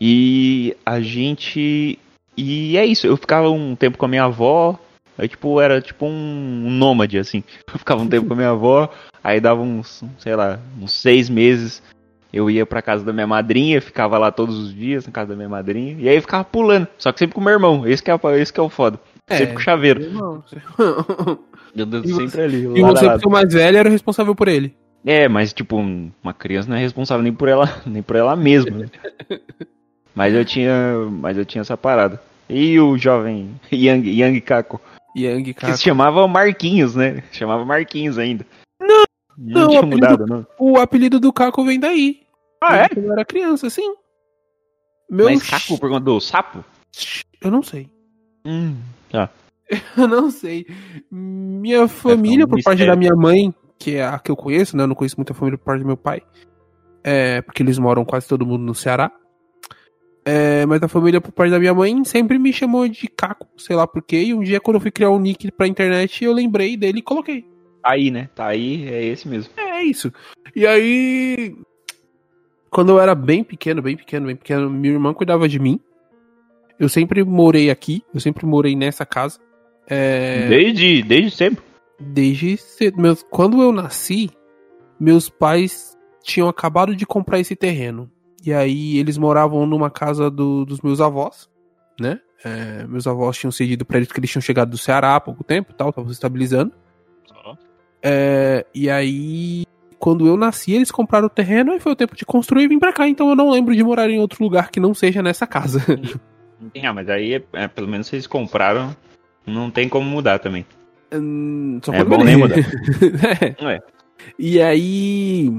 E 0.00 0.76
a 0.84 1.00
gente. 1.00 1.98
E 2.36 2.76
é 2.76 2.86
isso, 2.86 3.06
eu 3.06 3.16
ficava 3.16 3.50
um 3.50 3.76
tempo 3.76 3.98
com 3.98 4.06
a 4.06 4.08
minha 4.08 4.24
avó. 4.24 4.78
Aí, 5.18 5.28
tipo, 5.28 5.60
era 5.60 5.82
tipo 5.82 6.06
um, 6.06 6.66
um 6.66 6.70
nômade, 6.70 7.18
assim. 7.18 7.44
Eu 7.70 7.78
ficava 7.78 8.00
um 8.00 8.08
tempo 8.08 8.26
com 8.26 8.32
a 8.32 8.36
minha 8.36 8.50
avó, 8.50 8.88
aí 9.22 9.38
dava 9.38 9.60
uns, 9.60 10.02
sei 10.18 10.34
lá, 10.34 10.58
uns 10.80 10.92
seis 10.92 11.28
meses. 11.28 11.82
Eu 12.32 12.48
ia 12.50 12.64
pra 12.64 12.80
casa 12.80 13.04
da 13.04 13.12
minha 13.12 13.26
madrinha, 13.26 13.80
ficava 13.80 14.16
lá 14.18 14.30
todos 14.30 14.56
os 14.58 14.74
dias 14.74 15.04
na 15.06 15.12
casa 15.12 15.30
da 15.30 15.36
minha 15.36 15.48
madrinha. 15.48 15.96
E 15.98 16.08
aí 16.08 16.16
eu 16.16 16.20
ficava 16.22 16.44
pulando, 16.44 16.86
só 16.98 17.10
que 17.12 17.18
sempre 17.18 17.34
com 17.34 17.40
o 17.40 17.44
meu 17.44 17.52
irmão. 17.52 17.86
Esse 17.86 18.02
que 18.02 18.10
é, 18.10 18.14
o- 18.14 18.30
esse 18.36 18.52
que 18.52 18.60
é 18.60 18.62
o 18.62 18.68
foda. 18.68 18.98
É. 19.28 19.38
Sempre 19.38 19.54
com 19.54 19.60
o 19.60 19.62
chaveiro. 19.62 20.00
Irmão. 20.02 20.42
Meu 21.74 21.86
Deus, 21.86 22.04
E 22.04 22.14
sempre 22.14 22.42
ali. 22.42 22.64
E 22.64 22.82
você, 22.82 23.08
porque 23.10 23.28
o 23.28 23.30
mais 23.30 23.52
velho, 23.52 23.78
era 23.78 23.88
responsável 23.88 24.34
por 24.34 24.48
ele. 24.48 24.74
É, 25.06 25.28
mas 25.28 25.52
tipo, 25.52 25.76
uma 25.76 26.34
criança 26.34 26.68
não 26.68 26.76
é 26.76 26.80
responsável 26.80 27.22
nem 27.22 27.32
por 27.32 27.48
ela, 27.48 27.68
nem 27.86 28.02
por 28.02 28.16
ela 28.16 28.34
mesma. 28.36 28.76
né? 28.78 28.86
mas 30.14 30.34
eu 30.34 30.44
tinha, 30.44 30.72
mas 31.10 31.36
eu 31.38 31.44
tinha 31.44 31.62
essa 31.62 31.76
parada. 31.76 32.20
E 32.48 32.78
o 32.80 32.98
jovem 32.98 33.50
Yang, 33.72 34.10
Yang 34.20 34.40
Kako, 34.40 34.80
Yang, 35.16 35.44
que 35.44 35.54
cara. 35.54 35.76
se 35.76 35.82
chamava 35.84 36.26
Marquinhos, 36.26 36.94
né? 36.96 37.22
Chamava 37.30 37.64
Marquinhos 37.64 38.18
ainda. 38.18 38.44
Não, 39.42 39.68
tinha 39.68 39.80
apelido- 39.80 40.06
mudado, 40.10 40.26
não. 40.26 40.46
O 40.58 40.78
apelido 40.78 41.18
do 41.18 41.32
Caco 41.32 41.64
vem 41.64 41.80
daí. 41.80 42.20
Ah, 42.62 42.76
é? 42.76 42.88
Quando 42.88 43.06
eu 43.06 43.12
era 43.12 43.24
criança, 43.24 43.70
sim. 43.70 43.94
Meu 45.10 45.26
Mas 45.26 45.48
Caco 45.48 45.78
por 45.78 45.88
conta 45.88 46.04
do 46.04 46.20
sapo? 46.20 46.62
Eu 47.40 47.50
não 47.50 47.62
sei. 47.62 47.88
Hum, 48.44 48.76
Eu 49.96 50.08
não 50.08 50.30
sei. 50.30 50.66
Minha 51.10 51.86
família, 51.88 52.44
um 52.44 52.48
por 52.48 52.62
parte 52.62 52.80
mistério. 52.80 52.92
da 52.92 52.96
minha 52.96 53.14
mãe, 53.14 53.54
que 53.78 53.96
é 53.96 54.04
a 54.04 54.18
que 54.18 54.30
eu 54.30 54.36
conheço, 54.36 54.76
né? 54.76 54.82
Eu 54.82 54.88
não 54.88 54.94
conheço 54.94 55.16
muita 55.16 55.32
família 55.32 55.56
por 55.56 55.64
parte 55.64 55.80
do 55.80 55.86
meu 55.86 55.96
pai. 55.96 56.22
É, 57.04 57.40
porque 57.42 57.62
eles 57.62 57.78
moram 57.78 58.04
quase 58.04 58.26
todo 58.28 58.44
mundo 58.44 58.62
no 58.64 58.74
Ceará. 58.74 59.10
É, 60.24 60.66
mas 60.66 60.82
a 60.82 60.88
família 60.88 61.20
por 61.20 61.32
parte 61.32 61.50
da 61.50 61.58
minha 61.58 61.72
mãe 61.72 62.04
sempre 62.04 62.38
me 62.38 62.52
chamou 62.52 62.86
de 62.88 63.08
Caco, 63.08 63.46
sei 63.56 63.74
lá 63.74 63.86
porquê. 63.86 64.22
E 64.24 64.34
um 64.34 64.40
dia, 64.42 64.60
quando 64.60 64.74
eu 64.76 64.80
fui 64.80 64.90
criar 64.90 65.10
um 65.10 65.18
nick 65.18 65.50
pra 65.52 65.66
internet, 65.66 66.24
eu 66.24 66.32
lembrei 66.32 66.76
dele 66.76 66.98
e 66.98 67.02
coloquei. 67.02 67.46
Tá 67.82 67.90
aí, 67.90 68.10
né? 68.10 68.28
Tá 68.34 68.46
aí, 68.46 68.88
é 68.88 69.04
esse 69.04 69.28
mesmo. 69.28 69.52
É, 69.56 69.80
é 69.80 69.82
isso. 69.84 70.12
E 70.54 70.66
aí. 70.66 71.54
Quando 72.70 72.90
eu 72.92 73.00
era 73.00 73.14
bem 73.14 73.42
pequeno, 73.42 73.82
bem 73.82 73.96
pequeno, 73.96 74.26
bem 74.26 74.36
pequeno, 74.36 74.70
minha 74.70 74.92
irmã 74.94 75.12
cuidava 75.12 75.48
de 75.48 75.58
mim. 75.58 75.80
Eu 76.78 76.88
sempre 76.88 77.22
morei 77.24 77.68
aqui, 77.70 78.02
eu 78.14 78.20
sempre 78.20 78.46
morei 78.46 78.76
nessa 78.76 79.04
casa. 79.04 79.38
É, 79.88 80.46
Desde, 80.48 81.02
desde 81.02 81.30
sempre. 81.32 81.64
desde 81.98 82.56
cedo. 82.56 83.00
Meus, 83.00 83.22
quando 83.28 83.60
eu 83.60 83.72
nasci, 83.72 84.30
meus 85.00 85.28
pais 85.28 85.98
tinham 86.22 86.48
acabado 86.48 86.94
de 86.94 87.04
comprar 87.04 87.40
esse 87.40 87.56
terreno. 87.56 88.08
E 88.44 88.52
aí 88.52 88.96
eles 88.98 89.18
moravam 89.18 89.66
numa 89.66 89.90
casa 89.90 90.30
do- 90.30 90.64
dos 90.64 90.80
meus 90.80 91.00
avós, 91.00 91.50
né? 92.00 92.20
É, 92.44 92.86
meus 92.86 93.06
avós 93.06 93.36
tinham 93.36 93.50
cedido 93.50 93.84
pra 93.84 93.96
eles 93.98 94.06
porque 94.08 94.20
eles 94.20 94.30
tinham 94.30 94.40
chegado 94.40 94.70
do 94.70 94.78
Ceará 94.78 95.16
há 95.16 95.20
pouco 95.20 95.42
tempo 95.44 95.72
e 95.72 95.74
tal, 95.74 95.90
estavam 95.90 96.08
se 96.08 96.14
estabilizando. 96.14 96.72
É, 98.02 98.64
e 98.74 98.88
aí, 98.88 99.64
quando 99.98 100.26
eu 100.26 100.36
nasci, 100.36 100.72
eles 100.72 100.90
compraram 100.90 101.26
o 101.26 101.30
terreno 101.30 101.74
e 101.74 101.80
foi 101.80 101.92
o 101.92 101.96
tempo 101.96 102.16
de 102.16 102.24
construir 102.24 102.64
e 102.64 102.68
vim 102.68 102.78
pra 102.78 102.92
cá. 102.92 103.08
Então 103.08 103.28
eu 103.28 103.36
não 103.36 103.50
lembro 103.50 103.74
de 103.74 103.82
morar 103.84 104.08
em 104.08 104.18
outro 104.18 104.42
lugar 104.42 104.70
que 104.70 104.80
não 104.80 104.94
seja 104.94 105.22
nessa 105.22 105.46
casa. 105.46 105.84
Ah, 106.82 106.92
mas 106.92 107.08
aí, 107.08 107.34
é, 107.34 107.42
é, 107.52 107.68
pelo 107.68 107.88
menos 107.88 108.06
vocês 108.06 108.26
compraram, 108.26 108.94
não 109.46 109.70
tem 109.70 109.88
como 109.88 110.08
mudar 110.08 110.38
também. 110.38 110.64
Hum, 111.12 111.80
É 111.92 112.04
bom 112.04 112.22
nem 112.22 112.36
mudar. 112.36 112.56
É. 113.60 113.74
É. 113.76 113.80
E 114.38 114.60
aí, 114.60 115.50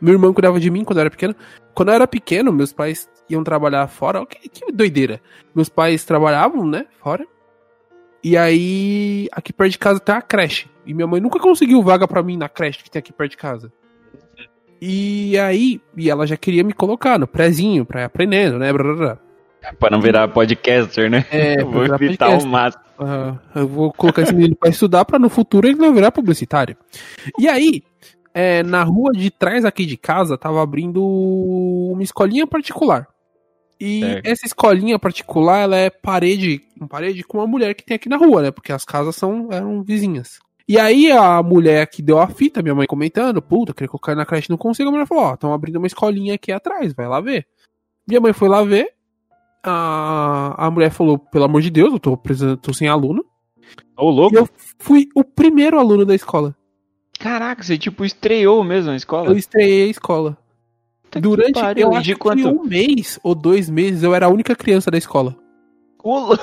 meu 0.00 0.14
irmão 0.14 0.32
cuidava 0.32 0.60
de 0.60 0.70
mim 0.70 0.84
quando 0.84 0.98
eu 0.98 1.02
era 1.02 1.10
pequeno. 1.10 1.34
Quando 1.74 1.88
eu 1.88 1.94
era 1.94 2.06
pequeno, 2.06 2.52
meus 2.52 2.72
pais 2.72 3.08
iam 3.28 3.42
trabalhar 3.42 3.86
fora. 3.88 4.24
Que, 4.24 4.48
que 4.48 4.72
doideira. 4.72 5.20
Meus 5.54 5.68
pais 5.68 6.04
trabalhavam, 6.04 6.66
né, 6.66 6.86
fora. 7.02 7.26
E 8.26 8.36
aí, 8.36 9.28
aqui 9.30 9.52
perto 9.52 9.70
de 9.70 9.78
casa 9.78 10.00
tem 10.00 10.12
uma 10.12 10.20
creche. 10.20 10.68
E 10.84 10.92
minha 10.92 11.06
mãe 11.06 11.20
nunca 11.20 11.38
conseguiu 11.38 11.80
vaga 11.80 12.08
pra 12.08 12.24
mim 12.24 12.36
na 12.36 12.48
creche 12.48 12.82
que 12.82 12.90
tem 12.90 12.98
aqui 12.98 13.12
perto 13.12 13.30
de 13.30 13.36
casa. 13.36 13.72
E 14.82 15.38
aí, 15.38 15.80
e 15.96 16.10
ela 16.10 16.26
já 16.26 16.36
queria 16.36 16.64
me 16.64 16.72
colocar 16.72 17.20
no 17.20 17.28
prézinho 17.28 17.86
pra 17.86 18.00
ir 18.00 18.04
aprendendo, 18.04 18.58
né? 18.58 18.72
blá. 18.72 19.16
Pra 19.78 19.90
não 19.90 20.00
virar 20.00 20.26
podcaster, 20.26 21.08
né? 21.08 21.24
É, 21.30 21.54
Eu 21.62 21.70
vou 21.70 21.84
evitar 21.84 22.26
podcast. 22.26 22.44
o 22.44 22.50
máximo. 22.50 22.82
Eu 23.54 23.68
vou 23.68 23.92
colocar 23.92 24.22
esse 24.22 24.34
menino 24.34 24.56
pra 24.56 24.70
estudar 24.70 25.04
pra 25.04 25.20
no 25.20 25.28
futuro 25.28 25.68
ele 25.68 25.78
não 25.78 25.94
virar 25.94 26.10
publicitário. 26.10 26.76
E 27.38 27.46
aí, 27.46 27.84
é, 28.34 28.60
na 28.64 28.82
rua 28.82 29.12
de 29.12 29.30
trás 29.30 29.64
aqui 29.64 29.86
de 29.86 29.96
casa, 29.96 30.36
tava 30.36 30.60
abrindo 30.60 31.00
uma 31.00 32.02
escolinha 32.02 32.44
particular. 32.44 33.06
E 33.78 34.00
Certo. 34.00 34.26
essa 34.26 34.46
escolinha 34.46 34.98
particular, 34.98 35.60
ela 35.60 35.76
é 35.76 35.90
parede, 35.90 36.62
parede 36.88 37.22
com 37.22 37.38
uma 37.38 37.46
mulher 37.46 37.74
que 37.74 37.84
tem 37.84 37.94
aqui 37.96 38.08
na 38.08 38.16
rua, 38.16 38.42
né? 38.42 38.50
Porque 38.50 38.72
as 38.72 38.84
casas 38.84 39.16
são 39.16 39.48
eram 39.52 39.82
vizinhas. 39.82 40.38
E 40.68 40.78
aí 40.78 41.12
a 41.12 41.42
mulher 41.42 41.86
que 41.86 42.02
deu 42.02 42.18
a 42.18 42.26
fita, 42.26 42.62
minha 42.62 42.74
mãe 42.74 42.86
comentando, 42.86 43.40
puta, 43.42 43.72
queria 43.74 43.88
que 43.88 43.94
eu 43.94 44.00
caia 44.00 44.16
na 44.16 44.26
creche 44.26 44.50
não 44.50 44.56
consigo, 44.56 44.88
a 44.88 44.92
mulher 44.92 45.06
falou, 45.06 45.24
ó, 45.24 45.34
estão 45.34 45.52
abrindo 45.52 45.76
uma 45.76 45.86
escolinha 45.86 46.34
aqui 46.34 46.50
atrás, 46.50 46.92
vai 46.92 47.06
lá 47.06 47.20
ver. 47.20 47.46
Minha 48.08 48.20
mãe 48.20 48.32
foi 48.32 48.48
lá 48.48 48.64
ver, 48.64 48.92
a, 49.62 50.66
a 50.66 50.70
mulher 50.70 50.90
falou, 50.90 51.18
pelo 51.18 51.44
amor 51.44 51.60
de 51.62 51.70
Deus, 51.70 51.92
eu 51.92 51.98
tô, 52.00 52.16
precisando, 52.16 52.56
tô 52.56 52.72
sem 52.72 52.88
aluno. 52.88 53.24
Ô, 53.96 54.10
E 54.10 54.14
louco. 54.14 54.36
eu 54.36 54.48
fui 54.78 55.08
o 55.14 55.22
primeiro 55.24 55.78
aluno 55.78 56.04
da 56.04 56.14
escola. 56.14 56.54
Caraca, 57.18 57.62
você 57.62 57.78
tipo 57.78 58.04
estreou 58.04 58.62
mesmo 58.64 58.90
na 58.90 58.96
escola? 58.96 59.28
Eu 59.30 59.36
estreiei 59.36 59.84
a 59.84 59.90
escola. 59.90 60.36
Puta 61.20 61.28
que 61.28 61.36
Durante, 61.36 61.60
pariu, 61.60 61.86
eu 61.88 61.94
acho 61.94 62.02
de 62.04 62.12
que 62.14 62.18
quanto? 62.18 62.48
um 62.48 62.64
mês 62.64 63.18
ou 63.22 63.34
dois 63.34 63.68
meses, 63.70 64.02
eu 64.02 64.14
era 64.14 64.26
a 64.26 64.30
única 64.30 64.54
criança 64.54 64.90
da 64.90 64.98
escola. 64.98 65.36
Lou- 66.04 66.38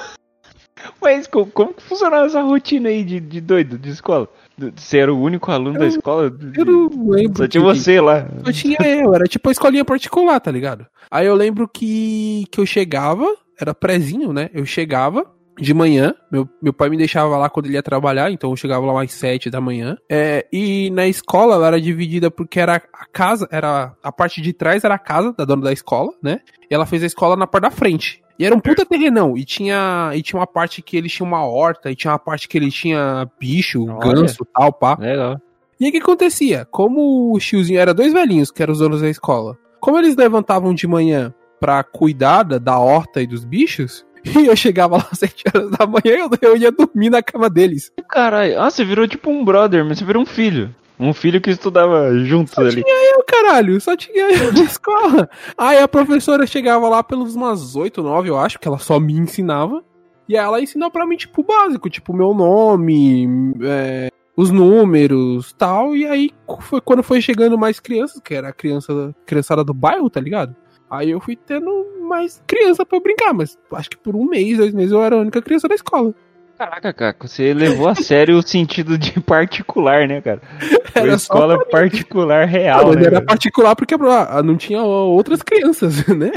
Mas 1.01 1.27
co- 1.27 1.45
como, 1.45 1.73
que 1.73 1.83
funcionava 1.83 2.25
essa 2.25 2.41
rotina 2.41 2.89
aí 2.89 3.03
de, 3.03 3.19
de 3.19 3.39
doido 3.39 3.77
de 3.77 3.89
escola? 3.89 4.27
Você 4.75 4.97
era 4.97 5.13
o 5.13 5.19
único 5.21 5.49
aluno 5.51 5.79
da 5.79 5.85
Eu- 5.85 5.89
escola? 5.89 6.33
Eu 6.57 6.65
não 6.65 7.09
lembro. 7.09 7.37
Só 7.37 7.47
tinha 7.47 7.63
você 7.63 8.01
lá. 8.01 8.27
Só 8.45 8.51
tinha 8.51 8.77
eu, 8.81 9.13
era 9.15 9.23
tipo 9.25 9.47
a 9.47 9.51
escolinha 9.51 9.85
particular, 9.85 10.39
tá 10.39 10.51
ligado? 10.51 10.85
Aí 11.09 11.25
eu 11.25 11.35
lembro 11.35 11.67
que, 11.67 12.45
que 12.51 12.59
eu 12.59 12.65
chegava, 12.65 13.25
era 13.59 13.73
prezinho, 13.73 14.33
né? 14.33 14.49
Eu 14.53 14.65
chegava 14.65 15.25
de 15.59 15.73
manhã, 15.73 16.13
meu, 16.31 16.49
meu 16.61 16.73
pai 16.73 16.89
me 16.89 16.97
deixava 16.97 17.37
lá 17.37 17.49
quando 17.49 17.67
ele 17.67 17.75
ia 17.75 17.83
trabalhar, 17.83 18.31
então 18.31 18.49
eu 18.49 18.55
chegava 18.55 18.85
lá 18.85 18.93
mais 18.93 19.11
sete 19.11 19.49
da 19.49 19.61
manhã. 19.61 19.97
É, 20.09 20.47
e 20.51 20.89
na 20.91 21.07
escola 21.07 21.55
ela 21.55 21.67
era 21.67 21.81
dividida 21.81 22.31
porque 22.31 22.59
era 22.59 22.75
a 22.75 23.05
casa, 23.05 23.47
era 23.51 23.93
a 24.01 24.11
parte 24.11 24.41
de 24.41 24.53
trás 24.53 24.83
era 24.83 24.95
a 24.95 24.99
casa 24.99 25.33
da 25.33 25.45
dona 25.45 25.63
da 25.63 25.73
escola, 25.73 26.11
né? 26.21 26.39
E 26.69 26.73
ela 26.73 26.85
fez 26.85 27.03
a 27.03 27.07
escola 27.07 27.35
na 27.35 27.47
parte 27.47 27.63
da 27.63 27.71
frente. 27.71 28.21
E 28.37 28.45
era 28.45 28.55
um 28.55 28.59
puta 28.59 28.85
terrenão, 28.85 29.37
e 29.37 29.45
tinha, 29.45 30.11
e 30.15 30.21
tinha 30.23 30.39
uma 30.39 30.47
parte 30.47 30.81
que 30.81 30.97
eles 30.97 31.11
tinham 31.11 31.27
uma 31.27 31.45
horta, 31.45 31.91
e 31.91 31.95
tinha 31.95 32.11
uma 32.11 32.19
parte 32.19 32.47
que 32.47 32.57
ele 32.57 32.71
tinha 32.71 33.29
bicho, 33.39 33.85
Olha. 33.87 34.15
ganso, 34.15 34.43
tal, 34.45 34.73
pá. 34.73 34.97
Legal. 34.99 35.39
E 35.79 35.85
aí 35.85 35.89
o 35.89 35.93
que 35.93 35.99
acontecia? 35.99 36.65
Como 36.71 37.33
o 37.33 37.39
tiozinho 37.39 37.79
era 37.79 37.93
dois 37.93 38.11
velhinhos, 38.11 38.49
que 38.49 38.63
eram 38.63 38.73
os 38.73 38.79
donos 38.79 39.01
da 39.01 39.09
escola, 39.09 39.57
como 39.79 39.99
eles 39.99 40.15
levantavam 40.15 40.73
de 40.73 40.87
manhã 40.87 41.33
pra 41.59 41.83
cuidar 41.83 42.43
da, 42.43 42.57
da 42.57 42.79
horta 42.79 43.21
e 43.21 43.27
dos 43.27 43.45
bichos, 43.45 44.05
e 44.25 44.47
eu 44.47 44.55
chegava 44.55 44.97
lá 44.97 45.07
às 45.11 45.19
7 45.19 45.43
horas 45.53 45.71
da 45.71 45.85
manhã, 45.85 46.17
eu, 46.17 46.29
eu 46.41 46.57
ia 46.57 46.71
dormir 46.71 47.09
na 47.09 47.21
cama 47.21 47.49
deles. 47.49 47.91
Caralho, 48.09 48.59
ah, 48.59 48.69
você 48.69 48.83
virou 48.83 49.07
tipo 49.07 49.29
um 49.29 49.43
brother, 49.43 49.83
mas 49.85 49.99
você 49.99 50.05
virou 50.05 50.23
um 50.23 50.25
filho. 50.25 50.73
Um 50.99 51.13
filho 51.13 51.41
que 51.41 51.49
estudava 51.49 52.17
juntos 52.19 52.57
ali. 52.57 52.83
Eu, 52.85 53.23
caralho, 53.25 53.79
só 53.81 53.95
tinha 53.97 54.31
eu 54.31 54.53
na 54.53 54.61
escola. 54.63 55.29
Aí 55.57 55.79
a 55.79 55.87
professora 55.87 56.45
chegava 56.45 56.87
lá 56.87 57.03
pelos 57.03 57.35
umas 57.35 57.75
8, 57.75 58.01
9, 58.01 58.29
eu 58.29 58.37
acho, 58.37 58.59
que 58.59 58.67
ela 58.67 58.77
só 58.77 58.99
me 58.99 59.13
ensinava. 59.13 59.83
E 60.29 60.37
ela 60.37 60.61
ensinou 60.61 60.89
pra 60.89 61.05
mim, 61.05 61.17
tipo, 61.17 61.41
o 61.41 61.43
básico, 61.43 61.89
tipo, 61.89 62.13
meu 62.13 62.33
nome, 62.33 63.27
é, 63.63 64.09
os 64.37 64.49
números 64.49 65.53
tal. 65.57 65.95
E 65.95 66.05
aí 66.07 66.31
foi 66.61 66.79
quando 66.79 67.03
foi 67.03 67.21
chegando 67.21 67.57
mais 67.57 67.79
crianças, 67.79 68.21
que 68.23 68.33
era 68.33 68.49
a 68.49 68.53
criança, 68.53 69.13
criançada 69.25 69.63
do 69.63 69.73
bairro, 69.73 70.09
tá 70.09 70.21
ligado? 70.21 70.55
Aí 70.93 71.09
eu 71.09 71.19
fui 71.19 71.35
tendo 71.35 71.71
mais 72.07 72.39
criança 72.45 72.85
pra 72.85 72.97
eu 72.99 73.01
brincar, 73.01 73.33
mas 73.33 73.57
acho 73.71 73.89
que 73.89 73.97
por 73.97 74.15
um 74.15 74.25
mês, 74.25 74.57
dois 74.57 74.71
meses 74.71 74.91
eu 74.91 75.01
era 75.01 75.15
a 75.15 75.19
única 75.19 75.41
criança 75.41 75.67
da 75.67 75.73
escola. 75.73 76.13
Caraca, 76.55 76.93
Caco, 76.93 77.27
você 77.27 77.51
levou 77.51 77.87
a 77.87 77.95
sério 77.95 78.37
o 78.37 78.47
sentido 78.47 78.95
de 78.95 79.11
particular, 79.19 80.07
né, 80.07 80.21
cara? 80.21 80.39
Foi 80.93 81.01
Era 81.01 81.17
só 81.17 81.33
escola 81.33 81.65
particular 81.65 82.45
real, 82.45 82.89
mas 82.89 82.95
né? 82.97 83.01
era 83.01 83.11
cara? 83.13 83.25
particular 83.25 83.75
porque 83.75 83.95
ah, 83.95 84.43
não 84.43 84.55
tinha 84.55 84.83
outras 84.83 85.41
crianças, 85.41 86.05
né? 86.15 86.31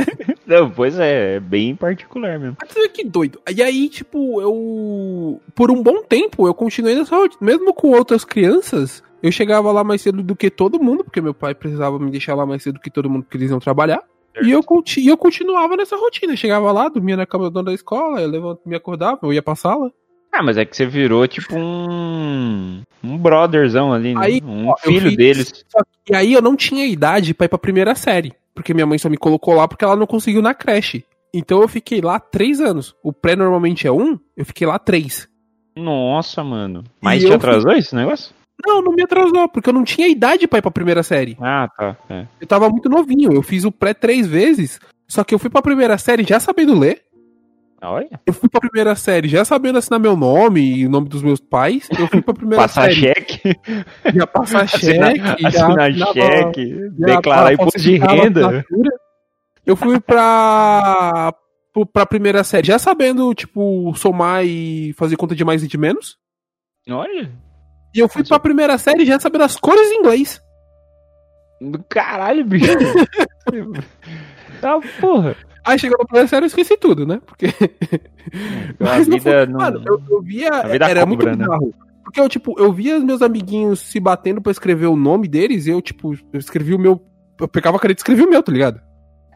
Não, 0.47 0.71
pois 0.71 0.99
é, 0.99 1.35
é 1.35 1.41
bem 1.41 1.77
particular 1.77 2.39
mesmo. 2.39 2.57
Mas 2.59 2.89
que 2.89 3.05
doido. 3.05 3.39
E 3.55 3.63
aí, 3.63 3.91
tipo, 3.91 4.41
eu. 4.41 5.39
Por 5.55 5.71
um 5.71 5.83
bom 5.83 6.03
tempo, 6.03 6.47
eu 6.47 6.55
continuei 6.55 6.95
nessa 6.95 7.15
rotina. 7.15 7.39
Mesmo 7.43 7.75
com 7.75 7.91
outras 7.91 8.25
crianças, 8.25 9.03
eu 9.23 9.31
chegava 9.31 9.71
lá 9.71 9.85
mais 9.85 10.01
cedo 10.01 10.23
do 10.23 10.35
que 10.35 10.49
todo 10.49 10.83
mundo, 10.83 11.05
porque 11.05 11.21
meu 11.21 11.35
pai 11.35 11.55
precisava 11.55 11.99
me 11.99 12.11
deixar 12.11 12.35
lá 12.35 12.47
mais 12.47 12.63
cedo 12.63 12.77
do 12.77 12.81
que 12.81 12.91
todo 12.91 13.11
mundo, 13.11 13.25
porque 13.25 13.37
eles 13.37 13.51
iam 13.51 13.61
trabalhar. 13.61 14.03
E 14.43 14.51
eu, 14.51 14.61
e 14.99 15.09
eu 15.09 15.17
continuava 15.17 15.77
nessa 15.77 15.97
rotina. 15.97 16.37
Chegava 16.37 16.71
lá, 16.73 16.89
dormia 16.89 17.17
na 17.17 17.27
cama 17.27 17.51
da 17.51 17.73
escola, 17.73 18.21
eu 18.21 18.29
levant, 18.29 18.59
me 18.67 18.77
acordava, 18.77 19.21
eu 19.23 19.33
ia 19.33 19.43
pra 19.43 19.55
sala. 19.55 19.91
Ah, 20.33 20.43
mas 20.43 20.57
é 20.59 20.65
que 20.65 20.77
você 20.77 20.85
virou 20.85 21.27
tipo 21.27 21.57
um. 21.57 22.83
Um 23.03 23.17
brotherzão 23.17 23.93
ali, 23.93 24.15
né? 24.15 24.21
Aí, 24.23 24.43
um 24.45 24.69
ó, 24.69 24.77
filho 24.77 25.09
fiz- 25.09 25.17
deles. 25.17 25.65
E 26.11 26.15
aí 26.15 26.33
eu 26.33 26.43
não 26.43 26.55
tinha 26.57 26.85
idade 26.87 27.33
pra 27.33 27.47
ir 27.47 27.49
pra 27.49 27.59
primeira 27.59 27.95
série. 27.95 28.35
Porque 28.55 28.75
minha 28.75 28.87
mãe 28.87 28.99
só 28.99 29.09
me 29.09 29.17
colocou 29.17 29.55
lá 29.55 29.67
porque 29.69 29.85
ela 29.85 29.97
não 29.97 30.07
conseguiu 30.07 30.43
na 30.43 30.55
creche. 30.55 31.05
Então 31.33 31.61
eu 31.63 31.69
fiquei 31.69 32.01
lá 32.01 32.19
três 32.19 32.61
anos. 32.61 32.95
O 33.03 33.13
pré 33.13 33.37
normalmente 33.37 33.87
é 33.87 33.93
um, 33.93 34.19
eu 34.37 34.45
fiquei 34.45 34.67
lá 34.67 34.79
três. 34.79 35.29
Nossa, 35.77 36.43
mano. 36.43 36.83
Mas 37.01 37.23
E 37.23 37.27
te 37.27 37.33
atrasou 37.33 37.73
esse 37.73 37.95
negócio? 37.95 38.35
Não, 38.65 38.81
não 38.83 38.93
me 38.93 39.03
atrasou, 39.03 39.49
porque 39.49 39.69
eu 39.69 39.75
não 39.75 39.85
tinha 39.85 40.09
idade 40.09 40.47
pra 40.47 40.59
ir 40.59 40.63
pra 40.63 40.71
primeira 40.71 41.03
série. 41.03 41.37
Ah, 41.41 41.69
tá. 41.77 41.97
É. 42.09 42.27
Eu 42.41 42.47
tava 42.47 42.69
muito 42.71 42.89
novinho, 42.89 43.33
eu 43.33 43.43
fiz 43.43 43.65
o 43.65 43.73
pré 43.73 43.93
três 43.93 44.27
vezes, 44.27 44.81
só 45.07 45.23
que 45.25 45.35
eu 45.35 45.39
fui 45.39 45.51
pra 45.51 45.61
primeira 45.63 45.97
série 45.99 46.25
já 46.25 46.41
sabendo 46.41 46.79
ler. 46.79 47.03
Olha. 47.83 48.09
Eu 48.27 48.33
fui 48.33 48.49
pra 48.49 48.59
primeira 48.61 48.95
série 48.97 49.29
já 49.29 49.45
sabendo 49.45 49.79
assinar 49.79 50.01
meu 50.01 50.17
nome 50.17 50.61
e 50.79 50.87
o 50.87 50.91
nome 50.91 51.09
dos 51.09 51.23
meus 51.23 51.39
pais. 51.39 51.87
Eu 51.97 52.09
fui 52.09 52.23
pra 52.23 52.33
primeira 52.33 52.63
Passar 52.63 52.85
série 52.85 52.95
cheque, 52.97 53.41
já 54.15 54.27
passar 54.27 54.63
assinar, 54.63 55.13
cheque, 55.15 55.43
já 55.43 55.49
assinar 55.49 55.91
assinava- 55.91 56.13
cheque, 56.15 56.75
já 56.99 57.07
declarar 57.17 57.53
imposto 57.53 57.79
de 57.81 57.97
renda. 57.99 58.65
Eu 59.67 59.77
fui 59.77 60.01
pra 60.01 61.35
pra 61.93 62.07
primeira 62.07 62.43
série 62.43 62.67
já 62.69 62.79
sabendo, 62.79 63.35
tipo, 63.35 63.93
somar 63.95 64.43
e 64.47 64.95
fazer 64.95 65.15
conta 65.17 65.35
de 65.37 65.45
mais 65.45 65.63
e 65.63 65.69
de 65.69 65.77
menos. 65.77 66.17
Olha. 66.89 67.31
E 67.97 68.01
eu 68.01 68.09
fui 68.09 68.23
pra 68.23 68.39
primeira 68.39 68.77
série 68.77 69.07
já 69.07 69.19
sabendo 69.19 69.45
as 69.45 69.57
cores 69.57 69.91
em 69.91 70.01
inglês. 70.01 70.41
Caralho, 71.89 72.45
bicho. 72.45 72.71
ah, 74.63 74.79
porra. 75.01 75.35
Aí 75.65 75.79
chegou 75.79 75.97
na 75.99 76.05
primeira 76.05 76.29
série 76.29 76.45
eu 76.45 76.49
esqueci 76.49 76.77
tudo, 76.77 77.07
né? 77.07 77.21
Porque 77.27 77.47
A 78.81 78.85
Mas 78.85 79.09
não 79.09 79.19
vida 79.19 79.31
foi- 79.31 79.47
não. 79.47 79.59
Mano, 79.59 79.83
eu, 79.87 80.01
eu 80.11 80.23
via. 80.23 80.51
A 80.51 80.69
vida 80.69 80.85
era 80.91 81.01
cobra, 81.01 81.07
muito 81.07 81.27
né? 81.27 81.37
bizarro. 81.37 81.75
Porque 82.05 82.21
eu, 82.21 82.29
tipo, 82.29 82.55
eu 82.59 82.73
via 82.73 82.97
os 82.99 83.03
meus 83.05 83.21
amiguinhos 83.21 83.81
se 83.81 83.99
batendo 83.99 84.41
pra 84.41 84.53
escrever 84.53 84.87
o 84.87 84.95
nome 84.95 85.27
deles, 85.27 85.67
e 85.67 85.71
eu, 85.71 85.83
tipo, 85.83 86.15
eu 86.33 86.39
escrevi 86.39 86.75
o 86.75 86.79
meu. 86.79 87.01
Eu 87.41 87.49
pegava 87.49 87.77
a 87.77 87.81
caneta 87.81 87.99
e 87.99 88.03
escrevi 88.03 88.23
o 88.23 88.31
meu, 88.31 88.43
tá 88.43 88.53
ligado? 88.53 88.81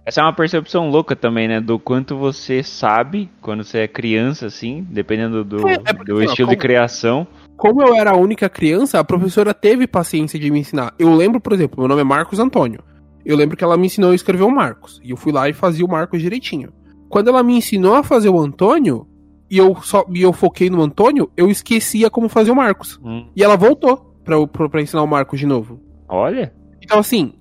Essa 0.07 0.21
é 0.21 0.25
uma 0.25 0.33
percepção 0.33 0.89
louca 0.89 1.15
também, 1.17 1.47
né? 1.49 1.61
Do 1.61 1.79
quanto 1.79 2.17
você 2.17 2.63
sabe 2.63 3.29
quando 3.41 3.65
você 3.65 3.79
é 3.81 3.89
criança, 3.89 4.47
assim, 4.47 4.87
dependendo 4.89 5.45
do, 5.45 5.69
É, 5.69 5.75
é 5.75 5.79
porque, 5.93 6.05
do 6.13 6.17
assim, 6.19 6.25
estilo 6.27 6.49
de 6.51 6.57
como- 6.57 6.63
criação. 6.63 7.27
Como 7.61 7.83
eu 7.83 7.95
era 7.95 8.13
a 8.13 8.17
única 8.17 8.49
criança, 8.49 8.99
a 8.99 9.05
professora 9.05 9.53
teve 9.53 9.87
paciência 9.87 10.39
de 10.41 10.51
me 10.51 10.61
ensinar. 10.61 10.95
Eu 10.99 11.15
lembro, 11.15 11.41
por 11.41 11.53
exemplo, 11.53 11.79
meu 11.79 11.89
nome 11.89 12.01
é 12.01 12.05
Marcos 12.05 12.39
Antônio. 12.39 12.83
Eu 13.23 13.37
lembro 13.37 13.55
que 13.57 13.63
ela 13.63 13.77
me 13.77 13.87
ensinou 13.87 14.13
a 14.13 14.15
escrever 14.15 14.45
o 14.45 14.51
Marcos. 14.51 14.99
E 15.05 15.11
eu 15.11 15.17
fui 15.17 15.31
lá 15.31 15.47
e 15.47 15.53
fazia 15.53 15.85
o 15.85 15.89
Marcos 15.91 16.23
direitinho. 16.23 16.73
Quando 17.11 17.29
ela 17.29 17.43
me 17.43 17.55
ensinou 17.55 17.95
a 17.97 18.03
fazer 18.03 18.31
o 18.31 18.41
Antônio, 18.41 19.07
e 19.51 19.59
eu 19.59 19.77
só 19.83 20.07
e 20.15 20.23
eu 20.23 20.33
foquei 20.33 20.71
no 20.71 20.81
Antônio, 20.81 21.31
eu 21.37 21.51
esquecia 21.51 22.09
como 22.09 22.29
fazer 22.31 22.51
o 22.51 22.57
Marcos. 22.57 22.99
Hum, 23.05 23.27
E 23.37 23.43
ela 23.45 23.57
voltou 23.57 24.15
pra, 24.25 24.47
pra, 24.47 24.69
pra 24.69 24.81
ensinar 24.81 25.03
o 25.03 25.07
Marcos 25.07 25.39
de 25.39 25.47
novo. 25.47 25.81
olha. 26.09 26.55
Então, 26.83 26.99
assim, 26.99 27.35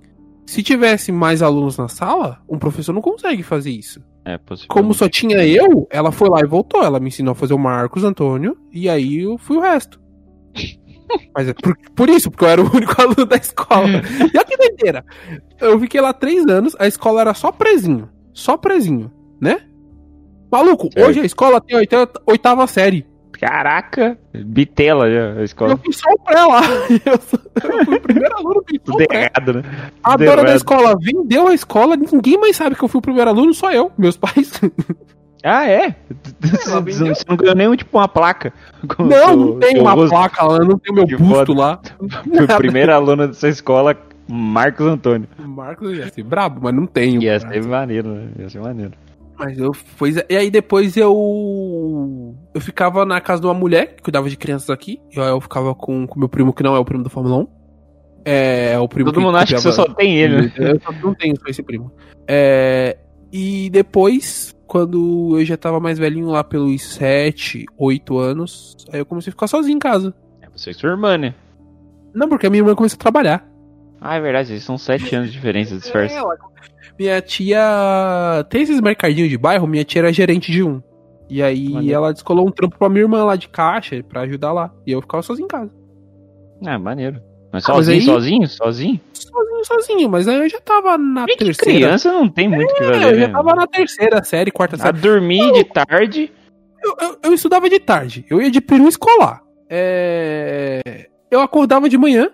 se 0.46 0.62
tivesse 0.62 1.12
mais 1.14 1.42
alunos 1.42 1.78
na 1.78 1.88
sala, 1.88 2.40
um 2.48 2.60
professor 2.60 2.92
não 2.94 3.02
consegue 3.02 3.42
fazer 3.42 3.72
isso. 3.72 4.02
É 4.26 4.38
possível. 4.38 4.68
Como 4.70 4.94
só 4.94 5.08
tinha 5.08 5.48
eu, 5.48 5.88
ela 5.90 6.12
foi 6.12 6.30
lá 6.30 6.42
e 6.42 6.46
voltou. 6.48 6.84
Ela 6.84 7.00
me 7.00 7.08
ensinou 7.08 7.32
a 7.32 7.36
fazer 7.36 7.54
o 7.54 7.58
Marcos 7.60 8.04
Antônio, 8.04 8.58
e 8.72 8.90
aí 8.90 9.24
eu 9.24 9.38
fui 9.38 9.56
o 9.58 9.62
resto. 9.62 9.99
Mas 11.36 11.48
é 11.48 11.54
por, 11.54 11.76
por 11.96 12.10
isso, 12.10 12.30
porque 12.30 12.46
eu 12.46 12.50
era 12.50 12.62
o 12.62 12.76
único 12.76 12.94
aluno 13.02 13.26
da 13.26 13.36
escola. 13.38 13.88
E 13.90 14.38
olha 14.38 14.46
que 14.46 14.58
doideira. 14.58 15.04
Eu 15.60 15.80
fiquei 15.80 16.00
lá 16.02 16.14
três 16.14 16.46
anos, 16.48 16.76
a 16.80 16.88
escola 16.88 17.22
era 17.22 17.34
só 17.34 17.52
prezinho. 17.52 18.10
Só 18.34 18.58
prezinho, 18.58 19.12
né? 19.42 19.62
Maluco, 20.52 20.90
Certo. 20.94 21.10
hoje 21.10 21.20
a 21.20 21.26
escola 21.26 21.62
tem 21.62 21.78
oitava, 21.78 22.12
oitava 22.26 22.68
série. 22.68 23.06
Caraca, 23.34 24.20
bitela 24.34 25.10
já, 25.10 25.32
a 25.32 25.36
Eu 25.40 25.44
escola. 25.46 25.78
fiz 25.78 25.98
só 25.98 26.10
o 26.12 26.20
pré 26.24 26.44
lá. 26.44 26.62
Eu, 27.06 27.14
eu 27.14 27.20
fui 27.86 27.96
o 27.96 28.02
primeiro 28.02 28.38
aluno 28.38 28.62
que 28.64 28.80
errado, 29.14 29.54
né? 29.54 29.64
A 30.04 30.18
dona 30.18 30.44
da 30.44 30.56
escola 30.56 30.96
vendeu 31.00 31.48
a 31.48 31.54
escola, 31.54 31.96
ninguém 31.96 32.38
mais 32.38 32.56
sabe 32.56 32.76
que 32.76 32.84
eu 32.84 32.88
fui 32.88 33.00
o 33.00 33.02
primeiro 33.02 33.30
aluno, 33.30 33.54
só 33.54 33.72
eu, 33.72 33.92
meus 33.98 34.18
pais. 34.18 34.60
Ah, 35.44 35.68
é? 35.68 35.96
Ela 36.68 36.82
vendeu. 36.82 37.16
Você 37.16 37.24
não 37.28 37.38
ganhou 37.38 37.56
nenhum, 37.56 37.76
tipo, 37.76 37.98
uma 37.98 38.08
placa. 38.08 38.54
com 38.96 39.04
Não, 39.04 39.36
não 39.36 39.60
tem 39.60 39.80
uma 39.80 39.94
rosto. 39.94 40.10
placa 40.10 40.46
lá, 40.46 40.60
não 40.60 40.78
tem 40.78 40.94
meu 40.94 41.08
Que 41.08 41.16
busto 41.16 41.54
lá. 41.54 41.80
Foi 42.36 42.44
o 42.46 42.58
primeiro 42.58 42.94
aluno 42.94 43.28
dessa 43.28 43.48
escola, 43.48 43.96
Marcos 44.28 44.86
Antônio. 44.86 45.28
Marcos 45.40 45.98
ia 45.98 46.10
ser 46.10 46.24
brabo, 46.24 46.60
mas 46.64 46.74
não 46.74 46.86
tenho. 46.86 47.22
Ia 47.22 47.40
ser 47.40 47.66
maneiro, 47.66 48.10
né? 48.10 48.28
Ia 48.40 48.50
ser 48.50 48.60
maneiro. 48.62 48.92
Mas 49.38 49.58
eu 49.58 49.72
pois 49.98 50.18
é, 50.18 50.26
E 50.30 50.36
aí 50.36 50.52
depois 50.52 50.98
eu. 50.98 52.36
Eu 52.54 52.60
ficava 52.60 53.06
na 53.06 53.22
casa 53.22 53.40
de 53.42 53.48
uma 53.48 53.54
mulher 53.54 53.96
que 53.96 54.04
cuidava 54.04 54.30
de 54.30 54.36
crianças 54.36 54.70
aqui. 54.70 55.00
E 55.16 55.20
aí 55.20 55.30
eu 55.30 55.40
ficava 55.40 55.74
com 55.74 56.04
o 56.04 56.20
meu 56.20 56.28
primo, 56.28 56.52
que 56.54 56.62
não 56.62 56.76
é 56.76 56.80
o 56.80 56.84
primo 56.84 57.04
do 57.04 57.10
Fórmula 57.10 57.38
1. 57.38 57.48
É, 58.26 58.78
o 58.78 58.88
primo 58.88 59.12
Todo 59.12 59.22
mundo 59.22 59.38
acha 59.38 59.56
que 59.56 59.62
você 59.62 59.72
só 59.72 59.86
tem 59.86 60.18
ele, 60.18 60.42
né? 60.42 60.52
Eu 60.58 60.80
só 60.82 60.92
não 61.02 61.14
tenho 61.16 61.36
só 61.40 61.46
esse 61.48 61.64
primo. 61.64 61.90
É, 62.28 62.98
E 63.32 63.70
depois, 63.70 64.54
quando 64.70 65.36
eu 65.40 65.44
já 65.44 65.58
tava 65.58 65.80
mais 65.80 65.98
velhinho 65.98 66.28
lá 66.28 66.44
pelos 66.44 66.84
7, 66.94 67.66
8 67.76 68.18
anos, 68.20 68.78
aí 68.94 69.00
eu 69.00 69.06
comecei 69.06 69.32
a 69.32 69.34
ficar 69.34 69.48
sozinho 69.48 69.76
em 69.76 69.80
casa. 69.80 70.14
É 70.44 70.48
você 70.48 70.70
e 70.70 70.74
sua 70.76 70.92
irmã, 70.92 71.18
né? 71.18 71.34
Não, 72.14 72.30
porque 72.30 72.46
a 72.46 72.50
minha 72.52 72.62
irmã 72.62 72.76
começou 72.76 72.96
a 72.96 73.00
trabalhar. 73.00 73.50
Ah, 74.00 74.16
é 74.16 74.22
verdade, 74.22 74.54
eles 74.54 74.64
são 74.64 74.78
sete 74.78 75.14
anos 75.16 75.30
de 75.30 75.34
diferença 75.34 75.74
de 75.74 75.82
disfarce. 75.82 76.16
É, 76.16 76.22
minha 76.98 77.20
tia. 77.20 78.46
Tem 78.50 78.62
esses 78.62 78.80
mercadinhos 78.80 79.30
de 79.30 79.38
bairro, 79.38 79.68
minha 79.68 79.84
tia 79.84 80.02
era 80.02 80.14
gerente 80.14 80.52
de 80.52 80.62
um. 80.64 80.82
E 81.28 81.42
aí 81.42 81.70
Maneiro. 81.70 81.96
ela 81.96 82.14
descolou 82.14 82.48
um 82.48 82.52
trampo 82.52 82.78
pra 82.78 82.90
minha 82.90 83.02
irmã 83.02 83.24
lá 83.24 83.36
de 83.36 83.50
caixa 83.50 84.02
pra 84.04 84.22
ajudar 84.22 84.52
lá. 84.52 84.72
E 84.86 84.92
eu 84.92 85.02
ficava 85.02 85.24
sozinho 85.24 85.46
em 85.46 85.50
casa. 85.50 85.72
Ah, 86.66 86.78
maneiro. 86.78 87.22
Mas 87.52 87.66
Ah, 87.68 87.74
mas 87.74 87.86
sozinho, 87.86 87.98
aí- 88.00 88.06
sozinho, 88.06 88.48
sozinho? 88.48 89.02
Sozinho, 89.14 89.66
sozinho, 89.66 90.10
mas 90.10 90.28
aí 90.28 90.38
eu 90.38 90.50
já 90.50 90.60
tava 90.62 90.98
na 90.98 91.26
que 91.26 91.36
terceira. 91.38 91.80
criança 91.80 92.12
não 92.12 92.30
tem 92.30 92.48
muito 92.48 92.72
o 92.72 92.76
que 92.76 92.84
É, 92.84 92.88
fazer, 92.88 93.06
eu 93.06 93.20
já 93.20 93.28
né? 93.28 93.34
tava 93.34 93.56
na 93.56 93.68
terceira 93.68 94.24
série, 94.24 94.52
quarta 94.52 94.76
A 94.76 94.80
série. 94.80 95.00
dormir 95.00 95.52
de 95.54 95.64
tarde. 95.66 96.32
Eu, 96.84 96.96
eu, 97.02 97.18
eu 97.24 97.34
estudava 97.34 97.70
de 97.70 97.80
tarde. 97.80 98.26
Eu 98.30 98.42
ia 98.42 98.50
de 98.52 98.62
peru 98.62 98.88
escolar. 98.88 99.42
É... 99.70 101.08
Eu 101.30 101.42
acordava 101.42 101.90
de 101.90 101.98
manhã. 101.98 102.30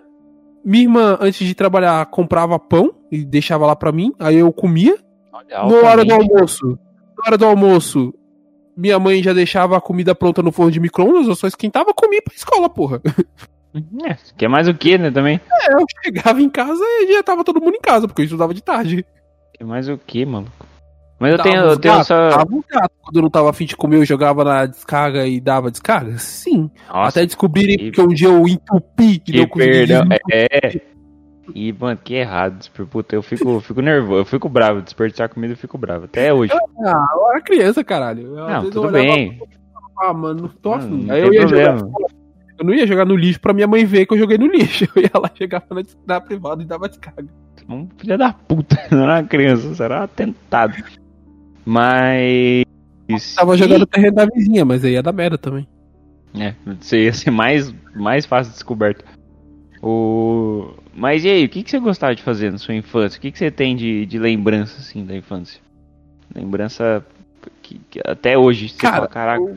Minha 0.64 0.82
irmã, 0.84 1.18
antes 1.20 1.46
de 1.46 1.54
trabalhar, 1.54 2.04
comprava 2.06 2.58
pão 2.58 2.94
e 3.10 3.24
deixava 3.24 3.66
lá 3.66 3.74
pra 3.76 3.92
mim. 3.92 4.12
Aí 4.18 4.36
eu 4.36 4.52
comia. 4.52 4.96
Olha, 5.32 5.58
Na 5.82 5.88
hora 5.88 6.04
do 6.04 6.12
almoço. 6.14 6.78
Na 7.18 7.24
hora 7.26 7.38
do 7.38 7.44
almoço, 7.46 8.12
minha 8.76 8.98
mãe 8.98 9.22
já 9.22 9.32
deixava 9.32 9.76
a 9.76 9.80
comida 9.80 10.14
pronta 10.14 10.42
no 10.42 10.52
forno 10.52 10.70
de 10.72 10.80
micro-ondas. 10.80 11.26
Eu 11.28 11.34
só 11.36 11.46
esquentava 11.46 11.90
e 11.90 11.94
comia 11.94 12.20
pra 12.22 12.34
escola, 12.34 12.68
porra. 12.68 13.00
É, 14.04 14.16
quer 14.36 14.48
mais 14.48 14.66
o 14.68 14.74
que, 14.74 14.96
né, 14.98 15.10
também? 15.10 15.40
É, 15.50 15.74
eu 15.74 15.84
chegava 16.04 16.40
em 16.40 16.48
casa 16.48 16.82
e 17.02 17.12
já 17.12 17.22
tava 17.22 17.44
todo 17.44 17.60
mundo 17.60 17.74
em 17.76 17.80
casa, 17.80 18.06
porque 18.06 18.22
eu 18.22 18.26
estudava 18.26 18.54
de 18.54 18.62
tarde. 18.62 19.04
Quer 19.52 19.64
mais 19.64 19.88
o 19.88 19.98
que, 19.98 20.24
maluco? 20.24 20.50
Mas 21.18 21.32
eu 21.32 21.38
Dava 21.38 21.50
tenho, 21.50 21.62
eu 21.64 21.78
tenho 21.78 22.04
só... 22.04 22.28
Os 22.28 22.64
gatos. 22.68 22.96
Quando 23.02 23.16
eu 23.16 23.22
não 23.22 23.30
tava 23.30 23.48
afim 23.48 23.64
de 23.64 23.74
comer, 23.76 23.96
eu 23.96 24.04
jogava 24.04 24.44
na 24.44 24.66
descarga 24.66 25.26
e 25.26 25.40
dava 25.40 25.70
descarga? 25.70 26.18
Sim. 26.18 26.70
Nossa, 26.88 27.08
Até 27.20 27.24
descobrirem 27.26 27.78
que- 27.78 27.90
que 27.90 28.00
um 28.02 28.08
dia 28.08 28.28
eu 28.28 28.46
entupi 28.46 29.18
que 29.18 29.46
consegui 29.46 29.70
perdão. 29.86 30.02
desentupir. 30.08 30.48
É. 30.52 30.80
E, 31.54 31.72
mano, 31.72 31.98
que 32.04 32.14
errado. 32.14 32.60
Tipo, 32.60 32.86
Puta, 32.86 33.14
eu 33.14 33.22
fico, 33.22 33.48
eu 33.48 33.60
fico 33.60 33.80
nervoso, 33.80 34.20
eu 34.20 34.24
fico 34.26 34.48
bravo. 34.48 34.82
Desperdiçar 34.82 35.28
comida, 35.30 35.54
eu 35.54 35.56
fico 35.56 35.78
bravo. 35.78 36.04
Até 36.04 36.34
hoje. 36.34 36.52
Ah, 36.52 37.06
eu 37.14 37.30
era 37.30 37.40
criança, 37.40 37.82
caralho. 37.82 38.36
Eu, 38.36 38.48
Não, 38.48 38.70
tudo 38.70 38.90
bem. 38.90 39.40
Ah, 39.98 40.12
mano, 40.12 40.42
não 40.42 40.48
tô 40.48 40.74
afim. 40.74 41.10
Aí 41.10 41.22
eu 41.22 41.32
ia 41.32 41.40
problema. 41.46 41.78
jogar. 41.78 41.98
Eu 42.58 42.64
não 42.64 42.74
ia 42.74 42.86
jogar 42.86 43.04
no 43.04 43.14
lixo 43.14 43.40
pra 43.40 43.52
minha 43.52 43.66
mãe 43.66 43.84
ver 43.84 44.06
que 44.06 44.14
eu 44.14 44.18
joguei 44.18 44.38
no 44.38 44.46
lixo. 44.46 44.86
Eu 44.96 45.02
ia 45.02 45.10
lá, 45.14 45.30
chegava 45.34 45.66
na, 45.70 45.82
na 46.06 46.20
privada 46.20 46.62
e 46.62 46.66
dava 46.66 46.88
descarga. 46.88 47.28
Um 47.68 47.88
filho 47.98 48.16
da 48.16 48.32
puta, 48.32 48.76
não 48.90 49.02
era 49.02 49.14
uma 49.14 49.24
criança, 49.24 49.68
isso 49.68 49.82
era 49.82 50.00
um 50.00 50.04
atentado. 50.04 50.76
Mas. 51.64 52.64
Tava 53.34 53.56
jogando 53.56 53.80
no 53.80 53.86
terreno 53.86 54.16
da 54.16 54.26
vizinha, 54.26 54.64
mas 54.64 54.84
aí 54.84 54.92
ia 54.92 55.02
dar 55.02 55.12
merda 55.12 55.36
também. 55.36 55.66
É, 56.38 56.54
você 56.80 57.04
ia 57.04 57.12
ser 57.12 57.30
mais, 57.30 57.74
mais 57.94 58.26
fácil 58.26 58.50
de 58.50 58.56
descoberto. 58.56 59.04
O... 59.82 60.74
Mas 60.94 61.24
e 61.24 61.28
aí, 61.28 61.44
o 61.44 61.48
que, 61.48 61.62
que 61.62 61.70
você 61.70 61.78
gostava 61.78 62.14
de 62.14 62.22
fazer 62.22 62.50
na 62.50 62.58
sua 62.58 62.74
infância? 62.74 63.18
O 63.18 63.20
que, 63.20 63.30
que 63.30 63.38
você 63.38 63.50
tem 63.50 63.76
de, 63.76 64.06
de 64.06 64.18
lembrança, 64.18 64.80
assim, 64.80 65.04
da 65.04 65.14
infância? 65.16 65.60
Lembrança 66.34 67.04
que, 67.62 67.80
que 67.90 68.00
até 68.04 68.36
hoje 68.36 68.68
você 68.68 68.78
Cara, 68.78 68.96
fala, 68.96 69.08
caraca, 69.08 69.42
eu- 69.42 69.56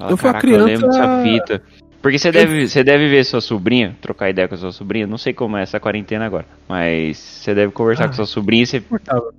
fala, 0.00 0.12
eu 0.12 0.16
fui 0.16 0.28
"Caraca, 0.32 0.46
eu 0.48 0.64
lembro 0.64 0.88
criança- 0.88 1.06
dessa 1.06 1.22
fita. 1.22 1.62
Porque 2.02 2.18
você 2.18 2.32
deve, 2.32 2.66
você 2.66 2.82
deve 2.82 3.08
ver 3.08 3.24
sua 3.24 3.42
sobrinha, 3.42 3.94
trocar 4.00 4.30
ideia 4.30 4.48
com 4.48 4.56
sua 4.56 4.72
sobrinha, 4.72 5.06
não 5.06 5.18
sei 5.18 5.34
como 5.34 5.58
é 5.58 5.62
essa 5.62 5.78
quarentena 5.78 6.24
agora, 6.24 6.46
mas 6.66 7.18
você 7.18 7.54
deve 7.54 7.72
conversar 7.72 8.04
Ah. 8.04 8.08
com 8.08 8.14
sua 8.14 8.24
sobrinha 8.26 8.62
e 8.62 8.66
você... 8.66 8.82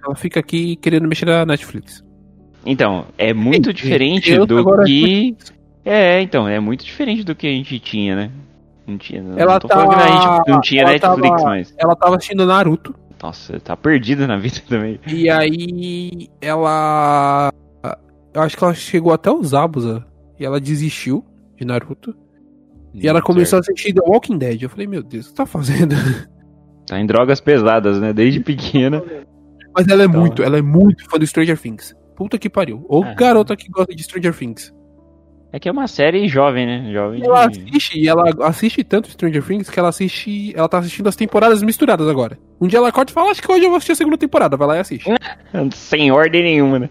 Ela 0.04 0.16
fica 0.16 0.40
aqui 0.40 0.76
querendo 0.76 1.08
mexer 1.08 1.26
na 1.26 1.44
Netflix. 1.44 2.04
Então, 2.64 3.06
é 3.18 3.34
muito 3.34 3.70
Sim, 3.70 3.74
diferente 3.74 4.38
do 4.46 4.60
é 4.82 4.86
que... 4.86 5.36
É, 5.84 6.22
então, 6.22 6.48
é 6.48 6.60
muito 6.60 6.86
diferente 6.86 7.24
do 7.24 7.34
que 7.34 7.48
a 7.48 7.50
gente 7.52 7.80
tinha, 7.80 8.16
né? 8.16 8.32
Não 8.86 8.96
tinha, 9.00 9.24
Ela 9.38 9.54
não 9.54 9.60
tô 9.60 9.68
falando 9.68 9.90
que 9.90 9.96
a 9.96 10.08
gente 10.08 10.48
não 10.48 10.62
tinha 10.62 10.82
ela 10.84 10.92
Netflix, 10.92 11.30
tava- 11.30 11.44
mas... 11.50 11.74
Ela 11.80 11.96
tava 11.96 12.16
assistindo 12.18 12.46
Naruto. 12.46 12.94
Nossa, 13.24 13.60
tá 13.60 13.76
perdida 13.76 14.28
na 14.28 14.38
vida 14.38 14.58
também. 14.70 15.00
E 15.08 15.28
aí 15.30 16.28
ela. 16.40 17.52
Eu 18.34 18.42
acho 18.42 18.58
que 18.58 18.64
ela 18.64 18.74
chegou 18.74 19.14
até 19.14 19.32
os 19.32 19.54
Abusa. 19.54 20.06
E 20.42 20.46
ela 20.46 20.60
desistiu 20.60 21.24
de 21.56 21.64
Naruto. 21.64 22.16
E 22.96 23.08
ela 23.08 23.22
começou 23.22 23.58
a 23.58 23.60
assistir 23.60 23.94
The 23.94 24.02
Walking 24.02 24.40
Dead. 24.40 24.64
Eu 24.64 24.70
falei, 24.70 24.88
meu 24.88 25.04
Deus, 25.04 25.28
o 25.28 25.30
que 25.30 25.36
você 25.36 25.36
tá 25.38 25.46
fazendo? 25.46 25.96
Tá 26.88 27.00
em 27.00 27.06
drogas 27.06 27.40
pesadas, 27.40 28.00
né? 28.02 28.12
Desde 28.12 28.40
pequena. 28.42 29.02
Mas 29.74 29.88
ela 29.88 30.02
é 30.02 30.06
Então. 30.08 30.20
muito, 30.20 30.44
ela 30.44 30.58
é 30.58 30.62
muito 30.64 31.08
fã 31.10 31.18
do 31.20 31.26
Stranger 31.26 31.58
Things. 31.58 31.96
Puta 32.18 32.38
que 32.40 32.50
pariu. 32.50 32.84
Ou 32.90 33.04
Ah. 33.04 33.14
garota 33.14 33.56
que 33.56 33.70
gosta 33.70 33.96
de 33.96 34.02
Stranger 34.04 34.36
Things. 34.36 34.74
É 35.54 35.60
que 35.60 35.70
é 35.70 35.72
uma 35.72 35.88
série 35.88 36.28
jovem, 36.28 36.66
né? 36.66 36.92
Jovem. 36.92 37.22
E 37.22 37.24
ela 37.24 37.46
assiste, 37.48 38.00
e 38.00 38.08
ela 38.10 38.24
assiste 38.42 38.84
tanto 38.84 39.12
Stranger 39.12 39.44
Things 39.46 39.70
que 39.70 39.80
ela 39.80 39.90
assiste. 39.90 40.52
Ela 40.56 40.68
tá 40.68 40.80
assistindo 40.80 41.08
as 41.08 41.16
temporadas 41.16 41.62
misturadas 41.62 42.10
agora. 42.10 42.38
Um 42.60 42.68
dia 42.68 42.80
ela 42.80 42.90
acorda 42.90 43.12
e 43.12 43.14
fala, 43.14 43.30
acho 43.32 43.42
que 43.44 43.52
hoje 43.52 43.64
eu 43.64 43.70
vou 43.70 43.78
assistir 43.78 43.92
a 43.94 43.96
segunda 43.96 44.18
temporada. 44.18 44.58
Vai 44.58 44.68
lá 44.68 44.78
e 44.78 44.80
assiste. 44.80 45.06
Sem 45.76 46.12
ordem 46.12 46.44
nenhuma, 46.44 46.80
né? 46.80 46.90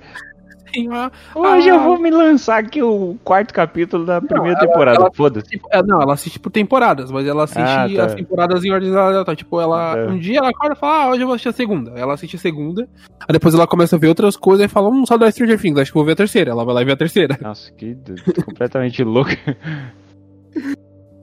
Hoje 1.34 1.70
Ah. 1.70 1.74
eu 1.74 1.80
vou 1.80 1.98
me 1.98 2.10
lançar 2.10 2.58
aqui 2.58 2.82
o 2.82 3.16
quarto 3.24 3.52
capítulo 3.52 4.04
da 4.04 4.20
primeira 4.20 4.58
ela- 4.58 4.66
temporada. 4.66 5.10
Foda-se. 5.14 5.60
É, 5.70 5.82
não, 5.82 6.00
ela 6.00 6.14
assiste 6.14 6.38
por 6.38 6.50
temporadas, 6.50 7.10
mas 7.10 7.26
ela 7.26 7.44
assiste 7.44 7.60
Ah, 7.60 7.88
tá. 7.94 8.04
as 8.06 8.14
temporadas 8.14 8.64
em 8.64 8.70
ordem 8.72 8.94
aleatória. 8.94 9.36
Tipo, 9.36 9.60
ela. 9.60 9.96
É. 9.98 10.06
Um 10.08 10.18
dia 10.18 10.38
ela 10.38 10.50
acorda 10.50 10.74
e 10.74 10.78
fala, 10.78 11.04
ah, 11.04 11.10
hoje 11.10 11.22
eu 11.22 11.26
vou 11.26 11.34
assistir 11.34 11.48
a 11.48 11.52
segunda. 11.52 11.92
Ela 11.96 12.14
assiste 12.14 12.36
a 12.36 12.38
segunda. 12.38 12.88
Aí 13.20 13.32
depois 13.32 13.54
ela 13.54 13.66
começa 13.66 13.96
a 13.96 13.98
ver 13.98 14.08
outras 14.08 14.36
coisas 14.36 14.64
e 14.66 14.68
fala, 14.68 14.88
hum, 14.88 15.04
só 15.06 15.16
da 15.16 15.30
Stranger 15.30 15.60
Things, 15.60 15.78
acho 15.78 15.90
que 15.90 15.98
vou 15.98 16.04
ver 16.04 16.12
a 16.12 16.16
terceira. 16.16 16.50
Ela 16.50 16.64
vai 16.64 16.74
lá 16.74 16.82
e 16.82 16.84
vê 16.84 16.92
a 16.92 16.96
terceira. 16.96 17.36
Nossa, 17.42 17.70
que 17.72 17.96
completamente 18.44 19.02
louco. 19.04 19.30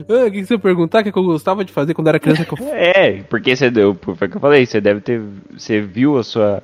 Ah, 0.08 0.26
o 0.26 0.30
que 0.30 0.40
que 0.40 0.46
você 0.46 0.56
perguntar? 0.56 1.00
O 1.00 1.12
que 1.12 1.18
eu 1.18 1.24
gostava 1.24 1.64
de 1.64 1.72
fazer 1.72 1.92
quando 1.92 2.06
era 2.08 2.20
criança? 2.20 2.44
Que 2.44 2.52
eu... 2.52 2.68
É, 2.72 3.22
porque 3.28 3.54
você 3.56 3.68
deu. 3.70 3.96
Foi 4.00 4.14
o 4.14 4.30
que 4.30 4.36
eu 4.36 4.40
falei, 4.40 4.64
você 4.64 4.80
deve 4.80 5.00
ter. 5.00 5.20
Você 5.56 5.80
viu 5.80 6.16
a 6.18 6.22
sua. 6.22 6.62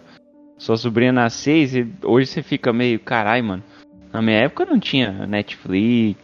Sua 0.64 0.78
sobrinha 0.78 1.12
nascer 1.12 1.76
e 1.76 1.92
hoje 2.02 2.26
você 2.26 2.42
fica 2.42 2.72
meio. 2.72 2.98
Carai, 2.98 3.42
mano. 3.42 3.62
Na 4.10 4.22
minha 4.22 4.38
época 4.38 4.64
não 4.64 4.80
tinha 4.80 5.26
Netflix. 5.26 6.18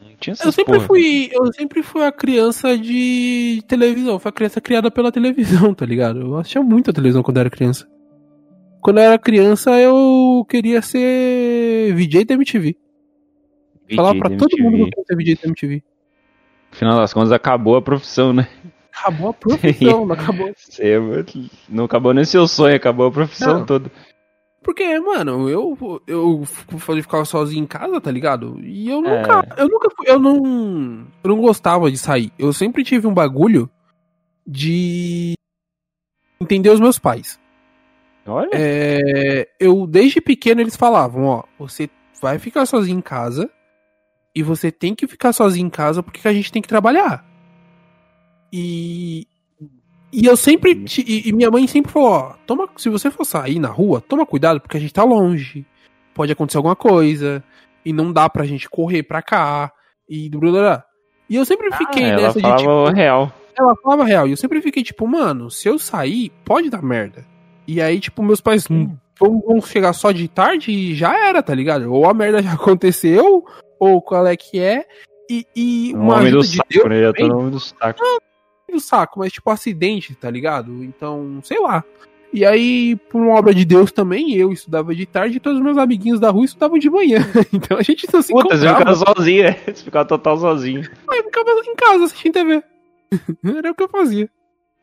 Não 0.00 0.16
tinha 0.20 0.34
essas 0.34 0.46
Eu 0.46 0.52
sempre 0.52 0.74
porra. 0.74 0.86
fui. 0.86 1.28
Eu 1.32 1.52
sempre 1.52 1.82
fui 1.82 2.04
a 2.04 2.12
criança 2.12 2.78
de 2.78 3.60
televisão. 3.66 4.20
Foi 4.20 4.28
a 4.28 4.32
criança 4.32 4.60
criada 4.60 4.88
pela 4.88 5.10
televisão, 5.10 5.74
tá 5.74 5.84
ligado? 5.84 6.20
Eu 6.20 6.36
assistia 6.36 6.62
muito 6.62 6.92
a 6.92 6.94
televisão 6.94 7.24
quando 7.24 7.38
eu 7.38 7.40
era 7.40 7.50
criança. 7.50 7.88
Quando 8.80 8.98
eu 8.98 9.02
era 9.02 9.18
criança, 9.18 9.72
eu 9.80 10.46
queria 10.48 10.80
ser 10.80 11.92
VJ 11.92 12.24
da 12.24 12.34
MTV. 12.34 12.76
Falava 13.96 14.14
VJ 14.14 14.20
pra 14.20 14.28
da 14.28 14.36
todo 14.36 14.62
mundo 14.62 14.76
que 14.76 14.82
eu 14.84 14.90
queria 14.90 15.04
ser 15.06 15.16
VJ 15.16 15.34
da 15.42 15.48
MTV. 15.48 15.82
No 16.70 16.76
final 16.76 16.96
das 17.00 17.12
contas, 17.12 17.32
acabou 17.32 17.74
a 17.74 17.82
profissão, 17.82 18.32
né? 18.32 18.46
Acabou 18.98 19.28
a 19.28 19.32
profissão, 19.34 20.06
não 20.06 20.14
acabou. 20.14 20.52
Você 20.56 20.94
não 21.68 21.84
acabou 21.84 22.14
nem 22.14 22.24
seu 22.24 22.46
sonho, 22.48 22.74
acabou 22.76 23.06
a 23.06 23.12
profissão 23.12 23.58
Não. 23.60 23.66
toda. 23.66 23.90
Porque, 24.62 24.98
mano, 24.98 25.48
eu, 25.48 25.78
eu 26.08 26.42
ficava 27.00 27.24
sozinho 27.24 27.62
em 27.62 27.66
casa, 27.66 28.00
tá 28.00 28.10
ligado? 28.10 28.58
E 28.64 28.88
eu 28.90 28.98
É. 28.98 29.00
nunca. 29.02 29.54
Eu 29.56 29.68
nunca 29.68 29.88
fui. 29.94 30.08
Eu 30.08 30.18
não. 30.18 31.06
Eu 31.22 31.28
não 31.30 31.40
gostava 31.40 31.88
de 31.90 31.96
sair. 31.96 32.32
Eu 32.36 32.52
sempre 32.52 32.82
tive 32.82 33.06
um 33.06 33.14
bagulho 33.14 33.70
de 34.44 35.34
entender 36.40 36.70
os 36.70 36.80
meus 36.80 36.98
pais. 36.98 37.38
Olha. 38.26 38.50
É, 38.52 39.48
eu, 39.60 39.86
desde 39.86 40.20
pequeno, 40.20 40.60
eles 40.60 40.74
falavam, 40.76 41.24
ó, 41.26 41.44
você 41.58 41.88
vai 42.20 42.38
ficar 42.40 42.66
sozinho 42.66 42.98
em 42.98 43.02
casa 43.02 43.48
e 44.34 44.42
você 44.42 44.72
tem 44.72 44.94
que 44.96 45.06
ficar 45.06 45.32
sozinho 45.32 45.66
em 45.66 45.70
casa 45.70 46.02
porque 46.02 46.26
a 46.26 46.32
gente 46.32 46.50
tem 46.50 46.60
que 46.60 46.66
trabalhar. 46.68 47.24
E, 48.58 49.26
e 50.10 50.24
eu 50.24 50.34
sempre, 50.34 50.82
e, 51.06 51.28
e 51.28 51.32
minha 51.32 51.50
mãe 51.50 51.66
sempre 51.66 51.92
falou, 51.92 52.08
ó, 52.10 52.32
toma, 52.46 52.66
se 52.78 52.88
você 52.88 53.10
for 53.10 53.26
sair 53.26 53.58
na 53.58 53.68
rua, 53.68 54.00
toma 54.00 54.24
cuidado 54.24 54.60
porque 54.62 54.78
a 54.78 54.80
gente 54.80 54.94
tá 54.94 55.04
longe, 55.04 55.66
pode 56.14 56.32
acontecer 56.32 56.56
alguma 56.56 56.74
coisa 56.74 57.44
e 57.84 57.92
não 57.92 58.10
dá 58.10 58.30
pra 58.30 58.46
gente 58.46 58.66
correr 58.70 59.02
pra 59.02 59.20
cá 59.20 59.70
e 60.08 60.30
blá, 60.30 60.40
blá, 60.40 60.50
blá. 60.60 60.84
E 61.28 61.36
eu 61.36 61.44
sempre 61.44 61.70
fiquei 61.76 62.04
Ah, 62.04 62.08
ela 62.08 62.22
nessa 62.22 62.40
de 62.40 62.42
falava 62.42 62.58
tipo, 62.62 62.96
real. 62.96 63.32
ela 63.58 63.76
falava 63.82 64.04
real. 64.04 64.26
E 64.26 64.30
eu 64.30 64.36
sempre 64.38 64.62
fiquei 64.62 64.82
tipo, 64.82 65.06
mano, 65.06 65.50
se 65.50 65.68
eu 65.68 65.78
sair, 65.78 66.32
pode 66.44 66.70
dar 66.70 66.82
merda. 66.82 67.26
E 67.66 67.82
aí, 67.82 68.00
tipo, 68.00 68.22
meus 68.22 68.40
pais 68.40 68.66
hum, 68.70 68.96
vão, 69.20 69.40
vão 69.40 69.60
chegar 69.60 69.92
só 69.92 70.12
de 70.12 70.28
tarde 70.28 70.70
e 70.70 70.94
já 70.94 71.28
era, 71.28 71.42
tá 71.42 71.54
ligado? 71.54 71.92
Ou 71.92 72.08
a 72.08 72.14
merda 72.14 72.42
já 72.42 72.52
aconteceu, 72.54 73.44
ou 73.78 74.00
qual 74.00 74.26
é 74.26 74.34
que 74.36 74.58
é. 74.60 74.86
E, 75.28 75.44
e 75.54 75.92
O 75.94 75.98
uma 75.98 76.14
homem 76.16 76.30
do 76.32 76.40
de 76.40 76.56
saco, 76.56 76.68
Deus 76.70 76.88
né? 76.88 77.02
Já 77.02 77.26
no 77.26 77.38
homem 77.38 77.50
do 77.50 77.60
saco. 77.60 78.00
Do 78.70 78.80
saco, 78.80 79.18
mas 79.20 79.32
tipo 79.32 79.50
acidente, 79.50 80.14
tá 80.14 80.30
ligado? 80.30 80.82
Então, 80.84 81.40
sei 81.42 81.60
lá. 81.60 81.84
E 82.32 82.44
aí, 82.44 82.96
por 83.08 83.20
uma 83.22 83.34
obra 83.38 83.54
de 83.54 83.64
Deus 83.64 83.90
também, 83.92 84.34
eu 84.34 84.52
estudava 84.52 84.94
de 84.94 85.06
tarde 85.06 85.36
e 85.36 85.40
todos 85.40 85.58
os 85.58 85.64
meus 85.64 85.78
amiguinhos 85.78 86.20
da 86.20 86.28
rua 86.30 86.44
estudavam 86.44 86.78
de 86.78 86.90
manhã. 86.90 87.18
Então 87.52 87.78
a 87.78 87.82
gente 87.82 88.06
não 88.12 88.20
se 88.20 88.32
Puta, 88.32 88.56
você 88.56 88.66
encontrava. 88.66 88.78
ficava 88.78 89.14
sozinho, 89.14 89.44
né? 89.44 89.52
Você 89.66 89.84
ficava 89.84 90.04
total 90.04 90.36
sozinho. 90.38 90.80
Aí 91.08 91.18
eu 91.18 91.24
ficava 91.24 91.50
em 91.50 91.74
casa 91.76 92.04
assistindo 92.04 92.32
TV. 92.34 92.62
Era 93.56 93.70
o 93.70 93.74
que 93.74 93.82
eu 93.84 93.88
fazia. 93.88 94.28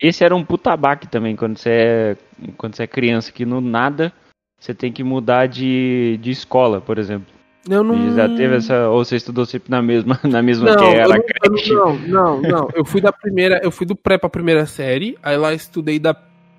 esse 0.02 0.24
era 0.24 0.36
um 0.36 0.43
putabaque 0.43 1.08
também, 1.08 1.36
quando 1.36 1.58
você 1.58 1.69
é, 1.69 2.17
quando 2.58 2.76
você 2.76 2.84
é 2.84 2.88
criança, 2.88 3.32
que 3.32 3.46
no 3.46 3.62
nada 3.62 4.12
você 4.60 4.74
tem 4.74 4.91
que 4.91 5.04
mudar 5.04 5.48
de, 5.48 6.17
de 6.22 6.32
escola, 6.32 6.80
por 6.82 6.98
exemplo. 6.98 7.28
Eu 7.69 7.84
não. 7.84 7.95
E 7.95 8.15
já 8.15 8.28
teve 8.28 8.56
essa. 8.58 8.89
Ou 8.89 9.04
você 9.06 9.15
estudou 9.15 9.45
sempre 9.45 9.71
na 9.71 9.82
mesma, 9.82 10.19
na 10.23 10.41
mesma 10.41 10.71
Não, 10.71 10.78
que 10.78 10.95
era 10.97 11.21
creche? 11.23 11.73
não, 11.73 11.97
não, 11.99 12.41
não. 12.41 12.69
Eu 12.73 12.84
fui 12.84 12.99
da 13.02 13.12
primeira, 13.12 13.60
eu 13.63 13.71
fui 13.71 13.86
do 13.86 13.95
pré 13.95 14.17
pra 14.17 14.30
primeira 14.30 14.65
série, 14.65 15.17
aí 15.23 15.38
lá 15.38 15.54
estudei 15.54 15.97
da 15.99 16.13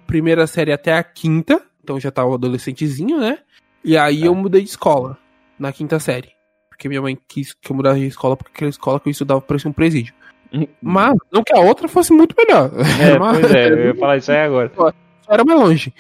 primeira 0.07 0.47
série 0.47 0.73
até 0.73 0.95
a 0.95 1.03
quinta, 1.03 1.61
então 1.83 1.99
já 2.01 2.11
tava 2.11 2.35
adolescentezinho, 2.35 3.19
né? 3.21 3.39
E 3.85 3.97
aí 3.99 4.21
Tá. 4.21 4.27
eu 4.27 4.35
mudei 4.35 4.63
de 4.63 4.69
escola 4.71 5.19
na 5.59 5.73
quinta 5.73 5.99
série. 5.99 6.29
Porque 6.71 6.89
minha 6.89 7.03
mãe 7.03 7.17
quis 7.29 7.53
que 7.55 7.71
eu 7.71 7.77
mudasse 7.77 8.01
de 8.01 8.07
escola, 8.07 8.37
porque 8.37 8.51
aquela 8.55 8.71
escola 8.71 8.99
que 8.99 9.09
eu 9.09 9.13
estudava 9.13 9.41
parecia 9.41 9.71
um 9.71 9.75
presídio. 9.75 10.15
Mas, 10.81 11.15
não 11.33 11.43
que 11.43 11.53
a 11.55 11.61
outra 11.61 11.87
fosse 11.89 12.13
muito 12.13 12.35
melhor. 12.37 12.71
É, 13.01 13.17
Mas- 13.19 13.41
pois 13.41 13.55
é, 13.55 13.69
eu 13.71 13.87
ia 13.87 13.95
falar 13.95 14.17
isso 14.17 14.33
aí 14.33 14.39
agora. 14.39 14.73
era 15.29 15.45
mais 15.45 15.61
longe. 15.61 15.93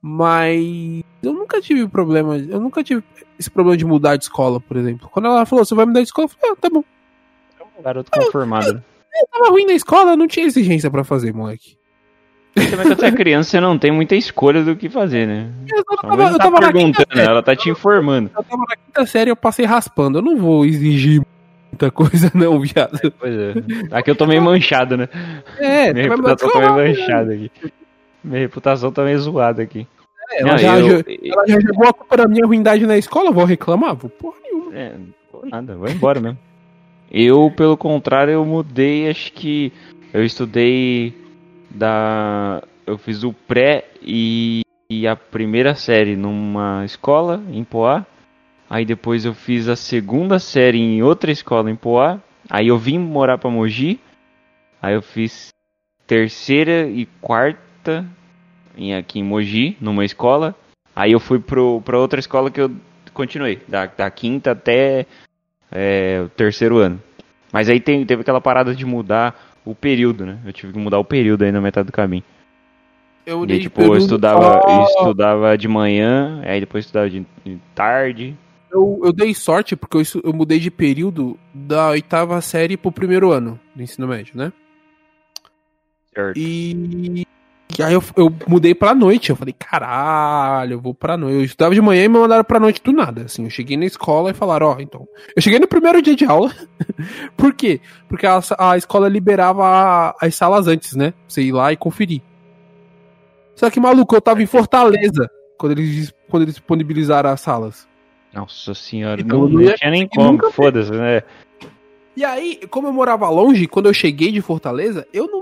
Mas 0.00 1.02
eu 1.22 1.32
nunca 1.32 1.60
tive 1.60 1.88
problema, 1.88 2.36
eu 2.36 2.60
nunca 2.60 2.82
tive 2.84 3.02
esse 3.38 3.50
problema 3.50 3.76
de 3.76 3.84
mudar 3.84 4.16
de 4.16 4.24
escola, 4.24 4.60
por 4.60 4.76
exemplo. 4.76 5.08
Quando 5.12 5.26
ela 5.26 5.44
falou, 5.44 5.64
você 5.64 5.74
vai 5.74 5.86
mudar 5.86 6.00
de 6.00 6.06
escola, 6.06 6.26
eu 6.26 6.28
falei, 6.28 6.52
ah, 6.52 6.60
tá 6.60 6.70
bom. 6.70 6.84
Garoto 7.82 8.10
conformado. 8.10 8.74
né? 8.74 8.82
Eu 9.20 9.26
tava 9.32 9.50
ruim 9.50 9.66
na 9.66 9.72
escola, 9.72 10.16
não 10.16 10.28
tinha 10.28 10.46
exigência 10.46 10.90
pra 10.90 11.04
fazer, 11.04 11.32
moleque. 11.32 11.76
Também 12.54 12.86
quando 12.86 13.00
você 13.00 13.06
é 13.06 13.12
criança, 13.12 13.50
você 13.50 13.60
não 13.60 13.78
tem 13.78 13.90
muita 13.90 14.16
escolha 14.16 14.64
do 14.64 14.74
que 14.74 14.88
fazer, 14.88 15.26
né? 15.26 15.50
Eu 15.72 15.84
tava, 15.84 16.16
mãe 16.16 16.26
eu 16.26 16.38
tá 16.38 16.44
tava 16.44 16.56
quinta 16.58 16.72
perguntando, 16.72 17.16
série, 17.16 17.28
ela 17.28 17.42
tá 17.42 17.56
te 17.56 17.70
informando. 17.70 18.30
eu 18.36 18.42
tava 18.42 18.62
na 18.68 18.76
quinta 18.76 19.06
série, 19.06 19.30
eu 19.30 19.36
passei 19.36 19.64
raspando. 19.64 20.18
Eu 20.18 20.22
não 20.22 20.36
vou 20.36 20.64
exigir 20.64 21.22
muita 21.70 21.90
coisa, 21.90 22.30
não, 22.34 22.58
viado. 22.60 22.98
Pois 23.18 23.34
é. 23.34 23.54
Aqui 23.92 24.10
eu 24.10 24.16
tô 24.16 24.26
meio 24.26 24.42
manchado, 24.42 24.96
né? 24.96 25.08
É, 25.58 25.92
Minha 25.92 26.08
reputação 26.08 26.50
tá 26.50 26.58
meio 26.74 26.92
escola, 26.92 27.08
manchada 27.08 27.34
aqui. 27.34 27.50
Minha 28.22 28.40
reputação 28.40 28.90
tá 28.92 29.02
meio 29.04 29.18
zoada 29.18 29.62
aqui. 29.62 29.86
é, 30.30 30.42
ela, 30.42 30.50
Não, 30.52 30.58
já, 30.58 30.78
eu- 30.78 30.88
já- 30.88 31.04
ela 31.32 31.46
já 31.46 31.60
jogou 31.60 31.88
a 31.88 31.92
culpa 31.92 32.16
da 32.16 32.26
minha 32.28 32.46
ruindade 32.46 32.86
na 32.86 32.98
escola, 32.98 33.28
eu 33.30 33.32
vou 33.32 33.44
reclamar? 33.44 33.94
Vou 33.94 34.10
porra 34.10 34.36
nenhuma. 34.42 34.74
É, 34.76 34.92
não 34.98 35.06
vou 35.32 35.46
nada, 35.46 35.76
vai 35.76 35.92
embora 35.92 36.20
mesmo. 36.20 36.38
Eu, 37.10 37.50
pelo 37.56 37.74
contrário, 37.74 38.32
eu 38.34 38.44
mudei, 38.44 39.08
acho 39.08 39.32
que 39.32 39.72
eu 40.12 40.22
estudei 40.22 41.14
da. 41.70 42.62
Eu 42.86 42.98
fiz 42.98 43.22
o 43.24 43.32
pré 43.32 43.86
e, 44.02 44.60
e 44.90 45.06
a 45.08 45.16
primeira 45.16 45.74
série 45.74 46.16
numa 46.16 46.84
escola 46.84 47.42
em 47.50 47.64
Poá. 47.64 48.04
Aí 48.68 48.84
depois 48.84 49.24
eu 49.24 49.32
fiz 49.32 49.68
a 49.68 49.76
segunda 49.76 50.38
série 50.38 50.78
em 50.78 51.02
outra 51.02 51.30
escola 51.30 51.70
em 51.70 51.76
Poá. 51.76 52.18
Aí 52.50 52.68
eu 52.68 52.76
vim 52.76 52.98
morar 52.98 53.38
pra 53.38 53.48
Mogi. 53.50 53.98
Aí 54.82 54.92
eu 54.94 55.00
fiz 55.00 55.48
terceira 56.06 56.86
e 56.88 57.06
quarta 57.22 57.58
em, 58.76 58.94
aqui 58.94 59.18
em 59.18 59.22
Mogi, 59.22 59.76
numa 59.80 60.04
escola. 60.04 60.54
Aí 60.94 61.12
eu 61.12 61.20
fui 61.20 61.38
pro, 61.38 61.80
pra 61.82 61.98
outra 61.98 62.20
escola 62.20 62.50
que 62.50 62.60
eu 62.60 62.70
continuei, 63.12 63.60
da, 63.68 63.86
da 63.86 64.10
quinta 64.10 64.52
até 64.52 65.06
é, 65.70 66.22
o 66.24 66.28
terceiro 66.28 66.78
ano. 66.78 67.00
Mas 67.52 67.68
aí 67.68 67.80
tem, 67.80 68.04
teve 68.04 68.22
aquela 68.22 68.40
parada 68.40 68.74
de 68.74 68.84
mudar 68.84 69.56
o 69.64 69.74
período, 69.74 70.24
né? 70.24 70.38
Eu 70.44 70.52
tive 70.52 70.72
que 70.72 70.78
mudar 70.78 70.98
o 70.98 71.04
período 71.04 71.44
aí 71.44 71.52
na 71.52 71.60
metade 71.60 71.86
do 71.86 71.92
caminho. 71.92 72.24
Eu 73.26 73.44
E 73.44 73.52
aí, 73.52 73.60
tipo, 73.60 73.82
eu 73.82 73.96
estudava, 73.96 74.60
estudava 74.90 75.58
de 75.58 75.68
manhã, 75.68 76.40
aí 76.44 76.60
depois 76.60 76.84
estudava 76.84 77.10
de, 77.10 77.26
de 77.44 77.58
tarde. 77.74 78.34
Eu, 78.70 79.00
eu 79.04 79.12
dei 79.12 79.34
sorte 79.34 79.76
porque 79.76 79.98
eu, 79.98 80.02
eu 80.24 80.32
mudei 80.32 80.58
de 80.58 80.70
período 80.70 81.38
da 81.52 81.90
oitava 81.90 82.40
série 82.40 82.76
pro 82.76 82.92
primeiro 82.92 83.30
ano 83.30 83.60
do 83.74 83.82
ensino 83.82 84.08
médio, 84.08 84.36
né? 84.36 84.52
Certo. 86.14 86.38
E, 86.38 87.26
e 87.76 87.82
aí 87.82 87.92
eu, 87.92 88.02
eu 88.16 88.32
mudei 88.46 88.74
pra 88.74 88.94
noite. 88.94 89.30
Eu 89.30 89.36
falei, 89.36 89.54
caralho, 89.56 90.74
eu 90.74 90.80
vou 90.80 90.94
pra 90.94 91.16
noite. 91.16 91.34
Eu 91.36 91.44
estudava 91.44 91.74
de 91.74 91.80
manhã 91.80 92.04
e 92.04 92.08
me 92.08 92.18
mandaram 92.18 92.44
pra 92.44 92.60
noite 92.60 92.80
do 92.82 92.92
nada. 92.92 93.22
Assim, 93.22 93.44
eu 93.44 93.50
cheguei 93.50 93.76
na 93.76 93.84
escola 93.84 94.30
e 94.30 94.34
falaram, 94.34 94.68
ó, 94.68 94.76
então. 94.80 95.06
Eu 95.36 95.42
cheguei 95.42 95.58
no 95.58 95.68
primeiro 95.68 96.00
dia 96.00 96.16
de 96.16 96.24
aula. 96.24 96.52
Por 97.36 97.52
quê? 97.54 97.80
Porque 98.08 98.26
a, 98.26 98.40
a 98.58 98.76
escola 98.76 99.08
liberava 99.08 99.64
a- 99.66 100.14
as 100.20 100.34
salas 100.34 100.66
antes, 100.66 100.94
né? 100.94 101.10
Pra 101.10 101.20
você 101.28 101.42
ir 101.42 101.52
lá 101.52 101.72
e 101.72 101.76
conferir. 101.76 102.22
Só 103.54 103.68
que, 103.70 103.80
maluco, 103.80 104.14
eu 104.14 104.20
tava 104.20 104.42
em 104.42 104.46
Fortaleza 104.46 105.28
quando 105.58 105.72
eles, 105.72 106.14
quando 106.30 106.44
eles 106.44 106.54
disponibilizaram 106.54 107.30
as 107.30 107.40
salas. 107.40 107.88
Nossa 108.32 108.74
senhora, 108.74 109.20
Então, 109.20 109.48
não, 109.48 109.60
não 109.60 109.74
tinha 109.74 109.90
nem 109.90 110.06
como, 110.06 110.50
foda-se, 110.52 110.92
né? 110.92 111.22
E 112.16 112.24
aí, 112.24 112.60
como 112.70 112.88
eu 112.88 112.92
morava 112.92 113.28
longe, 113.30 113.66
quando 113.66 113.86
eu 113.86 113.94
cheguei 113.94 114.30
de 114.32 114.40
Fortaleza, 114.40 115.06
eu 115.12 115.26
não 115.28 115.37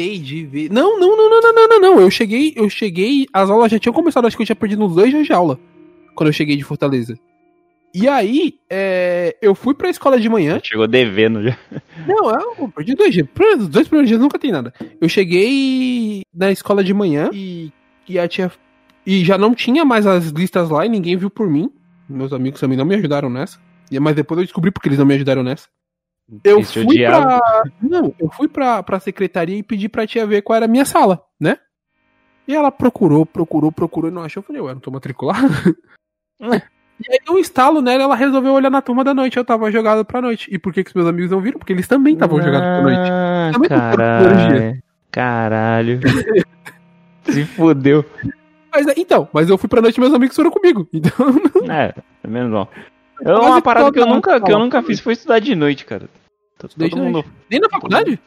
me 0.00 0.06
intei 0.16 0.18
de 0.18 0.44
ver. 0.46 0.70
Não, 0.70 0.98
não, 0.98 1.16
não, 1.16 1.28
não, 1.30 1.40
não, 1.40 1.52
não, 1.54 1.68
não, 1.68 1.80
não. 1.80 2.00
Eu 2.00 2.10
cheguei, 2.10 2.52
eu 2.56 2.68
cheguei, 2.68 3.26
as 3.32 3.50
aulas 3.50 3.70
já 3.70 3.78
tinham 3.78 3.92
começado, 3.94 4.26
acho 4.26 4.36
que 4.36 4.42
eu 4.42 4.46
tinha 4.46 4.56
perdido 4.56 4.84
uns 4.84 4.94
dois 4.94 5.10
dias 5.10 5.26
de 5.26 5.32
aula 5.32 5.58
quando 6.14 6.28
eu 6.28 6.32
cheguei 6.32 6.56
de 6.56 6.64
Fortaleza. 6.64 7.18
E 7.92 8.06
aí, 8.06 8.54
é, 8.70 9.36
eu 9.42 9.52
fui 9.54 9.74
pra 9.74 9.90
escola 9.90 10.20
de 10.20 10.28
manhã. 10.28 10.60
Chegou 10.62 10.86
devendo 10.86 11.42
já. 11.42 11.56
Não, 12.06 12.30
eu 12.58 12.68
perdi 12.68 12.94
dois 12.94 13.12
dias. 13.12 13.26
Os 13.58 13.68
dois 13.68 13.88
primeiros 13.88 14.08
dias 14.08 14.20
nunca 14.20 14.38
tem 14.38 14.52
nada. 14.52 14.72
Eu 15.00 15.08
cheguei 15.08 16.22
na 16.32 16.52
escola 16.52 16.84
de 16.84 16.94
manhã 16.94 17.30
e, 17.32 17.72
e 18.08 18.18
a 18.18 18.28
tia. 18.28 18.50
E 19.04 19.24
já 19.24 19.36
não 19.36 19.54
tinha 19.54 19.84
mais 19.84 20.06
as 20.06 20.26
listas 20.28 20.70
lá 20.70 20.86
e 20.86 20.88
ninguém 20.88 21.16
viu 21.16 21.30
por 21.30 21.48
mim. 21.50 21.68
Meus 22.08 22.32
amigos 22.32 22.60
também 22.60 22.76
não 22.78 22.84
me 22.84 22.94
ajudaram 22.94 23.28
nessa. 23.28 23.58
E- 23.90 23.98
Mas 23.98 24.14
depois 24.14 24.38
eu 24.38 24.44
descobri 24.44 24.70
porque 24.70 24.88
eles 24.88 24.98
não 24.98 25.06
me 25.06 25.14
ajudaram 25.14 25.42
nessa. 25.42 25.66
Eu 26.44 26.60
Esse 26.60 26.84
fui 26.84 27.04
pra. 27.04 27.40
Não, 27.82 28.14
eu 28.18 28.28
fui 28.30 28.48
pra, 28.48 28.82
pra 28.82 29.00
secretaria 29.00 29.56
e 29.56 29.62
pedi 29.62 29.88
pra 29.88 30.06
tia 30.06 30.26
ver 30.26 30.42
qual 30.42 30.56
era 30.56 30.66
a 30.66 30.68
minha 30.68 30.84
sala, 30.84 31.22
né? 31.38 31.58
E 32.46 32.54
ela 32.54 32.70
procurou, 32.70 33.24
procurou, 33.24 33.70
procurou 33.70 34.10
e 34.10 34.14
não 34.14 34.22
achou. 34.22 34.40
Eu 34.40 34.44
falei, 34.46 34.60
ué, 34.62 34.74
não 34.74 34.80
tô 34.80 34.90
matriculado? 34.90 35.46
e 36.40 37.12
aí 37.12 37.18
um 37.30 37.38
estalo 37.38 37.80
nela, 37.80 38.02
ela 38.04 38.16
resolveu 38.16 38.52
olhar 38.52 38.70
na 38.70 38.82
turma 38.82 39.04
da 39.04 39.14
noite. 39.14 39.36
Eu 39.36 39.44
tava 39.44 39.70
jogado 39.70 40.04
pra 40.04 40.20
noite. 40.20 40.48
E 40.52 40.58
por 40.58 40.72
que, 40.72 40.82
que 40.82 40.90
os 40.90 40.94
meus 40.94 41.08
amigos 41.08 41.30
não 41.30 41.40
viram? 41.40 41.58
Porque 41.58 41.72
eles 41.72 41.86
também 41.86 42.14
estavam 42.14 42.42
jogados 42.42 42.60
pra 42.60 42.82
noite. 42.82 43.10
Ah, 43.10 43.50
Também 43.52 43.68
caralho. 43.68 44.82
Caralho. 45.10 46.00
Se 47.24 47.44
fudeu. 47.44 48.04
Mas, 48.72 48.86
é, 48.86 48.94
então, 48.96 49.28
mas 49.32 49.48
eu 49.48 49.58
fui 49.58 49.68
pra 49.68 49.82
noite 49.82 49.96
e 49.96 50.00
meus 50.00 50.14
amigos 50.14 50.36
foram 50.36 50.50
comigo. 50.50 50.88
Então, 50.92 51.72
É, 51.72 51.94
é 52.22 52.28
menos 52.28 52.50
mal. 52.50 52.68
Eu, 53.20 53.40
uma 53.42 53.60
parada 53.60 53.92
que 53.92 53.98
eu 53.98 54.06
nunca, 54.06 54.40
que 54.40 54.50
eu 54.50 54.58
nunca 54.58 54.82
fiz 54.82 54.98
foi 54.98 55.12
estudar 55.12 55.38
de 55.38 55.54
noite, 55.54 55.84
cara. 55.84 56.08
Todo 56.68 56.88
de 56.88 56.96
mundo... 56.96 57.24
nem 57.50 57.60
na 57.60 57.68
faculdade? 57.68 58.18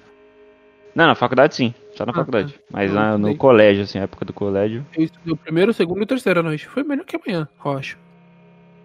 Não, 0.95 1.07
na 1.07 1.15
faculdade 1.15 1.55
sim, 1.55 1.73
só 1.95 2.05
na 2.05 2.11
Ah, 2.11 2.15
faculdade. 2.15 2.59
Mas 2.71 2.89
Eu 2.89 2.95
na- 2.95 3.17
no 3.17 3.35
colégio, 3.35 3.83
assim, 3.83 3.97
época 3.99 4.25
do 4.25 4.33
colégio. 4.33 4.85
Eu 4.95 5.03
estudei 5.03 5.33
o 5.33 5.37
primeiro, 5.37 5.71
o 5.71 5.73
segundo 5.73 6.01
e 6.01 6.03
o 6.03 6.07
terceiro 6.07 6.39
à 6.39 6.43
noite. 6.43 6.67
Foi 6.67 6.83
melhor 6.83 7.03
que 7.05 7.15
amanhã, 7.15 7.47
eu 7.65 7.71
acho. 7.77 7.97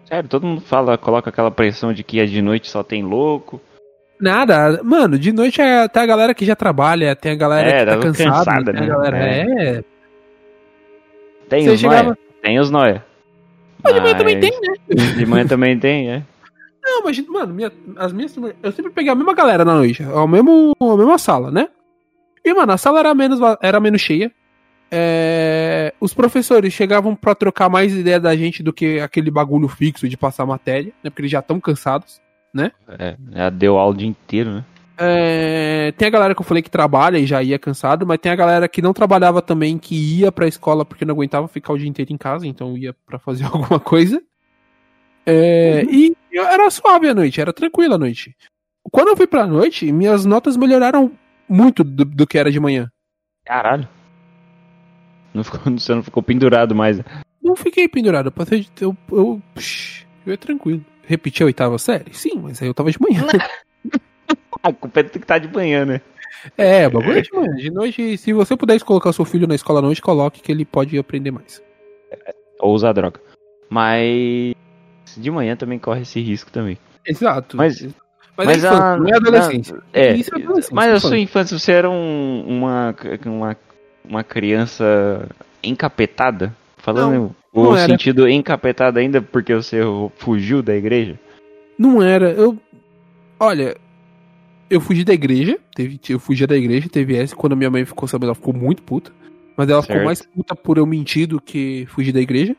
Sério, 0.05 0.27
todo 0.27 0.45
mundo 0.47 0.61
fala, 0.61 0.97
coloca 0.97 1.29
aquela 1.29 1.51
pressão 1.51 1.93
de 1.93 2.03
que 2.03 2.19
é 2.19 2.25
de 2.25 2.41
noite 2.41 2.67
só 2.67 2.81
tem 2.81 3.03
louco. 3.03 3.61
Nada, 4.19 4.81
mano, 4.83 5.17
de 5.19 5.31
noite 5.31 5.61
é, 5.61 5.87
tem 5.87 6.01
a 6.01 6.05
galera 6.05 6.33
que 6.33 6.43
já 6.45 6.55
trabalha, 6.55 7.15
tem 7.15 7.31
a 7.31 7.35
galera 7.35 7.69
É, 7.69 7.79
que 7.79 7.85
tá 7.85 7.95
tá 7.97 8.01
cansada, 8.01 8.33
cansada, 8.33 8.73
tem 8.73 8.81
a 8.81 8.85
né? 8.85 8.87
galera, 8.87 9.17
é. 9.17 9.83
Tem 11.47 11.63
Você 11.63 11.69
os 11.71 11.79
chegava-? 11.79 12.17
Tem 12.41 12.59
os 12.59 12.69
nóia. 12.71 13.05
Mas 13.83 13.93
de 13.93 14.01
manhã 14.01 14.17
também 14.17 14.35
Mas- 14.39 14.49
tem, 14.49 14.61
né? 14.61 15.13
De 15.15 15.25
manhã 15.25 15.47
também 15.47 15.79
tem, 15.79 16.11
é. 16.11 16.23
Não, 16.91 17.03
mas, 17.03 17.19
mano, 17.27 17.53
minha- 17.53 17.71
as 17.97 18.11
minhas. 18.11 18.35
Eu 18.63 18.71
sempre 18.71 18.91
peguei 18.91 19.11
a 19.11 19.15
mesma 19.15 19.33
galera 19.33 19.63
na 19.63 19.75
noite, 19.75 20.03
ao 20.03 20.27
mesmo, 20.27 20.73
a 20.79 20.97
mesma 20.97 21.17
sala, 21.17 21.51
né? 21.51 21.69
E, 22.43 22.53
mano, 22.53 22.71
a 22.71 22.77
sala 22.77 22.99
era 22.99 23.13
menos, 23.13 23.39
era 23.61 23.79
menos 23.79 24.01
cheia. 24.01 24.31
É, 24.91 25.93
os 26.01 26.13
professores 26.15 26.73
chegavam 26.73 27.15
pra 27.15 27.35
trocar 27.35 27.69
mais 27.69 27.93
ideia 27.95 28.19
da 28.19 28.35
gente 28.35 28.63
do 28.63 28.73
que 28.73 28.99
aquele 28.99 29.29
bagulho 29.29 29.67
fixo 29.67 30.09
de 30.09 30.17
passar 30.17 30.45
matéria, 30.47 30.91
né? 31.03 31.09
Porque 31.11 31.21
eles 31.21 31.31
já 31.31 31.39
estão 31.39 31.59
cansados. 31.59 32.19
É, 32.87 33.15
já 33.31 33.49
deu 33.51 33.77
aula 33.77 33.93
o 33.93 33.97
dia 33.97 34.07
inteiro, 34.07 34.49
né? 34.51 34.65
É, 34.97 35.93
tem 35.97 36.07
a 36.07 36.11
galera 36.11 36.35
que 36.35 36.41
eu 36.41 36.45
falei 36.45 36.61
que 36.63 36.69
trabalha 36.71 37.17
e 37.19 37.25
já 37.25 37.41
ia 37.41 37.57
cansado, 37.59 38.05
mas 38.05 38.17
tem 38.17 38.31
a 38.31 38.35
galera 38.35 38.67
que 38.67 38.81
não 38.81 38.91
trabalhava 38.91 39.41
também, 39.41 39.77
que 39.77 39.95
ia 40.19 40.31
pra 40.31 40.47
escola 40.47 40.83
porque 40.83 41.05
não 41.05 41.13
aguentava 41.13 41.47
ficar 41.47 41.71
o 41.71 41.77
dia 41.77 41.87
inteiro 41.87 42.11
em 42.11 42.17
casa, 42.17 42.45
então 42.47 42.75
ia 42.75 42.93
pra 43.05 43.19
fazer 43.19 43.45
alguma 43.53 43.79
coisa. 43.79 44.21
É, 45.29 45.83
E 45.83 46.15
era 46.33 46.69
suave 46.69 47.07
a 47.09 47.13
noite, 47.13 47.41
era 47.41 47.53
tranquila 47.53 47.95
a 47.95 47.97
noite. 47.97 48.35
Quando 48.91 49.09
eu 49.09 49.17
fui 49.17 49.27
pra 49.27 49.45
noite, 49.45 49.91
minhas 49.91 50.25
notas 50.25 50.57
melhoraram 50.57 51.11
muito 51.47 51.83
do, 51.83 52.05
do 52.05 52.27
que 52.27 52.37
era 52.37 52.51
de 52.51 52.59
manhã. 52.59 52.91
Caralho. 53.45 53.87
Não 55.33 55.43
ficou, 55.43 55.59
você 55.77 55.93
não 55.93 56.03
ficou 56.03 56.23
pendurado 56.23 56.75
mais. 56.75 57.01
Não 57.41 57.55
fiquei 57.55 57.87
pendurado, 57.87 58.27
eu 58.27 58.31
passei 58.31 58.61
de. 58.61 58.69
Eu, 58.81 58.95
eu, 59.11 59.41
eu 60.25 60.31
ia 60.31 60.37
tranquilo. 60.37 60.83
Repeti 61.05 61.41
a 61.41 61.47
oitava 61.47 61.77
série? 61.77 62.13
Sim, 62.13 62.39
mas 62.41 62.61
aí 62.61 62.67
eu 62.67 62.73
tava 62.73 62.91
de 62.91 62.97
manhã. 63.01 63.25
A 64.63 64.73
culpa 64.73 64.99
é 64.99 65.03
do 65.03 65.11
que 65.11 65.19
tá 65.19 65.37
de 65.37 65.47
manhã, 65.47 65.85
né? 65.85 66.01
É, 66.57 66.87
o 66.87 66.91
bagulho 66.91 67.17
é 67.17 67.21
de 67.21 67.33
manhã. 67.33 67.55
De 67.55 67.71
noite, 67.71 68.17
se 68.17 68.31
você 68.33 68.55
puder 68.55 68.79
colocar 68.81 69.11
seu 69.13 69.25
filho 69.25 69.47
na 69.47 69.55
escola 69.55 69.79
à 69.79 69.81
noite, 69.81 70.01
coloque 70.01 70.41
que 70.41 70.51
ele 70.51 70.65
pode 70.65 70.97
aprender 70.97 71.31
mais. 71.31 71.61
Ou 72.59 72.73
usar 72.73 72.93
droga. 72.93 73.19
Mas 73.69 74.53
de 75.17 75.31
manhã 75.31 75.55
também 75.55 75.79
corre 75.79 76.01
esse 76.01 76.19
risco 76.19 76.51
também. 76.51 76.77
Exato. 77.05 77.55
Mas- 77.57 77.81
mas, 78.37 78.47
mas 78.47 78.63
é 78.63 78.67
a- 78.69 78.97
não 78.97 79.07
é 79.07 79.15
adolescência. 79.15 79.77
É, 79.93 80.13
Isso 80.15 80.33
é 80.33 80.37
adolescência, 80.41 80.75
mas 80.75 80.93
a 80.93 80.99
sua 80.99 81.17
infância 81.17 81.57
você 81.57 81.71
era 81.71 81.89
um- 81.89 82.43
uma, 82.47 82.95
uma 83.25 83.57
uma 84.05 84.23
criança 84.23 85.27
encapetada? 85.61 86.55
Falando 86.77 87.35
não 87.53 87.63
o 87.71 87.77
sentido 87.77 88.27
encapetada 88.27 88.99
ainda 88.99 89.21
porque 89.21 89.53
você 89.53 89.79
fugiu 90.15 90.63
da 90.63 90.75
igreja? 90.75 91.19
Não 91.77 92.01
era. 92.01 92.31
Eu. 92.31 92.57
Olha. 93.39 93.75
Eu 94.69 94.79
fugi 94.79 95.03
da 95.03 95.13
igreja. 95.13 95.59
Teve, 95.75 95.99
eu 96.09 96.19
fugi 96.19 96.45
da 96.47 96.55
igreja, 96.55 96.87
teve 96.89 97.15
essa. 97.17 97.35
Quando 97.35 97.53
a 97.53 97.55
minha 97.55 97.69
mãe 97.69 97.83
ficou 97.85 98.07
sabendo, 98.07 98.27
ela 98.29 98.35
ficou 98.35 98.53
muito 98.53 98.81
puta. 98.83 99.11
Mas 99.57 99.69
ela 99.69 99.81
ficou 99.81 99.95
Certo. 99.97 100.05
mais 100.05 100.21
puta 100.21 100.55
por 100.55 100.77
eu 100.77 100.85
mentir 100.85 101.27
do 101.27 101.41
que 101.41 101.85
fugir 101.89 102.11
da 102.13 102.21
igreja. 102.21 102.55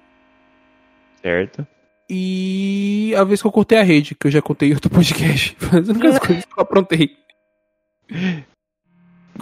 Certo? 1.23 1.67
E 2.13 3.15
a 3.17 3.23
vez 3.23 3.41
que 3.41 3.47
eu 3.47 3.53
cortei 3.53 3.79
a 3.79 3.85
rede, 3.85 4.17
que 4.17 4.27
eu 4.27 4.31
já 4.33 4.43
contei 4.43 4.71
em 4.71 4.75
outro 4.75 4.91
podcast. 4.91 5.57
As 5.73 5.89
únicas 5.89 6.19
coisas 6.19 6.45
que 6.45 6.59
eu 6.59 6.63
aprontei. 6.63 7.17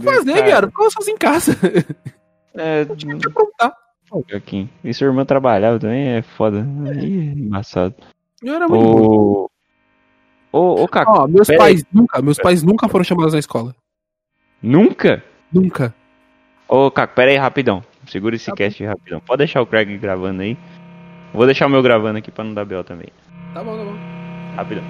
Fazer, 0.03 0.35
Cara, 0.35 0.47
viado, 0.47 0.71
porque 0.71 0.85
eu 0.85 0.91
sozinho 0.91 1.15
em 1.15 1.19
casa. 1.19 1.57
É, 2.55 2.85
Tinha 2.95 3.17
que 3.17 3.27
aprontar. 3.27 3.73
Joaquim. 4.29 4.69
E 4.85 4.93
sua 4.93 5.07
irmã 5.07 5.25
trabalhava 5.25 5.79
também, 5.79 6.09
é 6.09 6.23
foda. 6.23 6.59
É 6.87 7.05
embaçado. 7.05 7.95
Eu 8.43 8.55
era 8.55 8.69
muito 8.69 8.83
bom. 8.85 9.49
Ô. 9.49 9.51
Ô, 10.51 10.83
ô, 10.83 10.89
Caco, 10.89 11.11
Ó, 11.11 11.27
meus 11.27 11.49
pais 11.49 11.85
nunca, 11.93 12.23
meus 12.23 12.39
pais 12.39 12.63
nunca 12.63 12.89
foram 12.89 13.05
chamados 13.05 13.33
na 13.33 13.39
escola. 13.39 13.75
nunca? 14.63 15.23
Nunca. 15.53 15.95
Ô, 16.67 16.91
Caco, 16.91 17.15
pera 17.15 17.31
aí, 17.31 17.37
rapidão. 17.37 17.83
Segura 18.07 18.37
esse 18.37 18.47
Tá 18.47 18.57
cast 18.57 18.83
rapidão. 18.85 19.21
Pode 19.21 19.39
deixar 19.39 19.61
o 19.61 19.67
Craig 19.67 19.97
gravando 19.99 20.43
aí. 20.43 20.57
Vou 21.33 21.47
deixar 21.47 21.67
o 21.67 21.71
meu 21.71 21.83
gravando 21.83 22.19
aqui 22.19 22.31
pra 22.31 22.45
não 22.45 22.55
dar 22.55 22.65
B.O. 22.65 22.83
também. 22.83 23.09
Tá 23.55 23.63
bom, 23.63 23.77
tá 23.77 23.85
bom. 23.85 23.97
Rapidão. 24.57 24.85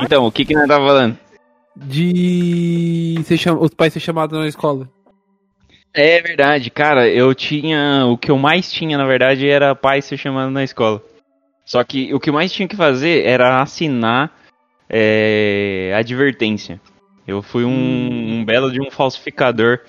Então, 0.00 0.24
o 0.26 0.32
que 0.32 0.44
que 0.44 0.54
nós 0.54 0.66
tava 0.66 0.86
falando? 0.86 1.18
De 1.76 3.20
ser 3.24 3.36
cham... 3.36 3.60
os 3.60 3.74
pais 3.74 3.92
ser 3.92 4.00
chamados 4.00 4.38
na 4.38 4.46
escola. 4.46 4.88
É 5.92 6.20
verdade, 6.20 6.70
cara, 6.70 7.08
eu 7.08 7.34
tinha. 7.34 8.06
O 8.06 8.16
que 8.16 8.30
eu 8.30 8.38
mais 8.38 8.70
tinha, 8.70 8.96
na 8.96 9.06
verdade, 9.06 9.48
era 9.48 9.74
pai 9.74 10.02
ser 10.02 10.16
chamado 10.16 10.50
na 10.50 10.62
escola. 10.62 11.02
Só 11.64 11.82
que 11.84 12.14
o 12.14 12.20
que 12.20 12.30
eu 12.30 12.34
mais 12.34 12.52
tinha 12.52 12.68
que 12.68 12.76
fazer 12.76 13.26
era 13.26 13.60
assinar 13.60 14.32
é, 14.88 15.92
advertência. 15.96 16.80
Eu 17.26 17.42
fui 17.42 17.64
um, 17.64 18.38
um 18.38 18.44
belo 18.44 18.70
de 18.70 18.80
um 18.80 18.90
falsificador 18.90 19.80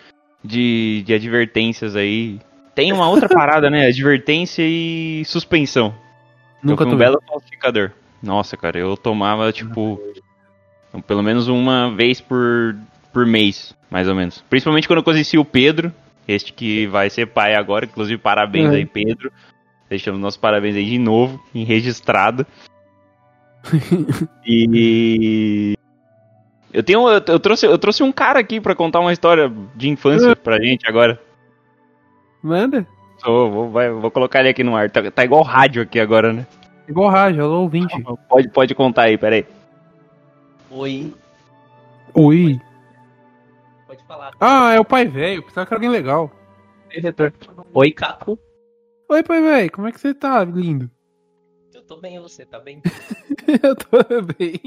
de, 0.44 1.04
de 1.06 1.14
advertências 1.14 1.96
aí. 1.96 2.40
Tem 2.76 2.92
uma 2.92 3.08
outra 3.10 3.30
parada, 3.34 3.70
né? 3.70 3.86
Advertência 3.86 4.64
e 4.66 5.24
suspensão. 5.26 5.96
Nunca 6.62 6.84
eu 6.84 6.88
fui 6.88 6.96
um 6.96 7.00
belo 7.00 7.22
falsificador. 7.26 7.92
Nossa, 8.22 8.58
cara, 8.58 8.78
eu 8.78 8.98
tomava, 8.98 9.52
tipo, 9.54 10.02
pelo 11.08 11.24
menos 11.24 11.48
uma 11.48 11.96
vez 11.96 12.20
por, 12.20 12.76
por 13.14 13.26
mês, 13.26 13.74
mais 13.90 14.08
ou 14.08 14.16
menos. 14.16 14.44
Principalmente 14.50 14.88
quando 14.88 15.00
eu 15.00 15.04
conheci 15.04 15.38
o 15.38 15.46
Pedro, 15.46 15.92
este 16.28 16.54
que 16.54 16.88
vai 16.88 17.10
ser 17.10 17.28
pai 17.28 17.56
agora, 17.56 17.86
inclusive 17.86 18.22
parabéns 18.22 18.70
Uhum. 18.70 18.76
aí, 18.76 18.86
Pedro. 18.86 19.32
Deixamos 19.90 20.20
nossos 20.22 20.38
parabéns 20.38 20.76
aí 20.76 20.86
de 20.86 21.00
novo, 21.00 21.44
em 21.54 21.64
registrado. 21.64 22.46
e 24.46 25.74
eu 26.72 26.84
tenho 26.84 27.10
eu, 27.10 27.22
eu 27.28 27.40
trouxe 27.40 27.66
eu 27.66 27.78
trouxe 27.78 28.04
um 28.04 28.12
cara 28.12 28.40
aqui 28.40 28.62
pra 28.62 28.76
contar 28.76 29.00
uma 29.00 29.12
história 29.14 29.52
de 29.76 29.90
infância 29.90 30.36
pra 30.36 30.62
gente 30.62 30.88
agora. 30.88 31.20
Manda. 32.42 32.86
Só 33.18 33.50
vou, 33.50 33.70
vai- 33.70 33.90
vou 33.92 34.10
colocar 34.12 34.40
ele 34.40 34.50
aqui 34.50 34.64
no 34.64 34.76
ar. 34.76 34.90
Tá, 34.90 35.10
tá 35.12 35.26
igual 35.26 35.44
rádio 35.44 35.82
aqui 35.82 36.00
agora, 36.00 36.32
né? 36.32 36.48
Igual 36.88 37.10
rádio, 37.10 37.44
alô 37.44 37.62
ouvinte. 37.64 37.94
Pode, 38.30 38.48
pode 38.50 38.74
contar 38.76 39.04
aí, 39.04 39.18
peraí. 39.18 39.46
Oi, 40.72 41.14
Oi. 42.14 42.60
Falar. 44.10 44.34
Ah, 44.40 44.74
é 44.74 44.80
o 44.80 44.86
pai 44.86 45.06
velho. 45.08 45.44
Pensava 45.44 45.66
que 45.68 45.74
era 45.74 45.78
alguém 45.78 45.90
legal. 45.90 46.32
Oi, 47.74 47.92
Caco. 47.92 48.38
Oi, 49.10 49.24
pai 49.24 49.42
velho. 49.42 49.72
Como 49.72 49.88
é 49.88 49.92
que 49.92 50.00
você 50.00 50.14
tá, 50.14 50.44
lindo? 50.44 50.90
Eu 51.74 51.84
tô 51.84 51.98
bem, 52.02 52.16
e 52.16 52.20
você 52.20 52.46
tá 52.46 52.60
bem? 52.60 52.82
Eu 53.64 53.76
tô 53.76 54.22
bem. 54.38 54.60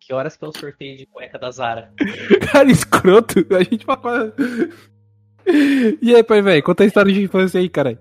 Que 0.00 0.12
horas 0.12 0.36
que 0.36 0.44
é 0.44 0.48
o 0.48 0.52
sorteio 0.58 0.96
de 0.96 1.06
cueca 1.06 1.38
da 1.38 1.50
Zara? 1.50 1.92
Cara, 2.50 2.70
escroto. 2.70 3.46
A 3.54 3.62
gente 3.62 3.84
fala. 3.84 4.34
E 6.00 6.14
aí, 6.14 6.22
pai 6.24 6.40
velho? 6.42 6.62
Conta 6.62 6.82
a 6.82 6.86
história 6.86 7.12
de 7.12 7.22
infância 7.22 7.60
aí, 7.60 7.68
caralho. 7.68 7.98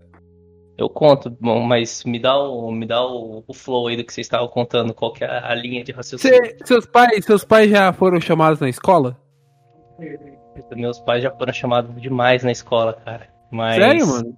Eu 0.77 0.89
conto, 0.89 1.29
bom, 1.39 1.59
mas 1.61 2.03
me 2.05 2.17
dá 2.19 2.35
o, 2.39 2.71
me 2.71 2.87
dá 2.87 3.05
o, 3.05 3.43
o 3.45 3.53
flow 3.53 3.87
aí 3.87 3.95
do 3.97 4.03
que 4.03 4.11
vocês 4.11 4.25
estavam 4.25 4.47
contando, 4.47 4.95
qual 4.95 5.13
que 5.13 5.23
é 5.23 5.27
a 5.27 5.53
linha 5.53 5.83
de 5.83 5.91
raciocínio. 5.91 6.43
Cê- 6.43 6.57
seus, 6.65 6.85
pais, 6.87 7.23
seus 7.23 7.43
pais 7.45 7.69
já 7.69 7.93
foram 7.93 8.19
chamados 8.19 8.59
na 8.59 8.67
escola? 8.67 9.15
Meus 10.75 10.99
pais 10.99 11.23
já 11.23 11.31
foram 11.31 11.53
chamados 11.53 12.01
demais 12.01 12.43
na 12.43 12.51
escola, 12.51 12.93
cara. 12.93 13.27
Mas, 13.49 13.75
Sério, 13.75 14.07
mano? 14.07 14.37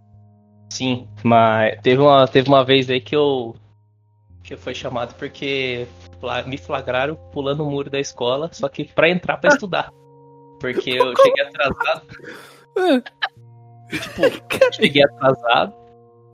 Sim, 0.69 1.07
mas 1.23 1.79
teve 1.81 2.01
uma, 2.01 2.27
teve 2.27 2.47
uma 2.49 2.63
vez 2.65 2.89
aí 2.89 2.99
que 2.99 3.15
eu 3.15 3.55
que 4.43 4.53
eu 4.55 4.57
fui 4.57 4.73
chamado 4.73 5.13
porque 5.15 5.87
me 6.47 6.57
flagraram 6.57 7.15
pulando 7.31 7.63
o 7.65 7.69
muro 7.69 7.89
da 7.89 7.99
escola, 7.99 8.49
só 8.51 8.67
que 8.67 8.83
pra 8.85 9.09
entrar 9.09 9.37
pra 9.37 9.51
estudar. 9.53 9.91
Porque 10.59 10.89
eu 10.91 11.13
cheguei 11.21 11.43
atrasado. 11.45 12.07
É. 12.77 13.97
tipo, 13.97 14.73
cheguei 14.73 15.03
atrasado 15.03 15.73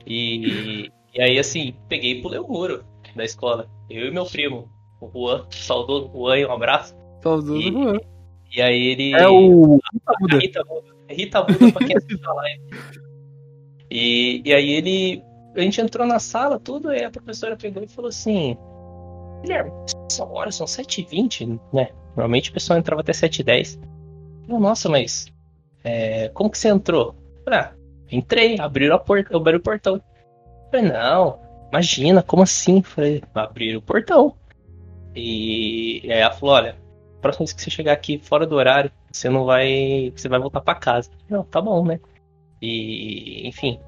e, 0.06 0.90
e 1.14 1.20
aí 1.20 1.38
assim, 1.38 1.74
peguei 1.88 2.12
e 2.18 2.22
pulei 2.22 2.40
o 2.40 2.48
muro 2.48 2.84
da 3.14 3.24
escola. 3.24 3.68
Eu 3.88 4.06
e 4.06 4.10
meu 4.10 4.24
primo, 4.26 4.68
o 5.00 5.08
Juan, 5.10 5.46
saudoso 5.50 6.10
Juan, 6.12 6.48
um 6.48 6.52
abraço. 6.52 6.96
Saudoso 7.22 7.56
E- 7.56 7.70
Juan. 7.72 7.98
E 8.54 8.60
aí 8.60 8.86
ele. 8.88 9.14
É 9.14 9.28
o. 9.28 9.78
A 10.06 10.36
Rita 10.38 10.64
Buda. 10.64 10.84
Rita 11.08 11.42
Buda 11.42 11.72
pra 11.72 11.86
quem 11.86 11.96
assiste 11.96 12.26
a 12.26 12.32
live. 12.32 12.62
E, 13.90 14.42
e 14.44 14.52
aí 14.52 14.70
ele. 14.72 15.22
A 15.56 15.60
gente 15.60 15.80
entrou 15.80 16.06
na 16.06 16.18
sala, 16.18 16.60
tudo, 16.60 16.90
aí 16.90 17.04
a 17.04 17.10
professora 17.10 17.56
pegou 17.56 17.82
e 17.82 17.88
falou 17.88 18.08
assim: 18.08 18.56
Guilherme, 19.42 19.70
são 20.08 20.30
horas, 20.32 20.54
são 20.54 20.66
7h20, 20.66 21.60
né? 21.72 21.88
Normalmente 22.16 22.50
o 22.50 22.52
pessoal 22.52 22.78
entrava 22.78 23.02
até 23.02 23.12
7h10. 23.12 23.80
Eu, 24.48 24.60
Nossa, 24.60 24.88
mas. 24.88 25.26
é, 25.84 26.28
como 26.30 26.50
que 26.50 26.58
você 26.58 26.68
entrou? 26.68 27.14
Eu 27.46 27.54
ah, 27.54 27.72
entrei, 28.10 28.58
abriram 28.60 28.96
a 28.96 28.98
porta, 28.98 29.36
abriram 29.36 29.58
o 29.58 29.62
portão. 29.62 29.96
Eu 29.96 30.02
Falei, 30.70 30.88
não, 30.92 31.40
imagina, 31.70 32.22
como 32.22 32.42
assim? 32.42 32.78
Eu 32.78 32.82
Falei, 32.82 33.22
abriram 33.34 33.78
o 33.78 33.82
portão. 33.82 34.36
E, 35.14 36.06
e 36.06 36.12
aí 36.12 36.20
ela 36.20 36.32
falou, 36.32 36.54
olha, 36.54 36.76
próxima 37.20 37.44
vez 37.46 37.52
que 37.52 37.62
você 37.62 37.70
chegar 37.70 37.92
aqui 37.92 38.18
fora 38.18 38.46
do 38.46 38.56
horário, 38.56 38.90
você 39.10 39.28
não 39.28 39.44
vai. 39.44 40.12
Você 40.16 40.28
vai 40.28 40.38
voltar 40.40 40.60
pra 40.60 40.74
casa. 40.74 41.10
Não, 41.28 41.44
tá 41.44 41.60
bom, 41.60 41.84
né? 41.84 42.00
E, 42.60 43.46
enfim. 43.48 43.78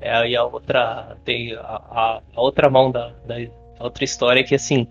é, 0.00 0.12
Aí 0.14 0.36
a 0.36 0.44
outra. 0.44 1.16
Tem 1.24 1.54
a, 1.54 1.60
a- 1.60 2.22
outra 2.36 2.68
mão 2.70 2.90
da, 2.90 3.12
da 3.26 3.36
outra 3.80 4.04
história 4.04 4.40
é 4.40 4.44
que 4.44 4.54
assim. 4.54 4.86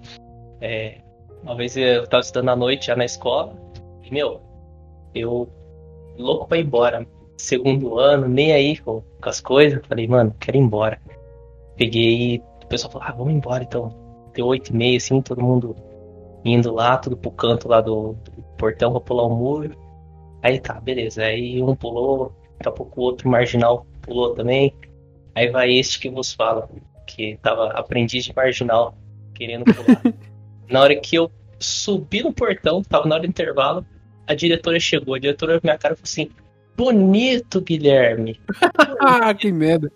é, 0.61 0.97
uma 1.43 1.55
vez 1.55 1.75
eu 1.77 2.05
tava 2.07 2.21
estudando 2.21 2.49
à 2.49 2.55
noite 2.55 2.87
já 2.87 2.95
na 2.95 3.05
escola. 3.05 3.53
E, 4.03 4.11
meu, 4.11 4.41
eu. 5.15 5.47
Louco 6.17 6.47
pra 6.47 6.57
ir 6.57 6.65
embora. 6.65 7.05
Segundo 7.37 7.97
ano, 7.97 8.27
nem 8.27 8.51
aí 8.53 8.77
com, 8.77 9.01
as 9.21 9.41
coisas. 9.41 9.81
Falei, 9.87 10.07
mano, 10.07 10.35
quero 10.39 10.57
ir 10.57 10.59
embora. 10.61 10.99
Peguei 11.75 12.41
o 12.63 12.67
pessoal 12.67 12.91
falou, 12.91 13.07
ah, 13.07 13.11
vamos 13.11 13.33
embora 13.33 13.63
então. 13.63 13.93
Deu 14.33 14.45
oito 14.47 14.69
e 14.71 14.75
meia, 14.75 14.97
assim, 14.97 15.21
todo 15.21 15.41
mundo 15.41 15.75
indo 16.43 16.73
lá, 16.73 16.97
tudo 16.97 17.17
pro 17.17 17.31
canto 17.31 17.67
lá 17.67 17.81
do, 17.81 18.13
do 18.13 18.41
portão 18.57 18.91
pra 18.91 19.01
pular 19.01 19.23
o 19.23 19.35
muro. 19.35 19.75
Aí 20.41 20.59
tá, 20.59 20.79
beleza. 20.79 21.23
Aí 21.23 21.61
um 21.61 21.75
pulou, 21.75 22.33
daqui 22.57 22.69
a 22.69 22.71
pouco 22.71 23.01
o 23.01 23.03
outro 23.03 23.29
marginal 23.29 23.85
pulou 24.01 24.33
também. 24.33 24.73
Aí 25.35 25.49
vai 25.49 25.71
este 25.71 25.99
que 25.99 26.09
vos 26.09 26.33
fala, 26.33 26.69
que 27.07 27.37
tava 27.41 27.69
aprendiz 27.71 28.25
de 28.25 28.35
marginal, 28.35 28.95
querendo 29.33 29.65
pular. 29.65 30.01
na 30.69 30.81
hora 30.81 30.95
que 30.95 31.15
eu 31.15 31.31
subi 31.59 32.23
no 32.23 32.33
portão, 32.33 32.81
tava 32.81 33.07
na 33.07 33.15
hora 33.15 33.23
do 33.23 33.29
intervalo, 33.29 33.85
a 34.27 34.33
diretora 34.33 34.79
chegou. 34.79 35.15
A 35.15 35.19
diretora 35.19 35.53
olhou 35.53 35.61
minha 35.63 35.77
cara 35.77 35.93
e 35.93 35.97
falou 35.97 36.05
assim: 36.05 36.29
Bonito, 36.75 37.61
Guilherme. 37.61 38.39
Ah, 39.03 39.33
que 39.33 39.51
merda. 39.51 39.91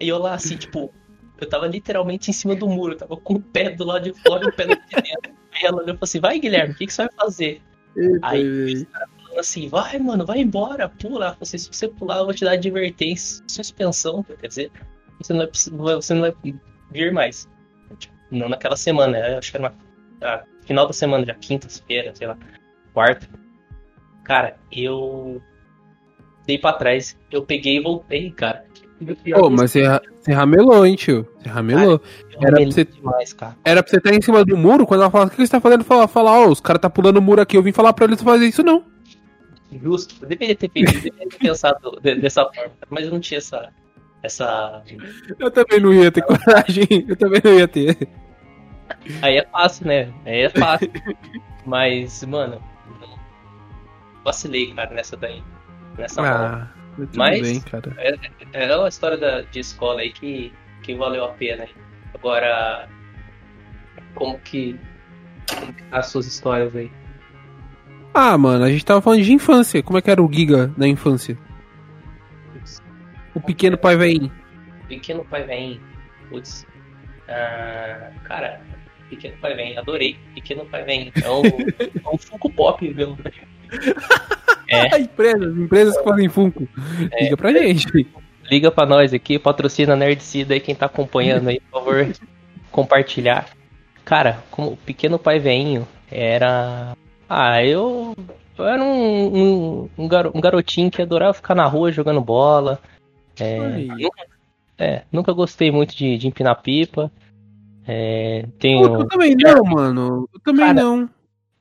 E 0.00 0.08
eu 0.08 0.16
lá, 0.16 0.34
assim, 0.34 0.56
tipo, 0.56 0.92
eu 1.40 1.48
tava 1.48 1.66
literalmente 1.66 2.30
em 2.30 2.32
cima 2.32 2.54
do 2.54 2.68
muro, 2.68 2.94
tava 2.94 3.16
com 3.16 3.34
o 3.34 3.42
pé 3.42 3.70
do 3.70 3.84
lado 3.84 4.04
de 4.04 4.20
fora 4.22 4.44
e 4.44 4.48
o 4.48 4.52
pé 4.54 4.64
do 4.64 4.70
lado 4.70 4.88
de 4.88 5.02
dentro. 5.02 5.32
Aí 5.58 5.64
ela 5.64 5.76
olhou 5.76 5.94
e 5.94 5.98
falou 5.98 5.98
assim: 6.02 6.20
Vai, 6.20 6.38
Guilherme, 6.38 6.72
o 6.72 6.76
que, 6.76 6.86
que 6.86 6.92
você 6.92 7.02
vai 7.02 7.12
fazer? 7.16 7.62
Aí, 8.22 8.86
falando 9.28 9.40
assim, 9.40 9.68
vai, 9.68 9.98
mano, 9.98 10.24
vai 10.24 10.40
embora, 10.40 10.88
pula. 10.88 11.26
Ela 11.26 11.34
falou 11.34 11.42
assim, 11.42 11.58
se 11.58 11.68
você 11.72 11.88
pular, 11.88 12.18
eu 12.18 12.24
vou 12.24 12.34
te 12.34 12.44
dar 12.44 12.52
advertência, 12.52 13.44
suspensão, 13.48 14.22
quer 14.22 14.46
dizer, 14.46 14.72
você 15.20 15.32
não 15.32 15.40
vai, 15.40 15.94
você 15.94 16.14
não 16.14 16.20
vai 16.22 16.34
vir 16.90 17.12
mais. 17.12 17.48
Tipo, 17.98 18.14
não 18.30 18.48
naquela 18.48 18.76
semana, 18.76 19.18
né? 19.18 19.38
acho 19.38 19.50
que 19.50 19.56
era 19.56 19.70
na, 20.20 20.36
na 20.38 20.44
final 20.64 20.86
da 20.86 20.92
semana, 20.92 21.24
já 21.24 21.34
quinta-feira, 21.34 22.14
sei 22.14 22.26
lá. 22.26 22.38
quarto. 22.92 23.28
Cara, 24.24 24.58
eu 24.70 25.42
dei 26.46 26.58
pra 26.58 26.74
trás. 26.74 27.18
Eu 27.30 27.44
peguei 27.44 27.78
e 27.78 27.82
voltei, 27.82 28.30
cara. 28.30 28.64
Pô, 29.32 29.48
mas 29.50 29.70
você, 29.70 29.82
ra- 29.86 30.00
você 30.20 30.32
ramelou, 30.32 30.84
hein, 30.84 30.96
tio? 30.96 31.26
Você 31.40 31.48
ramelou. 31.48 32.00
Era 32.40 32.56
pra 32.56 32.64
você- 32.64 32.84
demais. 32.84 33.36
Era 33.64 33.82
pra 33.82 33.90
você 33.90 33.96
estar 33.98 34.14
em 34.14 34.20
cima 34.20 34.44
do 34.44 34.56
muro, 34.56 34.86
quando 34.86 35.02
ela 35.02 35.10
fala, 35.10 35.26
o 35.26 35.30
que 35.30 35.36
você 35.36 35.50
tá 35.50 35.60
fazendo? 35.60 35.84
Fala, 35.84 36.08
fala, 36.08 36.30
ó, 36.32 36.48
os 36.48 36.60
caras 36.60 36.80
tá 36.82 36.90
pulando 36.90 37.18
o 37.18 37.22
muro 37.22 37.40
aqui, 37.40 37.56
eu 37.56 37.62
vim 37.62 37.72
falar 37.72 37.92
pra 37.92 38.04
eles 38.06 38.20
fazer 38.22 38.46
isso 38.46 38.62
não. 38.62 38.84
Justo. 39.82 40.16
Eu 40.22 40.28
deveria 40.28 40.56
ter 40.56 40.70
feito, 40.70 40.92
deveria 40.92 41.28
ter 41.28 41.38
pensado 41.38 41.98
de- 42.02 42.14
dessa 42.16 42.44
forma, 42.44 42.72
mas 42.90 43.04
eu 43.06 43.12
não 43.12 43.20
tinha 43.20 43.38
essa. 43.38 43.68
Essa. 44.22 44.82
Eu 45.38 45.50
também 45.50 45.78
não 45.78 45.92
ia 45.94 46.10
ter 46.10 46.22
coragem, 46.22 46.86
eu 47.06 47.14
também 47.16 47.40
não 47.44 47.52
ia 47.54 47.68
ter. 47.68 47.96
Aí 49.22 49.36
é 49.36 49.46
fácil, 49.46 49.86
né? 49.86 50.12
Aí 50.26 50.40
é 50.42 50.48
fácil. 50.50 50.90
Mas, 51.64 52.24
mano, 52.24 52.60
vacilei, 54.24 54.72
cara, 54.74 54.92
nessa 54.94 55.16
daí. 55.16 55.42
Nessa. 55.96 56.22
Ah, 56.22 56.68
Mas- 57.14 57.40
bem, 57.40 57.60
cara. 57.60 57.94
É 58.52 58.76
uma 58.76 58.88
história 58.88 59.16
da, 59.16 59.42
de 59.42 59.60
escola 59.60 60.00
aí 60.00 60.12
que, 60.12 60.52
que 60.82 60.94
valeu 60.94 61.24
a 61.24 61.28
pena. 61.28 61.66
Agora, 62.14 62.88
como 64.14 64.38
que. 64.40 64.78
Como 65.58 65.72
que 65.72 65.82
tá 65.84 65.98
as 65.98 66.06
suas 66.06 66.26
histórias 66.26 66.74
aí? 66.76 66.90
Ah, 68.12 68.36
mano, 68.36 68.64
a 68.64 68.70
gente 68.70 68.84
tava 68.84 69.00
falando 69.00 69.22
de 69.22 69.32
infância. 69.32 69.82
Como 69.82 69.98
é 69.98 70.02
que 70.02 70.10
era 70.10 70.22
o 70.22 70.32
Giga 70.32 70.72
na 70.76 70.86
infância? 70.88 71.38
O 73.34 73.40
pequeno 73.40 73.78
pai 73.78 73.96
vem. 73.96 74.32
Pequeno 74.88 75.24
Pai 75.24 75.44
Vem. 75.44 75.80
Putz. 76.28 76.66
Ah, 77.28 78.10
cara, 78.24 78.60
Pequeno 79.10 79.36
Pai 79.38 79.54
Vem, 79.54 79.76
adorei. 79.78 80.18
Pequeno 80.34 80.64
Pai 80.66 80.82
Vem. 80.82 81.12
É 81.22 81.30
um, 81.30 81.42
é 81.44 82.14
um 82.14 82.18
Funko 82.18 82.50
Pop, 82.50 82.94
meu. 82.94 83.16
É, 84.68 84.98
empresas, 85.00 85.56
empresas 85.56 85.96
que 85.96 86.04
fazem 86.04 86.28
Funko. 86.28 86.68
Liga 87.20 87.36
pra 87.36 87.52
gente. 87.52 88.06
liga 88.50 88.70
pra 88.70 88.86
nós 88.86 89.12
aqui, 89.12 89.38
patrocina 89.38 89.96
Nerdcida 89.96 90.54
aí, 90.54 90.60
quem 90.60 90.74
tá 90.74 90.86
acompanhando 90.86 91.48
aí, 91.48 91.60
por 91.60 91.84
favor, 91.84 92.06
compartilhar. 92.70 93.46
Cara, 94.04 94.42
como 94.50 94.72
o 94.72 94.76
Pequeno 94.76 95.18
Pai 95.18 95.38
Veinho 95.38 95.86
era. 96.10 96.96
Ah, 97.28 97.62
eu. 97.64 98.14
Eu 98.56 98.66
era 98.66 98.82
um, 98.82 99.36
um, 99.36 99.88
um 99.98 100.08
garo- 100.08 100.32
garotinho 100.32 100.90
que 100.90 101.00
adorava 101.00 101.34
ficar 101.34 101.54
na 101.54 101.66
rua 101.66 101.92
jogando 101.92 102.20
bola. 102.20 102.80
É, 103.38 103.58
nunca, 103.58 104.26
é, 104.76 105.02
nunca 105.12 105.32
gostei 105.32 105.70
muito 105.70 105.94
de, 105.94 106.18
de 106.18 106.26
empinar 106.26 106.60
pipa. 106.60 107.12
É, 107.86 108.46
tenho. 108.58 108.82
Eu 108.82 109.06
também 109.06 109.36
não, 109.36 109.62
mano. 109.62 110.28
Eu 110.34 110.40
também 110.40 110.66
Cara, 110.66 110.82
não. 110.82 111.08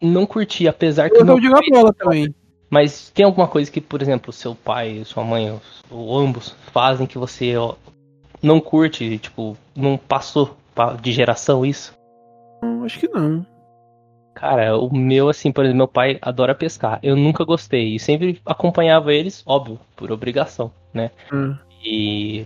Não 0.01 0.26
curti, 0.26 0.68
apesar 0.68 1.10
que. 1.10 1.18
Eu 1.18 1.26
meu 1.26 1.36
não 1.36 1.41
jogar 1.43 1.62
bola 1.70 1.93
também. 1.93 2.34
Mas 2.70 3.09
tem 3.11 3.26
alguma 3.26 3.47
coisa 3.47 3.72
que, 3.72 3.80
por 3.80 4.01
exemplo, 4.01 4.32
seu 4.34 4.53
pai, 4.53 5.03
sua 5.05 5.24
mãe, 5.24 5.57
ou, 5.89 6.18
ambos 6.18 6.55
fazem 6.74 7.07
que 7.07 7.18
você 7.18 7.55
ó, 7.55 7.76
não 8.41 8.59
curte, 8.59 9.18
tipo, 9.20 9.57
não 9.76 9.97
passou 9.97 10.55
pa- 10.76 10.93
de 10.93 11.11
geração 11.11 11.65
isso? 11.65 11.93
Acho 12.84 12.99
que 12.99 13.07
não. 13.07 13.45
Cara, 14.36 14.78
o 14.78 14.93
meu, 14.95 15.30
assim, 15.30 15.51
por 15.51 15.63
exemplo, 15.63 15.78
meu 15.78 15.88
pai 15.88 16.20
adora 16.22 16.53
pescar. 16.53 16.99
Eu 17.01 17.15
nunca 17.15 17.43
gostei 17.43 17.95
e 17.95 17.99
sempre 17.99 18.39
acompanhava 18.45 19.13
eles, 19.13 19.41
óbvio, 19.45 19.80
por 19.95 20.11
obrigação, 20.11 20.72
né? 20.93 21.09
Hum. 21.34 21.57
E, 21.84 22.45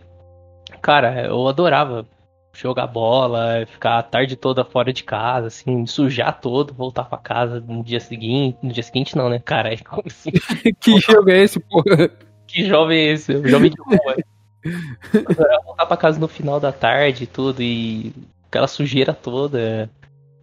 cara, 0.81 1.25
eu 1.25 1.47
adorava 1.47 2.05
jogar 2.53 2.87
bola, 2.87 3.65
ficar 3.65 3.99
a 3.99 4.03
tarde 4.03 4.35
toda 4.35 4.65
fora 4.65 4.91
de 4.91 5.03
casa, 5.03 5.47
assim, 5.47 5.85
sujar 5.85 6.39
todo, 6.39 6.73
voltar 6.73 7.05
pra 7.05 7.17
casa 7.17 7.59
no 7.59 7.83
dia 7.83 7.99
seguinte. 7.99 8.57
No 8.61 8.71
dia 8.71 8.83
seguinte, 8.83 9.15
não, 9.15 9.29
né? 9.29 9.39
Cara, 9.39 9.73
é 9.73 9.77
como 9.77 10.03
assim? 10.05 10.31
que 10.79 10.99
jogo 10.99 11.29
é 11.29 11.43
esse, 11.43 11.59
porra? 11.59 12.09
Que 12.47 12.65
jovem 12.65 12.97
é 12.99 13.11
esse? 13.13 13.47
Jovem 13.47 13.71
de 13.71 13.77
rua. 13.81 14.17
Voltar 15.65 15.85
pra 15.85 15.97
casa 15.97 16.19
no 16.19 16.27
final 16.27 16.59
da 16.59 16.71
tarde 16.71 17.23
e 17.23 17.27
tudo, 17.27 17.63
e 17.63 18.13
aquela 18.47 18.67
sujeira 18.67 19.13
toda. 19.13 19.89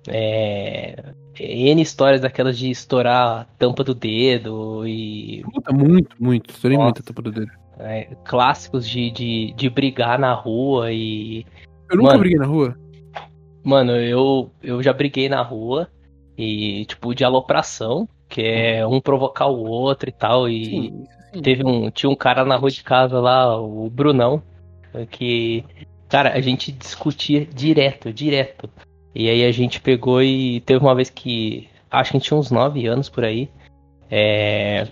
É. 0.08 1.12
N 1.38 1.80
histórias 1.80 2.20
daquelas 2.20 2.58
de 2.58 2.70
estourar 2.70 3.40
a 3.40 3.44
tampa 3.58 3.84
do 3.84 3.94
dedo 3.94 4.84
e 4.88 5.42
Puta, 5.52 5.72
muito, 5.72 6.16
muito. 6.18 6.50
Estourei 6.50 6.76
Nossa. 6.76 6.86
muito 6.86 7.02
a 7.02 7.04
tampa 7.04 7.22
do 7.22 7.30
dedo. 7.30 7.52
é, 7.78 8.08
clássicos 8.24 8.88
de, 8.88 9.10
de, 9.10 9.52
de 9.54 9.70
brigar 9.70 10.18
na 10.18 10.32
rua 10.32 10.90
e. 10.90 11.46
Eu 11.90 11.96
nunca 11.96 12.08
Mano. 12.08 12.20
briguei 12.20 12.38
na 12.38 12.46
rua. 12.46 12.76
Mano, 13.64 13.92
eu, 13.96 14.50
eu 14.62 14.82
já 14.82 14.92
briguei 14.92 15.28
na 15.28 15.42
rua 15.42 15.88
e, 16.36 16.84
tipo, 16.86 17.14
de 17.14 17.24
alopração, 17.24 18.08
que 18.28 18.42
é 18.42 18.86
um 18.86 19.00
provocar 19.00 19.46
o 19.46 19.64
outro 19.64 20.08
e 20.08 20.12
tal, 20.12 20.48
e. 20.48 20.64
Sim, 20.64 21.04
sim. 21.32 21.42
Teve 21.42 21.64
um, 21.64 21.90
tinha 21.90 22.08
um 22.08 22.16
cara 22.16 22.44
na 22.44 22.56
rua 22.56 22.70
de 22.70 22.82
casa 22.82 23.20
lá, 23.20 23.60
o 23.60 23.90
Brunão, 23.90 24.42
que, 25.10 25.64
cara, 26.08 26.32
a 26.32 26.40
gente 26.40 26.72
discutia 26.72 27.44
direto, 27.44 28.12
direto. 28.12 28.68
E 29.14 29.28
aí 29.28 29.44
a 29.44 29.52
gente 29.52 29.80
pegou 29.80 30.22
e 30.22 30.60
teve 30.60 30.80
uma 30.80 30.94
vez 30.94 31.10
que, 31.10 31.68
acho 31.90 32.10
que 32.10 32.16
a 32.16 32.18
gente 32.18 32.28
tinha 32.28 32.38
uns 32.38 32.50
9 32.50 32.86
anos 32.86 33.08
por 33.08 33.24
aí, 33.24 33.48
é... 34.10 34.86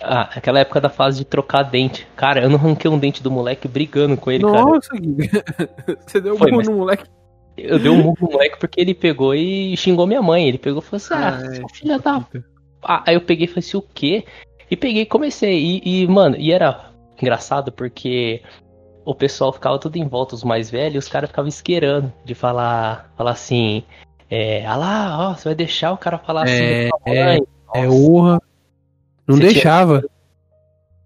ah, 0.00 0.28
aquela 0.34 0.58
época 0.60 0.80
da 0.80 0.88
fase 0.88 1.18
de 1.18 1.24
trocar 1.24 1.62
dente. 1.62 2.06
Cara, 2.16 2.42
eu 2.42 2.50
não 2.50 2.56
arranquei 2.56 2.90
um 2.90 2.98
dente 2.98 3.22
do 3.22 3.30
moleque 3.30 3.68
brigando 3.68 4.16
com 4.16 4.30
ele, 4.30 4.44
cara. 4.44 4.62
Nossa. 4.62 4.90
Você 6.06 6.20
deu 6.20 6.34
um 6.34 6.38
mas- 6.38 6.68
no 6.68 6.76
moleque. 6.76 7.04
Eu 7.56 7.78
dei 7.78 7.90
um 7.90 8.02
murro 8.02 8.16
no 8.20 8.30
moleque 8.30 8.58
porque 8.60 8.80
ele 8.80 8.94
pegou 8.94 9.34
e 9.34 9.76
xingou 9.76 10.06
minha 10.06 10.22
mãe. 10.22 10.46
Ele 10.46 10.58
pegou 10.58 10.80
e 10.80 10.84
falou 10.84 10.96
assim, 10.96 11.14
ah, 11.14 11.40
é. 11.44 11.56
seu 11.56 11.68
filho 11.68 11.98
da 11.98 12.24
Ah, 12.82 13.02
aí 13.04 13.14
eu 13.14 13.20
peguei 13.20 13.46
e 13.46 13.48
falei 13.48 13.66
assim, 13.66 13.76
o 13.76 13.82
quê? 13.82 14.24
E 14.70 14.76
peguei 14.76 15.02
e 15.02 15.06
comecei. 15.06 15.82
E, 15.84 16.06
mano, 16.06 16.36
e 16.36 16.52
era 16.52 16.92
engraçado 17.20 17.72
porque 17.72 18.42
o 19.04 19.14
pessoal 19.14 19.52
ficava 19.52 19.78
tudo 19.78 19.96
em 19.96 20.06
volta, 20.06 20.34
os 20.34 20.44
mais 20.44 20.70
velhos, 20.70 20.94
e 20.94 20.98
os 20.98 21.08
caras 21.08 21.30
ficavam 21.30 21.48
esquerando 21.48 22.12
de 22.24 22.34
falar, 22.34 23.10
falar 23.16 23.32
assim, 23.32 23.82
é, 24.30 24.64
ah 24.66 24.76
lá, 24.76 25.30
ó, 25.30 25.34
você 25.34 25.48
vai 25.48 25.54
deixar 25.54 25.92
o 25.92 25.96
cara 25.96 26.18
falar 26.18 26.44
assim 26.44 26.52
É, 26.52 26.90
mãe? 27.06 27.40
É 27.74 27.86
Nossa, 27.86 27.96
honra. 27.96 28.42
Não 29.28 29.36
Você 29.36 29.40
tinha- 29.42 29.52
deixava. 29.52 30.04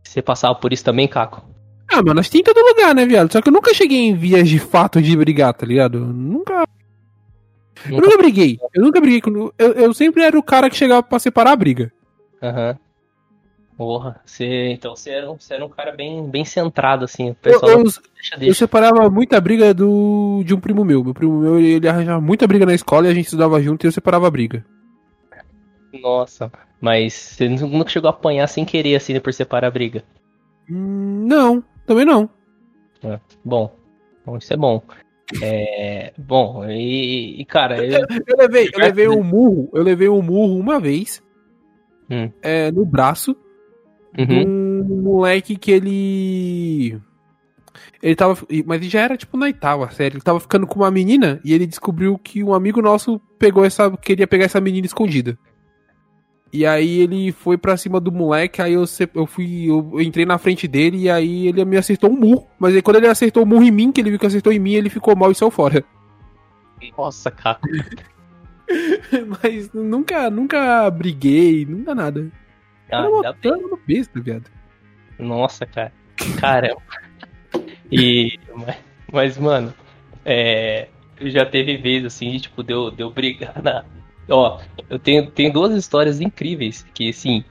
Você 0.03 0.23
passava 0.23 0.55
por 0.55 0.73
isso 0.73 0.85
também, 0.85 1.09
Caco? 1.09 1.43
Ah, 1.91 1.97
mano, 1.97 2.15
nós 2.15 2.29
tem 2.31 2.41
em 2.41 2.45
todo 2.45 2.59
lugar, 2.59 2.95
né, 2.95 3.05
viado? 3.05 3.31
Só 3.33 3.43
que 3.43 3.49
eu 3.49 3.53
nunca 3.53 3.75
cheguei 3.75 3.99
em 3.99 4.15
vias 4.15 4.49
de 4.49 4.59
fato 4.59 5.03
de 5.03 5.17
brigar, 5.17 5.53
tá 5.53 5.67
ligado? 5.67 5.99
Eu 5.99 6.07
Nunca. 6.07 6.65
Eu 7.85 7.93
Nunca- 7.93 8.07
nunca 8.07 8.19
briguei. 8.19 8.59
Eu 8.75 8.83
nunca 8.83 9.01
briguei 9.01 9.21
com. 9.21 9.51
Eu, 9.59 9.73
eu 9.73 9.93
sempre 9.95 10.23
era 10.23 10.39
o 10.39 10.43
cara 10.43 10.71
que 10.71 10.77
chegava 10.77 11.03
pra 11.03 11.19
separar 11.19 11.51
a 11.53 11.57
briga. 11.57 11.93
Aham. 12.41 12.79
Porra, 13.77 14.21
você, 14.25 14.69
então 14.71 14.95
você 14.95 15.11
era, 15.11 15.31
um- 15.31 15.37
você 15.39 15.55
era 15.55 15.65
um 15.65 15.69
cara 15.69 15.91
bem, 15.93 16.25
bem 16.29 16.45
centrado, 16.45 17.05
assim. 17.05 17.25
O 17.25 17.31
Eu, 17.31 17.35
pessoal 17.35 17.71
eu, 17.73 17.77
não 17.79 17.85
deixa, 17.85 18.01
eu 18.35 18.39
deixa. 18.39 18.55
separava 18.55 19.11
muita 19.11 19.41
briga 19.41 19.75
do 19.75 20.43
de 20.45 20.55
um 20.55 20.61
primo 20.61 20.85
meu. 20.85 21.03
Meu 21.03 21.15
primo 21.15 21.41
meu, 21.41 21.59
ele, 21.59 21.73
ele 21.73 21.89
arranjava 21.89 22.21
muita 22.21 22.47
briga 22.47 22.65
na 22.67 22.75
escola 22.75 23.09
e 23.09 23.11
a 23.11 23.15
gente 23.15 23.25
estudava 23.25 23.61
junto 23.61 23.85
e 23.85 23.89
eu 23.89 23.93
separava 23.93 24.29
a 24.29 24.31
briga. 24.31 24.65
Nossa, 25.93 26.51
mas 26.81 27.13
você 27.13 27.49
nunca 27.49 27.91
chegou 27.91 28.09
a 28.09 28.13
apanhar 28.13 28.47
sem 28.47 28.65
querer, 28.65 28.97
assim, 28.97 29.19
por 29.21 29.33
separar 29.33 29.69
a 29.69 29.71
briga. 29.71 30.03
Não, 30.69 31.63
também 31.87 32.05
não. 32.05 32.29
Bom, 33.45 33.77
bom, 34.25 34.37
isso 34.39 34.53
é 34.53 34.57
bom. 34.57 34.83
É, 35.43 36.13
bom, 36.19 36.65
e, 36.69 37.41
e, 37.41 37.45
cara, 37.45 37.85
eu, 37.85 38.01
Eu 38.27 38.37
levei, 38.37 38.69
eu 38.73 38.79
levei 38.81 39.09
um 39.09 39.23
murro, 39.23 39.71
eu 39.73 39.83
levei 39.83 40.09
um 40.09 40.21
murro 40.23 40.59
uma 40.59 40.79
vez 40.79 41.23
Hum. 42.11 42.31
é, 42.43 42.71
no 42.71 42.85
braço 42.85 43.35
Uhum. 44.19 44.83
um 44.83 45.03
moleque 45.03 45.57
que 45.57 45.71
ele. 45.71 47.01
Ele 48.03 48.15
tava. 48.15 48.37
Mas 48.67 48.81
ele 48.81 48.91
já 48.91 49.01
era 49.01 49.17
tipo 49.17 49.37
na 49.37 49.47
oitava 49.47 49.91
série. 49.91 50.17
Ele 50.17 50.23
tava 50.23 50.39
ficando 50.39 50.67
com 50.67 50.81
uma 50.81 50.91
menina 50.91 51.41
e 51.45 51.55
ele 51.55 51.67
descobriu 51.67 52.19
que 52.19 52.45
um 52.45 52.53
amigo 52.53 52.83
nosso 52.83 53.19
pegou 53.39 53.65
essa. 53.65 53.91
queria 53.97 54.27
pegar 54.27 54.45
essa 54.45 54.61
menina 54.61 54.87
escondida. 54.87 55.39
E 56.53 56.67
aí 56.67 57.01
ele 57.01 57.33
foi 57.33 57.57
pra 57.57 57.79
cima 57.79 57.99
do 57.99 58.13
moleque, 58.13 58.61
aí 58.61 58.75
eu, 58.75 58.85
eu 59.15 59.27
fui. 59.27 59.71
Eu 59.71 60.01
entrei 60.01 60.27
na 60.27 60.37
frente 60.37 60.69
dele 60.69 60.99
e 60.99 61.11
aí 61.11 61.47
ele 61.47 61.65
me 61.65 61.79
acertou 61.79 62.11
um 62.11 62.17
murro. 62.17 62.47
Mas 62.59 62.75
aí 62.75 62.83
quando 62.83 62.97
ele 62.97 63.07
acertou 63.07 63.43
o 63.43 63.47
murro 63.47 63.65
em 63.65 63.71
mim, 63.71 63.91
que 63.91 64.01
ele 64.01 64.11
viu 64.11 64.19
que 64.19 64.27
acertou 64.27 64.53
em 64.53 64.59
mim, 64.59 64.75
ele 64.75 64.91
ficou 64.91 65.17
mal 65.17 65.31
e 65.31 65.35
saiu 65.35 65.51
fora. 65.51 65.83
Nossa, 66.97 67.31
Caco. 67.31 67.67
Mas 69.43 69.73
nunca, 69.73 70.31
nunca 70.31 70.91
briguei, 70.91 71.65
nunca 71.65 71.95
nada. 71.95 72.31
Ah, 72.91 73.09
uma, 73.09 73.17
ainda 73.19 73.33
bem. 73.33 73.53
era 73.53 73.67
uma 73.67 73.79
besta, 73.87 74.21
viado. 74.21 74.51
Nossa, 75.19 75.65
cara. 75.65 75.93
Caramba. 76.39 76.83
E. 77.91 78.39
Mas, 78.55 78.77
mas, 79.11 79.39
mano, 79.39 79.75
é. 80.25 80.89
Já 81.21 81.47
teve 81.47 81.77
vez 81.77 82.05
assim, 82.05 82.37
tipo, 82.39 82.63
deu, 82.63 82.91
deu 82.91 83.11
brigar 83.11 83.63
na. 83.63 83.85
Ó, 84.29 84.61
eu 84.89 84.99
tenho, 84.99 85.31
tenho 85.31 85.53
duas 85.53 85.75
histórias 85.75 86.21
incríveis 86.21 86.85
que, 86.95 87.09
assim, 87.11 87.45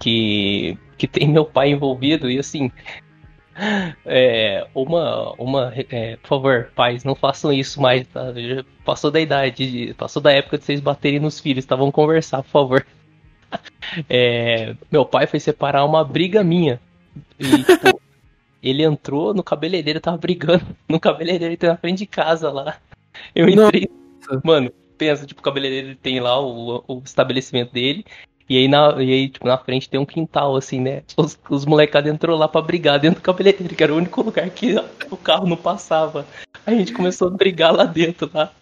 que. 0.00 0.76
que 0.96 1.06
tem 1.06 1.28
meu 1.28 1.44
pai 1.44 1.70
envolvido 1.70 2.30
e, 2.30 2.38
assim. 2.38 2.70
É, 4.04 4.66
uma, 4.74 5.32
uma, 5.34 5.72
é, 5.76 6.16
por 6.16 6.28
favor, 6.28 6.72
pais, 6.74 7.04
não 7.04 7.14
façam 7.14 7.52
isso 7.52 7.80
mais, 7.80 8.06
tá? 8.08 8.32
Já 8.32 8.64
passou 8.84 9.10
da 9.12 9.20
idade, 9.20 9.70
de- 9.70 9.94
passou 9.94 10.20
da 10.20 10.32
época 10.32 10.58
de 10.58 10.64
vocês 10.64 10.80
baterem 10.80 11.20
nos 11.20 11.38
filhos, 11.38 11.64
tá? 11.64 11.76
Vamos 11.76 11.94
conversar, 11.94 12.42
por 12.42 12.50
favor. 12.50 12.86
É, 14.08 14.74
meu 14.90 15.04
pai 15.04 15.26
foi 15.26 15.38
separar 15.38 15.84
uma 15.84 16.02
briga 16.04 16.42
minha. 16.42 16.80
E, 17.38 17.62
tipo, 17.62 18.00
ele 18.62 18.82
entrou 18.82 19.32
no 19.32 19.42
cabeleireiro, 19.44 20.00
tava 20.00 20.18
brigando 20.18 20.64
no 20.88 20.98
cabeleireiro 20.98 21.56
que 21.56 21.66
na 21.66 21.76
frente 21.76 21.98
de 21.98 22.06
casa 22.06 22.50
lá. 22.50 22.76
Eu 23.34 23.48
entrei. 23.48 23.88
Nossa. 24.26 24.40
Mano, 24.44 24.72
pensa, 24.96 25.26
tipo, 25.26 25.40
o 25.40 25.44
cabeleireiro 25.44 25.96
tem 25.96 26.20
lá 26.20 26.40
o, 26.40 26.84
o 26.86 27.02
estabelecimento 27.04 27.72
dele. 27.72 28.04
E 28.48 28.58
aí, 28.58 28.68
na, 28.68 29.02
e 29.02 29.10
aí, 29.10 29.28
tipo, 29.28 29.46
na 29.46 29.56
frente 29.56 29.88
tem 29.88 29.98
um 29.98 30.04
quintal, 30.04 30.54
assim, 30.54 30.78
né? 30.78 31.02
Os, 31.16 31.38
os 31.48 31.64
molecados 31.64 32.10
entrou 32.10 32.36
lá 32.36 32.46
pra 32.46 32.60
brigar 32.60 32.98
dentro 32.98 33.20
do 33.20 33.24
cabeleireiro, 33.24 33.74
que 33.74 33.82
era 33.82 33.92
o 33.92 33.96
único 33.96 34.20
lugar 34.20 34.48
que 34.50 34.74
o 35.10 35.16
carro 35.16 35.46
não 35.46 35.56
passava. 35.56 36.26
A 36.66 36.70
gente 36.70 36.92
começou 36.92 37.28
a 37.28 37.30
brigar 37.30 37.74
lá 37.74 37.84
dentro, 37.84 38.30
lá. 38.34 38.52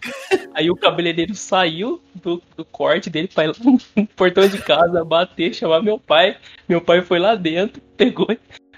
Aí 0.53 0.69
o 0.69 0.75
cabeleireiro 0.75 1.35
saiu 1.35 2.01
do, 2.15 2.41
do 2.55 2.63
corte 2.63 3.09
dele 3.09 3.27
pra 3.27 3.43
ir 3.43 3.47
lá 3.47 3.53
no 3.95 4.07
portão 4.07 4.47
de 4.47 4.57
casa, 4.61 5.03
bater, 5.03 5.53
chamar 5.53 5.81
meu 5.81 5.99
pai. 5.99 6.37
Meu 6.67 6.79
pai 6.79 7.01
foi 7.01 7.19
lá 7.19 7.35
dentro, 7.35 7.81
pegou, 7.97 8.27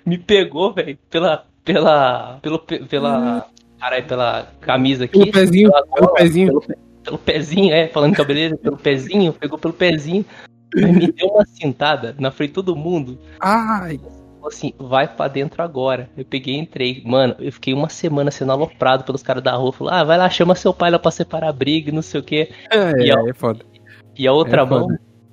me 0.06 0.18
pegou, 0.18 0.74
velho, 0.74 0.97
pela, 1.10 1.45
pela, 1.64 2.39
pelo, 2.41 2.60
pela, 2.60 3.47
caralho, 3.80 4.06
pela 4.06 4.51
camisa 4.62 5.06
aqui. 5.06 5.20
Pelo 5.20 5.32
pezinho, 5.32 5.72
pela 5.72 5.88
pelo 5.88 6.14
pezinho. 6.14 6.62
Pelo, 6.62 6.84
pelo 7.06 7.18
pezinho, 7.18 7.74
é, 7.74 7.88
falando 7.88 8.16
cabeleireiro, 8.16 8.58
pelo 8.58 8.78
pezinho, 8.78 9.32
pegou 9.32 9.58
pelo 9.58 9.74
pezinho. 9.74 10.26
Me 10.76 11.12
deu 11.12 11.28
uma 11.30 11.45
cintada 11.45 12.14
na 12.20 12.32
frente 12.32 12.49
de 12.49 12.56
todo 12.56 12.76
mundo. 12.76 13.18
Ai, 13.39 13.97
assim, 14.45 14.74
vai 14.78 15.08
pra 15.08 15.28
dentro 15.28 15.64
agora. 15.64 16.10
Eu 16.18 16.26
peguei 16.26 16.56
e 16.56 16.60
entrei. 16.60 17.01
Mano, 17.06 17.36
eu 17.39 17.51
fiquei 17.51 17.74
uma 17.74 17.88
semana 17.89 18.30
sendo 18.30 18.51
aloprado 18.51 19.03
pelos 19.06 19.24
caras 19.24 19.41
da 19.43 19.53
rua. 19.56 19.72
Falou, 19.72 19.93
ah, 19.93 20.03
vai 20.03 20.18
lá, 20.18 20.30
chama 20.30 20.53
seu 20.56 20.74
pai 20.74 20.91
lá 20.91 20.99
pra 20.99 21.12
separar 21.12 21.49
a 21.49 21.53
briga 21.53 21.91
não 21.91 22.01
sei 22.01 22.20
o 22.20 22.24
quê. 22.24 22.49
é, 22.72 23.03
E 23.06 23.12
a- 23.12 23.24
é 23.30 23.34
foda. 23.34 23.64
E 24.18 24.28
a 24.28 24.34
outra 24.34 24.62
É 24.62 24.66
mão, 24.66 24.88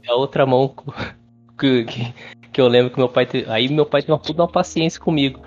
a 0.08 0.14
outra 0.14 0.46
mão 0.46 0.72
que, 1.58 1.84
que, 1.84 2.14
que 2.52 2.60
eu 2.60 2.68
lembro 2.68 2.90
que 2.92 2.98
meu 2.98 3.08
pai. 3.08 3.26
Aí 3.48 3.68
meu 3.68 3.84
pai 3.86 4.00
teve 4.02 4.12
uma 4.12 4.18
puta 4.18 4.46
paciência 4.46 5.00
comigo. 5.00 5.40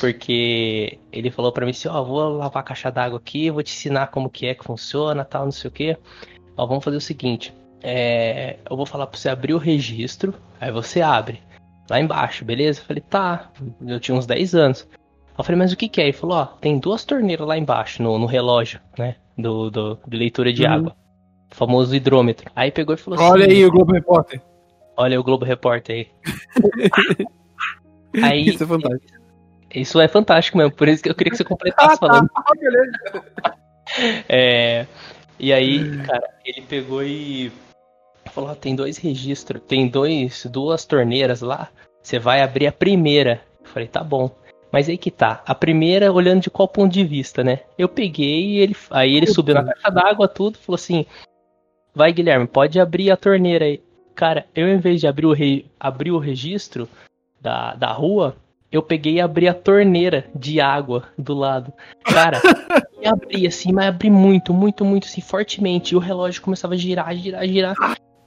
Porque 0.00 0.98
ele 1.12 1.30
falou 1.30 1.52
pra 1.52 1.64
mim 1.64 1.70
assim, 1.72 1.88
ó, 1.88 2.02
vou 2.02 2.28
lavar 2.36 2.62
a 2.62 2.66
caixa 2.66 2.90
d'água 2.90 3.18
aqui, 3.18 3.50
vou 3.50 3.62
te 3.62 3.72
ensinar 3.72 4.08
como 4.08 4.30
que 4.30 4.46
é 4.46 4.54
que 4.54 4.64
funciona, 4.64 5.24
tal, 5.24 5.44
não 5.44 5.52
sei 5.52 5.68
o 5.68 5.72
quê. 5.72 5.96
Ó, 6.56 6.66
vamos 6.66 6.82
fazer 6.82 6.96
o 6.96 7.00
seguinte. 7.00 7.54
É, 7.82 8.56
eu 8.68 8.76
vou 8.76 8.86
falar 8.86 9.06
pra 9.06 9.18
você 9.18 9.28
abrir 9.28 9.54
o 9.54 9.58
registro, 9.58 10.34
aí 10.60 10.70
você 10.72 11.00
abre. 11.02 11.40
Lá 11.88 12.00
embaixo, 12.00 12.44
beleza? 12.44 12.80
Eu 12.80 12.84
falei, 12.84 13.02
tá. 13.02 13.50
Eu 13.86 13.98
tinha 14.00 14.16
uns 14.16 14.26
10 14.26 14.54
anos. 14.54 14.88
Eu 15.36 15.42
falei, 15.44 15.58
mas 15.58 15.72
o 15.72 15.76
que 15.76 15.88
que 15.88 16.00
é? 16.00 16.04
Ele 16.04 16.12
falou, 16.12 16.36
ó, 16.38 16.44
tem 16.46 16.78
duas 16.78 17.04
torneiras 17.04 17.46
lá 17.46 17.56
embaixo, 17.58 18.02
no, 18.02 18.18
no 18.18 18.26
relógio, 18.26 18.80
né? 18.98 19.16
Do, 19.36 19.70
do, 19.70 19.98
de 20.06 20.16
leitura 20.16 20.52
de 20.52 20.64
Uhum. 20.64 20.72
água. 20.72 20.96
O 21.50 21.54
famoso 21.54 21.94
hidrômetro. 21.96 22.50
Aí 22.54 22.70
pegou 22.70 22.94
e 22.94 22.98
falou 22.98 23.18
Olha 23.20 23.46
assim. 23.46 23.54
aí 23.56 23.66
o 23.66 23.70
Globo 23.72 23.92
Repórter. 23.92 24.40
Olha 24.96 25.18
o 25.18 25.24
Globo 25.24 25.44
Repórter 25.44 25.96
aí. 25.96 27.26
aí 28.22 28.48
Isso 28.48 28.62
é 28.62 28.66
fantástico. 28.66 29.19
Isso 29.74 30.00
é 30.00 30.08
fantástico 30.08 30.58
mesmo, 30.58 30.72
por 30.72 30.88
isso 30.88 31.02
que 31.02 31.10
eu 31.10 31.14
queria 31.14 31.30
que 31.30 31.36
você 31.36 31.44
completasse 31.44 31.98
falando. 31.98 32.28
Ah, 32.34 32.52
beleza. 32.58 33.60
É, 34.28 34.86
e 35.36 35.52
aí, 35.52 35.98
cara, 36.02 36.22
ele 36.44 36.62
pegou 36.62 37.02
e 37.02 37.50
falou: 38.26 38.50
"Ó, 38.50 38.54
tem 38.54 38.76
dois 38.76 38.98
registros, 38.98 39.60
tem 39.66 39.88
dois, 39.88 40.46
duas 40.46 40.84
torneiras 40.84 41.40
lá. 41.40 41.70
Você 42.00 42.16
vai 42.16 42.40
abrir 42.40 42.68
a 42.68 42.72
primeira. 42.72 43.42
Eu 43.60 43.66
falei, 43.66 43.88
tá 43.88 44.04
bom. 44.04 44.30
Mas 44.72 44.88
aí 44.88 44.96
que 44.96 45.10
tá. 45.10 45.42
A 45.44 45.54
primeira, 45.54 46.12
olhando 46.12 46.42
de 46.42 46.50
qual 46.50 46.68
ponto 46.68 46.92
de 46.92 47.04
vista, 47.04 47.42
né? 47.42 47.60
Eu 47.76 47.88
peguei 47.88 48.50
e 48.50 48.58
ele. 48.58 48.76
Aí 48.90 49.16
ele 49.16 49.26
subiu 49.26 49.54
na 49.54 49.64
caixa 49.64 49.90
d'água, 49.90 50.28
tudo, 50.28 50.58
falou 50.58 50.76
assim: 50.76 51.04
Vai, 51.94 52.12
Guilherme, 52.12 52.46
pode 52.46 52.78
abrir 52.78 53.10
a 53.10 53.16
torneira 53.16 53.64
aí. 53.64 53.82
Cara, 54.14 54.46
eu 54.54 54.68
em 54.68 54.78
vez 54.78 55.00
de 55.00 55.06
abrir 55.06 55.26
o, 55.26 55.32
re... 55.32 55.66
abrir 55.78 56.12
o 56.12 56.18
registro 56.18 56.88
da, 57.40 57.74
da 57.74 57.92
rua, 57.92 58.36
eu 58.70 58.82
peguei 58.82 59.14
e 59.14 59.20
abri 59.20 59.48
a 59.48 59.54
torneira 59.54 60.26
de 60.34 60.60
água 60.60 61.04
do 61.18 61.34
lado. 61.34 61.72
Cara, 62.04 62.40
e 63.00 63.06
abri 63.06 63.46
assim, 63.46 63.72
mas 63.72 63.88
abri 63.88 64.10
muito, 64.10 64.54
muito, 64.54 64.84
muito, 64.84 65.06
assim, 65.06 65.20
fortemente. 65.20 65.92
E 65.92 65.96
o 65.96 66.00
relógio 66.00 66.42
começava 66.42 66.74
a 66.74 66.76
girar, 66.76 67.14
girar, 67.16 67.46
girar. 67.46 67.74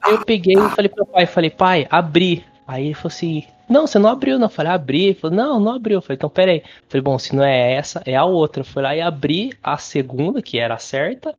Eu 0.05 0.25
peguei 0.25 0.55
e 0.55 0.69
falei 0.69 0.89
pro 0.89 1.05
meu 1.05 1.05
pai, 1.05 1.25
falei, 1.25 1.49
pai, 1.49 1.87
abri. 1.89 2.45
Aí 2.67 2.85
ele 2.85 2.93
falou 2.93 3.07
assim, 3.07 3.43
não, 3.69 3.87
você 3.87 3.97
não 3.97 4.09
abriu, 4.09 4.37
não. 4.37 4.47
Eu 4.47 4.51
falei, 4.51 4.71
abri. 4.71 5.05
Ele 5.05 5.13
falou, 5.13 5.35
não, 5.35 5.59
não 5.59 5.71
abriu. 5.73 5.97
Eu 5.97 6.01
falei, 6.01 6.15
então 6.15 6.29
peraí. 6.29 6.57
Eu 6.57 6.63
falei, 6.89 7.01
bom, 7.01 7.17
se 7.17 7.35
não 7.35 7.43
é 7.43 7.73
essa, 7.73 8.01
é 8.05 8.15
a 8.15 8.25
outra. 8.25 8.61
Eu 8.61 8.65
fui 8.65 8.83
lá 8.83 8.95
e 8.95 9.01
abri 9.01 9.53
a 9.63 9.77
segunda, 9.77 10.41
que 10.41 10.59
era 10.59 10.75
a 10.75 10.79
certa, 10.79 11.33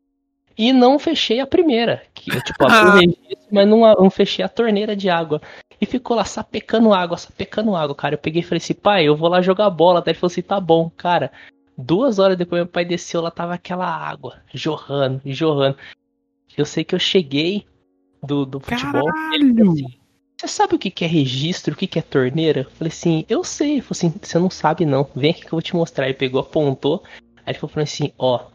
e 0.57 0.73
não 0.73 0.99
fechei 0.99 1.41
a 1.41 1.47
primeira. 1.47 2.03
Que 2.15 2.35
eu, 2.35 2.43
tipo, 2.43 2.65
registro, 2.95 3.49
mas 3.51 3.69
não, 3.69 3.81
não 3.81 4.11
fechei 4.11 4.45
a 4.45 4.49
torneira 4.49 4.97
de 4.97 5.11
água. 5.11 5.41
E 5.81 5.87
ficou 5.87 6.17
lá 6.17 6.25
sapecando 6.25 6.93
água, 6.93 7.17
sapecando 7.17 7.75
água, 7.75 7.95
cara. 7.95 8.15
Eu 8.15 8.19
peguei 8.19 8.41
e 8.41 8.45
falei 8.45 8.59
assim, 8.59 8.75
pai, 8.75 9.05
eu 9.05 9.17
vou 9.17 9.29
lá 9.29 9.43
jogar 9.43 9.71
bola. 9.71 10.01
Daí 10.01 10.13
ele 10.13 10.19
falou 10.19 10.31
assim, 10.31 10.43
tá 10.43 10.61
bom, 10.61 10.91
cara. 10.91 11.33
Duas 11.77 12.19
horas 12.19 12.39
depois 12.39 12.63
meu 12.63 12.69
pai 12.69 12.85
desceu, 12.85 13.21
lá 13.21 13.31
tava 13.31 13.55
aquela 13.55 13.87
água 13.87 14.41
jorrando, 14.53 15.21
jorrando. 15.25 15.77
Eu 16.57 16.65
sei 16.65 16.85
que 16.85 16.95
eu 16.95 17.01
cheguei 17.01 17.67
do, 18.23 18.47
do 18.47 18.61
futebol. 18.61 19.09
Assim, 19.09 19.99
você 20.41 20.49
sabe 20.49 20.75
o 20.75 20.79
que 20.79 20.91
que 20.91 21.05
é 21.05 21.09
registro, 21.09 21.75
o 21.75 21.77
que 21.77 21.87
que 21.87 21.99
é 21.99 22.03
torneira? 22.03 22.61
Eu 22.61 22.71
falei 22.71 22.93
assim, 22.93 23.25
eu 23.29 23.43
sei. 23.43 23.73
Ele 23.73 23.81
falou 23.81 23.93
assim, 23.93 24.15
você 24.23 24.39
não 24.39 24.51
sabe 24.51 24.85
não. 24.85 25.09
Vem 25.15 25.31
aqui 25.31 25.41
que 25.41 25.47
eu 25.47 25.53
vou 25.53 25.63
te 25.63 25.75
mostrar. 25.75 26.07
Ele 26.07 26.15
pegou, 26.15 26.41
apontou. 26.41 27.03
Aí 27.45 27.53
ele 27.53 27.59
falou 27.59 27.83
assim, 27.83 28.13
ó. 28.19 28.47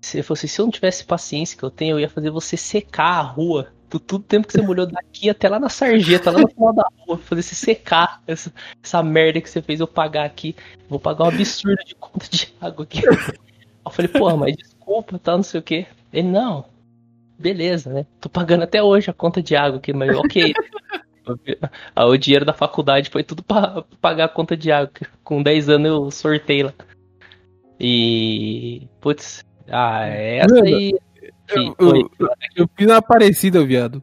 Se, 0.00 0.18
ele 0.18 0.22
falou 0.22 0.36
assim, 0.36 0.46
se 0.46 0.60
eu 0.60 0.64
não 0.66 0.72
tivesse 0.72 1.04
paciência 1.04 1.56
que 1.56 1.62
eu 1.62 1.70
tenho, 1.70 1.96
eu 1.96 2.00
ia 2.00 2.08
fazer 2.08 2.30
você 2.30 2.56
secar 2.56 3.18
a 3.18 3.22
rua. 3.22 3.72
Do 3.88 4.00
todo 4.00 4.20
o 4.20 4.24
tempo 4.24 4.46
que 4.46 4.52
você 4.52 4.62
molhou 4.62 4.86
daqui 4.86 5.30
até 5.30 5.48
lá 5.48 5.60
na 5.60 5.68
sarjeta, 5.68 6.30
lá 6.30 6.40
no 6.40 6.48
final 6.48 6.72
da 6.72 6.88
rua. 6.98 7.18
Fazer 7.18 7.42
você 7.42 7.54
secar 7.54 8.20
essa, 8.26 8.52
essa 8.82 9.02
merda 9.02 9.40
que 9.40 9.48
você 9.48 9.62
fez 9.62 9.80
eu 9.80 9.86
pagar 9.86 10.24
aqui. 10.24 10.56
Vou 10.88 10.98
pagar 10.98 11.24
um 11.24 11.28
absurdo 11.28 11.84
de 11.84 11.94
conta 11.94 12.26
de 12.28 12.52
água 12.60 12.84
aqui. 12.84 13.02
Eu 13.06 13.90
falei, 13.90 14.10
porra, 14.10 14.36
mas 14.36 14.56
desculpa, 14.56 15.18
tá, 15.18 15.36
não 15.36 15.44
sei 15.44 15.60
o 15.60 15.62
que. 15.62 15.86
Ele, 16.12 16.28
não, 16.28 16.64
beleza, 17.38 17.92
né? 17.92 18.06
Tô 18.20 18.28
pagando 18.28 18.64
até 18.64 18.82
hoje 18.82 19.10
a 19.10 19.14
conta 19.14 19.42
de 19.42 19.54
água 19.54 19.78
aqui, 19.78 19.92
mas 19.92 20.16
ok. 20.16 20.52
O 21.96 22.16
dinheiro 22.16 22.44
da 22.44 22.52
faculdade 22.52 23.10
foi 23.10 23.24
tudo 23.24 23.42
pra 23.42 23.82
pagar 24.00 24.26
a 24.26 24.28
conta 24.28 24.56
de 24.56 24.70
água. 24.70 24.92
Com 25.24 25.42
10 25.42 25.68
anos 25.70 25.88
eu 25.88 26.10
sortei 26.12 26.62
lá. 26.62 26.72
E. 27.80 28.86
Putz, 29.00 29.44
ah, 29.68 30.06
essa 30.06 30.54
Mano, 30.54 30.66
aí. 30.66 30.94
Eu, 31.48 31.74
eu, 31.78 32.10
eu 32.56 32.68
fiz 32.76 32.86
uma 32.86 33.02
parecida, 33.02 33.64
viado. 33.64 34.02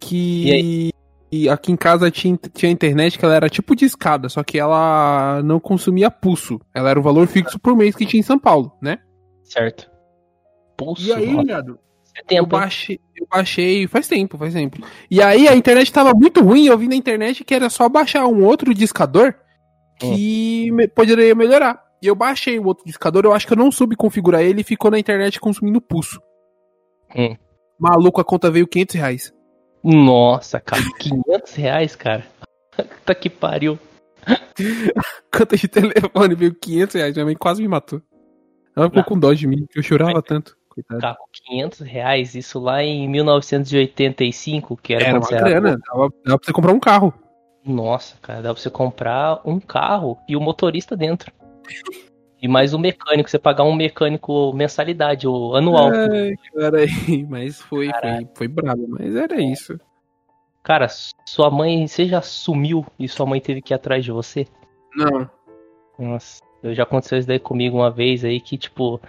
Que 0.00 0.90
e 1.30 1.48
aqui 1.48 1.70
em 1.72 1.76
casa 1.76 2.10
tinha, 2.10 2.38
tinha 2.54 2.72
internet 2.72 3.18
que 3.18 3.24
ela 3.24 3.34
era 3.34 3.50
tipo 3.50 3.76
de 3.76 3.84
escada, 3.84 4.28
só 4.30 4.42
que 4.42 4.58
ela 4.58 5.42
não 5.44 5.60
consumia 5.60 6.10
pulso. 6.10 6.58
Ela 6.74 6.90
era 6.90 6.98
o 6.98 7.02
valor 7.02 7.26
fixo 7.26 7.58
por 7.58 7.76
mês 7.76 7.94
que 7.94 8.06
tinha 8.06 8.20
em 8.20 8.24
São 8.24 8.38
Paulo, 8.38 8.72
né? 8.80 8.98
Certo. 9.44 9.90
Pulso, 10.76 11.02
E 11.06 11.12
aí, 11.12 11.44
viado, 11.44 11.78
eu 12.30 12.46
baixei, 12.46 13.00
eu 13.16 13.26
baixei 13.30 13.86
faz 13.88 14.08
tempo, 14.08 14.38
faz 14.38 14.54
tempo. 14.54 14.78
E 15.10 15.20
aí 15.20 15.46
a 15.48 15.54
internet 15.56 15.92
tava 15.92 16.12
muito 16.14 16.40
ruim, 16.42 16.66
eu 16.66 16.78
vi 16.78 16.88
na 16.88 16.94
internet 16.94 17.44
que 17.44 17.54
era 17.54 17.68
só 17.68 17.88
baixar 17.88 18.26
um 18.26 18.42
outro 18.44 18.72
discador 18.72 19.34
que 19.98 20.70
me- 20.72 20.88
poderia 20.88 21.34
melhorar. 21.34 21.82
E 22.00 22.06
eu 22.06 22.14
baixei 22.14 22.58
o 22.58 22.66
outro 22.66 22.84
discador, 22.86 23.24
eu 23.24 23.32
acho 23.34 23.46
que 23.46 23.52
eu 23.52 23.56
não 23.56 23.70
soube 23.72 23.96
configurar 23.96 24.40
ele 24.40 24.60
e 24.60 24.64
ficou 24.64 24.90
na 24.90 24.98
internet 24.98 25.40
consumindo 25.40 25.80
pulso. 25.80 26.20
Hum. 27.16 27.36
Maluco, 27.78 28.20
a 28.20 28.24
conta 28.24 28.50
veio 28.50 28.66
500 28.66 28.94
reais. 28.96 29.34
Nossa, 29.82 30.60
cara, 30.60 30.82
500 30.98 31.54
reais, 31.54 31.96
cara. 31.96 32.26
Tá 33.04 33.12
que 33.12 33.28
pariu. 33.28 33.76
Conta 35.34 35.56
de 35.56 35.66
telefone 35.66 36.34
veio 36.36 36.54
500 36.54 36.94
reais, 36.94 37.14
minha 37.14 37.24
mãe 37.24 37.34
quase 37.34 37.60
me 37.60 37.66
matou. 37.66 38.00
Ela 38.76 38.86
ficou 38.86 39.02
Não. 39.02 39.08
com 39.08 39.18
dó 39.18 39.32
de 39.32 39.48
mim, 39.48 39.66
que 39.68 39.80
eu 39.80 39.82
chorava 39.82 40.22
tanto. 40.22 40.56
Coitado. 40.68 41.00
Tá, 41.00 41.16
com 41.16 41.26
500 41.32 41.80
reais, 41.80 42.34
isso 42.36 42.60
lá 42.60 42.84
em 42.84 43.08
1985, 43.08 44.76
que 44.76 44.94
era, 44.94 45.06
Era 45.06 45.18
uma 45.18 45.28
grana, 45.28 45.76
dava, 45.76 46.08
dava 46.24 46.38
pra 46.38 46.46
você 46.46 46.52
comprar 46.52 46.72
um 46.72 46.78
carro. 46.78 47.12
Nossa, 47.64 48.16
cara, 48.22 48.42
dá 48.42 48.54
pra 48.54 48.62
você 48.62 48.70
comprar 48.70 49.40
um 49.44 49.58
carro 49.58 50.16
e 50.28 50.36
o 50.36 50.40
motorista 50.40 50.96
dentro. 50.96 51.32
E 52.40 52.46
mais 52.46 52.72
um 52.72 52.78
mecânico, 52.78 53.28
você 53.28 53.38
pagar 53.38 53.64
um 53.64 53.74
mecânico 53.74 54.52
mensalidade, 54.52 55.26
ou 55.26 55.56
anual. 55.56 55.90
Ai, 55.92 56.34
cara, 56.54 56.78
aí, 56.80 57.26
mas 57.28 57.60
foi, 57.60 57.90
foi, 57.90 58.28
foi 58.34 58.48
brabo, 58.48 58.86
mas 58.88 59.16
era 59.16 59.40
isso. 59.40 59.78
Cara, 60.62 60.86
sua 61.26 61.50
mãe, 61.50 61.86
você 61.86 62.04
já 62.06 62.22
sumiu 62.22 62.86
e 62.98 63.08
sua 63.08 63.26
mãe 63.26 63.40
teve 63.40 63.60
que 63.60 63.72
ir 63.72 63.76
atrás 63.76 64.04
de 64.04 64.12
você? 64.12 64.46
Não. 64.94 65.28
Nossa, 65.98 66.40
eu 66.62 66.74
já 66.74 66.84
aconteceu 66.84 67.18
isso 67.18 67.26
daí 67.26 67.40
comigo 67.40 67.78
uma 67.78 67.90
vez 67.90 68.24
aí 68.24 68.40
que, 68.40 68.56
tipo, 68.56 69.00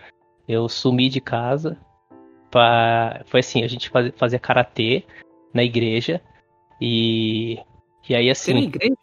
eu 0.47 0.67
sumi 0.67 1.09
de 1.09 1.21
casa. 1.21 1.77
Pra... 2.49 3.21
Foi 3.25 3.41
assim, 3.41 3.63
a 3.63 3.67
gente 3.67 3.89
fazia, 3.89 4.13
fazia 4.15 4.39
karatê 4.39 5.03
na 5.53 5.63
igreja. 5.63 6.21
E. 6.81 7.59
E 8.07 8.15
aí 8.15 8.29
assim. 8.29 8.57
igreja? 8.57 8.95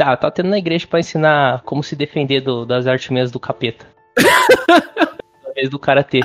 Tá, 0.00 0.16
tá 0.16 0.30
tendo 0.30 0.48
na 0.48 0.56
igreja 0.56 0.86
pra 0.86 0.98
ensinar 0.98 1.60
como 1.60 1.82
se 1.82 1.94
defender 1.94 2.40
do- 2.40 2.64
das 2.64 2.86
artimanhas 2.86 3.30
do 3.30 3.38
capeta. 3.38 3.86
Do 5.70 5.78
karatê. 5.78 6.20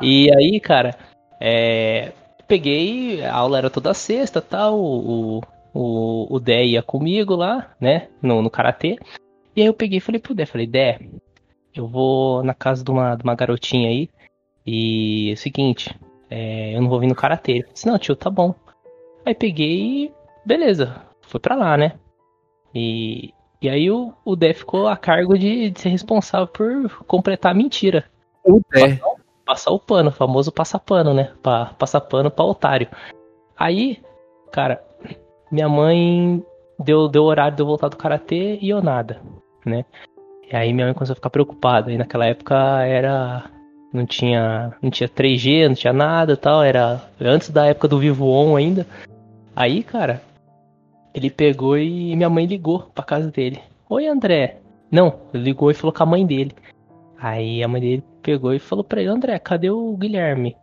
E 0.00 0.32
aí, 0.32 0.60
cara, 0.60 0.96
é, 1.40 2.12
peguei, 2.46 3.20
a 3.24 3.34
aula 3.34 3.58
era 3.58 3.68
toda 3.68 3.92
sexta 3.92 4.40
tal, 4.40 4.78
o, 4.78 5.40
o, 5.74 6.26
o 6.30 6.38
Dé 6.38 6.64
ia 6.66 6.80
comigo 6.84 7.34
lá, 7.34 7.74
né? 7.80 8.06
No, 8.22 8.40
no 8.40 8.48
karatê. 8.48 8.96
E 9.56 9.60
aí 9.62 9.66
eu 9.66 9.74
peguei 9.74 9.98
e 9.98 10.00
falei 10.00 10.20
pro 10.20 10.32
Dé, 10.36 10.46
falei, 10.46 10.68
Dé, 10.68 11.00
eu 11.74 11.88
vou 11.88 12.44
na 12.44 12.54
casa 12.54 12.84
de 12.84 12.92
uma, 12.92 13.16
de 13.16 13.24
uma 13.24 13.34
garotinha 13.34 13.88
aí. 13.88 14.08
E 14.64 15.30
é 15.30 15.32
o 15.32 15.36
seguinte, 15.36 15.92
é, 16.30 16.76
eu 16.76 16.80
não 16.80 16.88
vou 16.88 17.00
vir 17.00 17.08
no 17.08 17.16
karatê. 17.16 17.52
Ele 17.54 17.66
disse, 17.72 17.88
não, 17.88 17.98
tio, 17.98 18.14
tá 18.14 18.30
bom. 18.30 18.54
Aí 19.26 19.34
peguei 19.34 20.04
e 20.04 20.12
beleza, 20.46 21.02
fui 21.22 21.40
pra 21.40 21.56
lá, 21.56 21.76
né? 21.76 21.94
E, 22.74 23.32
e 23.60 23.68
aí 23.68 23.90
o, 23.90 24.12
o 24.24 24.36
Dé 24.36 24.52
ficou 24.52 24.88
a 24.88 24.96
cargo 24.96 25.38
de, 25.38 25.70
de 25.70 25.80
ser 25.80 25.88
responsável 25.88 26.46
por 26.46 27.04
completar 27.04 27.52
a 27.52 27.54
mentira. 27.54 28.04
O 28.44 28.60
Dé. 28.72 28.96
Passar, 28.96 29.14
passar 29.44 29.70
o 29.70 29.78
pano, 29.78 30.10
o 30.10 30.12
famoso 30.12 30.52
passapano, 30.52 31.12
né? 31.12 31.32
Pra, 31.42 31.66
passar 31.78 32.00
pano 32.00 32.30
pra 32.30 32.44
otário. 32.44 32.88
Aí, 33.56 34.00
cara, 34.52 34.82
minha 35.50 35.68
mãe 35.68 36.42
deu, 36.78 37.08
deu 37.08 37.24
horário 37.24 37.56
de 37.56 37.62
eu 37.62 37.66
voltar 37.66 37.88
do 37.88 37.96
karatê 37.96 38.58
e 38.60 38.70
eu 38.70 38.82
nada, 38.82 39.20
né? 39.66 39.84
E 40.50 40.56
aí 40.56 40.72
minha 40.72 40.86
mãe 40.86 40.94
começou 40.94 41.12
a 41.12 41.16
ficar 41.16 41.30
preocupada. 41.30 41.92
E 41.92 41.98
naquela 41.98 42.26
época 42.26 42.56
era. 42.84 43.44
Não 43.92 44.06
tinha, 44.06 44.72
não 44.80 44.88
tinha 44.88 45.08
3G, 45.08 45.68
não 45.68 45.74
tinha 45.74 45.92
nada 45.92 46.32
e 46.32 46.36
tal. 46.36 46.62
Era 46.62 47.02
antes 47.20 47.50
da 47.50 47.66
época 47.66 47.88
do 47.88 47.98
Vivo 47.98 48.26
On 48.28 48.56
ainda. 48.56 48.86
Aí, 49.54 49.82
cara, 49.82 50.22
ele 51.14 51.30
pegou 51.30 51.76
e 51.78 52.14
minha 52.16 52.30
mãe 52.30 52.46
ligou 52.46 52.90
pra 52.94 53.04
casa 53.04 53.30
dele. 53.30 53.60
Oi, 53.88 54.06
André. 54.06 54.58
Não, 54.90 55.20
ligou 55.32 55.70
e 55.70 55.74
falou 55.74 55.92
com 55.92 56.02
a 56.02 56.06
mãe 56.06 56.26
dele. 56.26 56.52
Aí 57.18 57.62
a 57.62 57.68
mãe 57.68 57.80
dele 57.80 58.04
pegou 58.22 58.52
e 58.54 58.58
falou 58.58 58.84
pra 58.84 59.00
ele, 59.00 59.10
André, 59.10 59.38
cadê 59.38 59.70
o 59.70 59.96
Guilherme? 59.96 60.56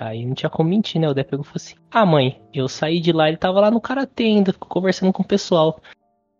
Aí 0.00 0.24
não 0.24 0.34
tinha 0.34 0.48
como 0.48 0.70
mentir, 0.70 0.98
né? 0.98 1.10
O 1.10 1.12
Dé 1.12 1.22
pegou 1.22 1.44
e 1.44 1.46
falou 1.46 1.56
assim: 1.56 1.74
Ah, 1.90 2.06
mãe, 2.06 2.40
eu 2.54 2.66
saí 2.68 3.00
de 3.00 3.12
lá, 3.12 3.28
ele 3.28 3.36
tava 3.36 3.60
lá 3.60 3.70
no 3.70 3.82
karatê 3.82 4.24
ainda, 4.24 4.50
conversando 4.54 5.12
com 5.12 5.22
o 5.22 5.26
pessoal. 5.26 5.78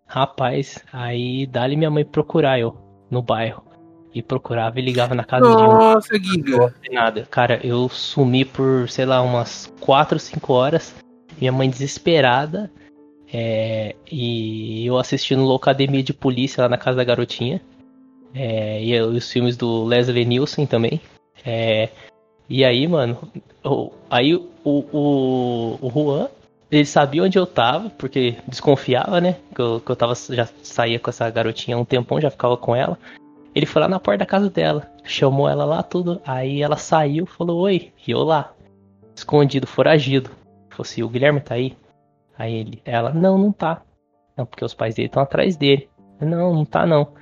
Rapaz, 0.06 0.82
aí 0.90 1.46
dali 1.46 1.76
minha 1.76 1.90
mãe 1.90 2.02
procurar 2.02 2.58
eu 2.58 2.74
no 3.10 3.20
bairro. 3.20 3.62
E 4.12 4.22
procurava 4.22 4.80
e 4.80 4.82
ligava 4.82 5.14
na 5.14 5.22
casa 5.22 5.48
de 5.48 5.62
um. 5.62 5.66
Nossa, 5.66 6.18
Giga. 6.18 6.74
Nada. 6.90 7.28
Cara, 7.30 7.60
eu 7.62 7.88
sumi 7.88 8.44
por, 8.44 8.88
sei 8.88 9.04
lá, 9.04 9.22
umas 9.22 9.72
4, 9.78 10.18
5 10.18 10.52
horas. 10.52 10.92
Minha 11.38 11.52
mãe 11.52 11.70
desesperada. 11.70 12.72
É, 13.32 13.94
e 14.10 14.86
eu 14.86 14.98
assistindo 14.98 15.44
Loucademia 15.44 16.02
de 16.02 16.12
Polícia 16.12 16.62
lá 16.62 16.68
na 16.68 16.76
casa 16.76 16.96
da 16.96 17.04
garotinha. 17.04 17.60
É, 18.34 18.82
e 18.82 19.00
os 19.00 19.30
filmes 19.30 19.56
do 19.56 19.84
Leslie 19.84 20.24
Nielsen 20.24 20.66
também. 20.66 21.00
É, 21.44 21.88
e 22.48 22.64
aí, 22.64 22.86
mano, 22.86 23.16
o, 23.64 23.92
aí 24.10 24.34
o, 24.34 24.48
o, 24.64 25.78
o 25.80 25.90
Juan, 25.90 26.28
ele 26.70 26.84
sabia 26.84 27.22
onde 27.22 27.38
eu 27.38 27.46
tava, 27.46 27.90
porque 27.90 28.36
desconfiava, 28.46 29.20
né? 29.20 29.36
Que 29.54 29.60
eu, 29.60 29.80
que 29.80 29.90
eu 29.90 29.96
tava, 29.96 30.14
já 30.14 30.48
saía 30.62 30.98
com 30.98 31.10
essa 31.10 31.28
garotinha 31.30 31.76
há 31.76 31.80
um 31.80 31.84
tempão, 31.84 32.20
já 32.20 32.30
ficava 32.30 32.56
com 32.56 32.74
ela. 32.74 32.98
Ele 33.54 33.66
foi 33.66 33.82
lá 33.82 33.88
na 33.88 33.98
porta 33.98 34.18
da 34.18 34.26
casa 34.26 34.48
dela, 34.48 34.88
chamou 35.04 35.48
ela 35.48 35.64
lá, 35.64 35.82
tudo. 35.82 36.20
Aí 36.24 36.62
ela 36.62 36.76
saiu, 36.76 37.26
falou 37.26 37.62
oi, 37.62 37.92
e 38.06 38.10
eu 38.12 38.22
lá, 38.22 38.52
escondido, 39.14 39.66
foragido. 39.66 40.30
Falou 40.70 40.82
assim: 40.82 41.02
o 41.02 41.08
Guilherme 41.08 41.40
tá 41.40 41.54
aí? 41.54 41.76
Aí 42.40 42.54
ele, 42.54 42.82
ela, 42.86 43.12
não, 43.12 43.36
não 43.36 43.52
tá. 43.52 43.82
Não, 44.34 44.46
porque 44.46 44.64
os 44.64 44.72
pais 44.72 44.94
dele 44.94 45.08
estão 45.08 45.22
atrás 45.22 45.56
dele. 45.56 45.90
Não, 46.18 46.54
não 46.54 46.64
tá 46.64 46.86
não. 46.86 47.12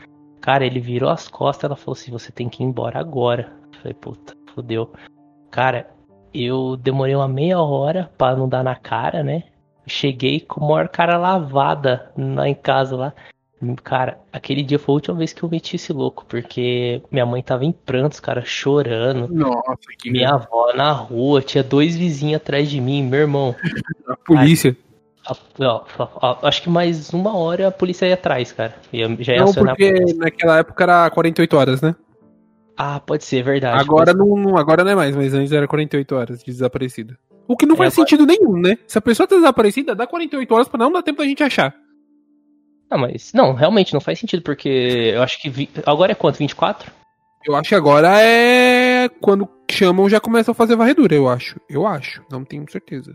Cara, 0.40 0.64
ele 0.64 0.78
virou 0.78 1.10
as 1.10 1.26
costas, 1.26 1.64
ela 1.64 1.74
falou 1.74 1.94
assim: 1.94 2.12
você 2.12 2.30
tem 2.30 2.48
que 2.48 2.62
ir 2.62 2.66
embora 2.66 3.00
agora. 3.00 3.52
Eu 3.72 3.78
falei, 3.80 3.94
puta, 3.94 4.34
fodeu. 4.54 4.92
Cara, 5.50 5.90
eu 6.32 6.76
demorei 6.76 7.16
uma 7.16 7.26
meia 7.26 7.58
hora 7.60 8.12
para 8.16 8.36
não 8.36 8.48
dar 8.48 8.62
na 8.62 8.76
cara, 8.76 9.24
né? 9.24 9.42
Cheguei 9.88 10.38
com 10.38 10.64
a 10.64 10.68
maior 10.68 10.88
cara 10.88 11.18
lavada 11.18 12.12
lá 12.16 12.48
em 12.48 12.54
casa 12.54 12.94
lá. 12.94 13.12
Cara, 13.82 14.20
aquele 14.32 14.62
dia 14.62 14.78
foi 14.78 14.92
a 14.92 14.94
última 14.94 15.16
vez 15.16 15.32
que 15.32 15.42
eu 15.42 15.48
meti 15.48 15.74
esse 15.74 15.92
louco, 15.92 16.24
porque 16.28 17.02
minha 17.10 17.26
mãe 17.26 17.42
tava 17.42 17.64
em 17.64 17.72
prantos, 17.72 18.20
cara, 18.20 18.44
chorando. 18.44 19.34
Nossa, 19.34 19.80
que 19.98 20.12
Minha 20.12 20.34
avó 20.34 20.72
na 20.76 20.92
rua, 20.92 21.42
tinha 21.42 21.64
dois 21.64 21.96
vizinhos 21.96 22.36
atrás 22.40 22.70
de 22.70 22.80
mim, 22.80 23.02
meu 23.02 23.18
irmão. 23.18 23.56
A 24.06 24.16
polícia. 24.16 24.76
A- 24.80 24.87
ó, 25.60 26.38
acho 26.42 26.62
que 26.62 26.70
mais 26.70 27.10
uma 27.12 27.36
hora 27.36 27.68
a 27.68 27.70
polícia 27.72 28.06
ia 28.06 28.14
atrás, 28.14 28.52
cara. 28.52 28.74
Ia, 28.92 29.08
já 29.20 29.34
ia 29.34 29.44
Não, 29.44 29.52
porque 29.52 29.92
naquela 30.16 30.58
época 30.58 30.84
era 30.84 31.10
48 31.10 31.56
horas, 31.56 31.80
né? 31.80 31.94
Ah, 32.76 33.00
pode 33.00 33.24
ser, 33.24 33.42
verdade. 33.42 33.80
Agora 33.80 34.12
não- 34.14 34.56
agora 34.56 34.84
não 34.84 34.92
é 34.92 34.94
mais, 34.94 35.16
mas 35.16 35.34
antes 35.34 35.52
era 35.52 35.66
48 35.66 36.14
horas 36.14 36.38
de 36.40 36.46
desaparecido. 36.52 37.16
O 37.46 37.56
que 37.56 37.66
não 37.66 37.74
É, 37.74 37.78
faz 37.78 37.94
agora- 37.94 38.08
sentido 38.08 38.26
nenhum, 38.26 38.52
né? 38.60 38.76
Se 38.86 38.98
a 38.98 39.00
pessoa 39.00 39.26
tá 39.26 39.34
desaparecida, 39.36 39.94
dá 39.94 40.06
48 40.06 40.54
horas 40.54 40.68
pra 40.68 40.78
não 40.78 40.92
dar 40.92 41.02
tempo 41.02 41.18
da 41.18 41.24
gente 41.24 41.42
achar. 41.42 41.74
Não, 42.90 42.98
mas. 42.98 43.32
Não, 43.34 43.52
realmente 43.52 43.92
não 43.92 44.00
faz 44.00 44.18
sentido, 44.18 44.42
porque 44.42 45.12
eu 45.14 45.22
acho 45.22 45.40
que. 45.40 45.50
vi- 45.50 45.68
Agora 45.84 46.12
é 46.12 46.14
quanto? 46.14 46.36
24? 46.38 46.90
Eu 47.46 47.54
acho 47.56 47.68
que 47.68 47.74
agora 47.74 48.20
é. 48.20 49.08
Quando 49.20 49.48
chamam 49.70 50.08
já 50.08 50.20
começam 50.20 50.52
a 50.52 50.54
fazer 50.54 50.76
varredura, 50.76 51.14
eu 51.14 51.28
acho. 51.28 51.58
Eu 51.68 51.86
acho, 51.86 52.22
não 52.30 52.44
tenho 52.44 52.64
certeza. 52.70 53.14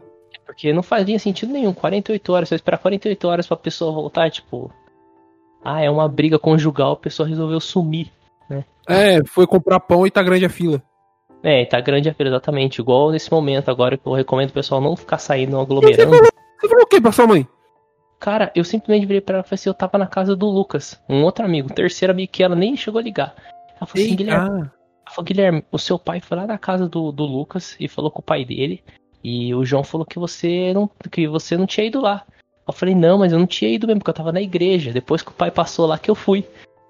Porque 0.53 0.71
não 0.71 0.83
fazia 0.83 1.17
sentido 1.17 1.51
nenhum. 1.51 1.73
48 1.73 2.31
horas, 2.31 2.51
eu 2.51 2.55
esperar 2.55 2.77
48 2.77 3.27
horas 3.27 3.47
pra 3.47 3.57
pessoa 3.57 3.91
voltar, 3.91 4.29
tipo. 4.29 4.71
Ah, 5.65 5.81
é 5.81 5.89
uma 5.89 6.07
briga 6.07 6.37
conjugal, 6.37 6.91
a 6.91 6.97
pessoa 6.97 7.27
resolveu 7.27 7.59
sumir. 7.59 8.11
É, 8.87 9.23
foi 9.25 9.47
comprar 9.47 9.79
pão 9.79 10.05
e 10.05 10.11
tá 10.11 10.21
grande 10.21 10.45
a 10.45 10.49
fila. 10.49 10.81
É, 11.41 11.61
e 11.61 11.65
tá 11.65 11.81
grande 11.81 12.07
a 12.07 12.13
feira, 12.13 12.29
exatamente. 12.29 12.79
Igual 12.79 13.11
nesse 13.11 13.31
momento 13.31 13.69
agora 13.69 13.97
que 13.97 14.05
eu 14.05 14.13
recomendo 14.13 14.51
o 14.51 14.53
pessoal 14.53 14.79
não 14.79 14.95
ficar 14.95 15.17
saindo 15.17 15.59
aglomerando. 15.59 16.11
Você 16.59 16.69
falou 16.69 16.83
o 16.83 16.87
quê 16.87 17.01
pra 17.01 17.11
sua 17.11 17.27
mãe? 17.27 17.47
Cara, 18.19 18.51
eu 18.55 18.63
simplesmente 18.63 19.07
virei 19.07 19.21
pra 19.21 19.37
ela 19.37 19.43
e 19.43 19.49
falei 19.49 19.55
assim: 19.55 19.69
eu 19.69 19.73
tava 19.73 19.97
na 19.97 20.07
casa 20.07 20.35
do 20.35 20.45
Lucas, 20.45 21.01
um 21.09 21.23
outro 21.23 21.43
amigo, 21.43 21.69
um 21.71 21.73
terceiro 21.73 22.13
amigo 22.13 22.31
que 22.31 22.43
ela 22.43 22.55
nem 22.55 22.77
chegou 22.77 22.99
a 22.99 23.03
ligar. 23.03 23.33
Ela 23.77 23.87
falou 23.87 24.05
assim: 24.05 24.15
Guilherme, 24.15 24.49
Ela 24.59 24.71
falou, 25.09 25.25
Guilherme, 25.25 25.65
o 25.71 25.79
seu 25.79 25.97
pai 25.97 26.19
foi 26.19 26.37
lá 26.37 26.45
na 26.45 26.57
casa 26.57 26.87
do, 26.87 27.11
do 27.11 27.25
Lucas 27.25 27.75
e 27.79 27.87
falou 27.87 28.11
com 28.11 28.19
o 28.19 28.23
pai 28.23 28.45
dele. 28.45 28.83
E 29.23 29.53
o 29.55 29.63
João 29.63 29.83
falou 29.83 30.05
que 30.05 30.19
você 30.19 30.73
não, 30.73 30.89
que 31.09 31.27
você 31.27 31.57
não 31.57 31.65
tinha 31.65 31.87
ido 31.87 32.01
lá. 32.01 32.25
Eu 32.67 32.73
falei, 32.73 32.95
não, 32.95 33.19
mas 33.19 33.31
eu 33.31 33.39
não 33.39 33.47
tinha 33.47 33.71
ido 33.71 33.87
mesmo, 33.87 33.99
porque 33.99 34.09
eu 34.09 34.15
tava 34.15 34.31
na 34.31 34.41
igreja. 34.41 34.91
Depois 34.91 35.21
que 35.21 35.29
o 35.29 35.33
pai 35.33 35.51
passou 35.51 35.85
lá 35.85 35.97
que 35.97 36.09
eu 36.09 36.15
fui. 36.15 36.45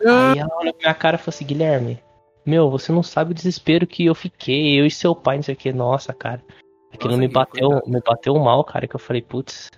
ah, 0.06 0.32
Aí 0.32 0.40
ela 0.40 0.56
olhou 0.60 0.74
pra 0.74 0.82
minha 0.82 0.94
cara 0.94 1.16
e 1.16 1.20
falou 1.20 1.30
assim, 1.30 1.46
Guilherme, 1.46 2.00
meu, 2.46 2.70
você 2.70 2.92
não 2.92 3.04
sabe 3.04 3.32
o 3.32 3.34
desespero 3.36 3.88
que 3.88 4.06
eu 4.06 4.16
fiquei, 4.16 4.80
eu 4.80 4.86
e 4.86 4.92
seu 4.92 5.16
pai, 5.16 5.38
não 5.38 5.44
sei 5.44 5.54
o 5.54 5.58
que. 5.58 5.72
Nossa, 5.74 6.14
cara. 6.14 6.42
Aquilo 6.94 7.12
Nossa, 7.12 7.22
me 7.22 7.28
bateu, 7.28 7.70
coitado. 7.70 7.92
me 7.92 8.02
bateu 8.02 8.36
mal, 8.40 8.64
cara, 8.64 8.88
que 8.88 8.96
eu 8.96 9.00
falei, 9.00 9.22
putz, 9.22 9.72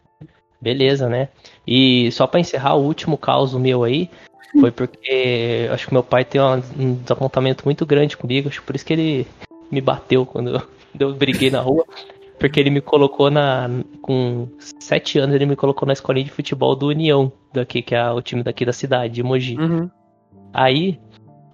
beleza, 0.60 1.08
né? 1.08 1.30
E 1.66 2.12
só 2.12 2.28
pra 2.28 2.39
encerrar 2.39 2.76
o 2.76 2.84
último 2.84 3.18
caos 3.18 3.53
meu 3.53 3.84
aí, 3.84 4.10
foi 4.60 4.72
porque 4.72 5.68
acho 5.72 5.88
que 5.88 5.93
meu 5.93 6.03
pai 6.03 6.26
tem 6.26 6.41
um 6.41 6.95
desapontamento 6.95 7.64
muito 7.66 7.86
grande 7.86 8.18
comigo, 8.18 8.49
acho 8.49 8.60
que 8.60 8.68
por 8.68 8.76
isso 8.76 8.86
que 8.86 8.93
ele 8.93 9.28
me 9.72 9.80
bateu 9.80 10.26
quando 10.26 10.56
eu, 10.56 10.60
quando 10.91 11.01
eu 11.01 11.14
briguei 11.14 11.49
na 11.49 11.62
rua. 11.62 11.86
Porque 12.39 12.59
ele 12.59 12.69
me 12.69 12.81
colocou 12.81 13.31
na. 13.31 13.69
Com 14.01 14.47
sete 14.59 15.17
anos, 15.19 15.36
ele 15.36 15.45
me 15.45 15.55
colocou 15.55 15.86
na 15.86 15.93
escolinha 15.93 16.25
de 16.25 16.31
futebol 16.31 16.75
do 16.75 16.88
União, 16.88 17.31
daqui, 17.53 17.81
que 17.81 17.95
é 17.95 18.11
o 18.11 18.21
time 18.21 18.43
daqui 18.43 18.65
da 18.65 18.73
cidade, 18.73 19.13
de 19.13 19.23
Mogi. 19.23 19.57
uhum. 19.57 19.89
Aí, 20.53 20.99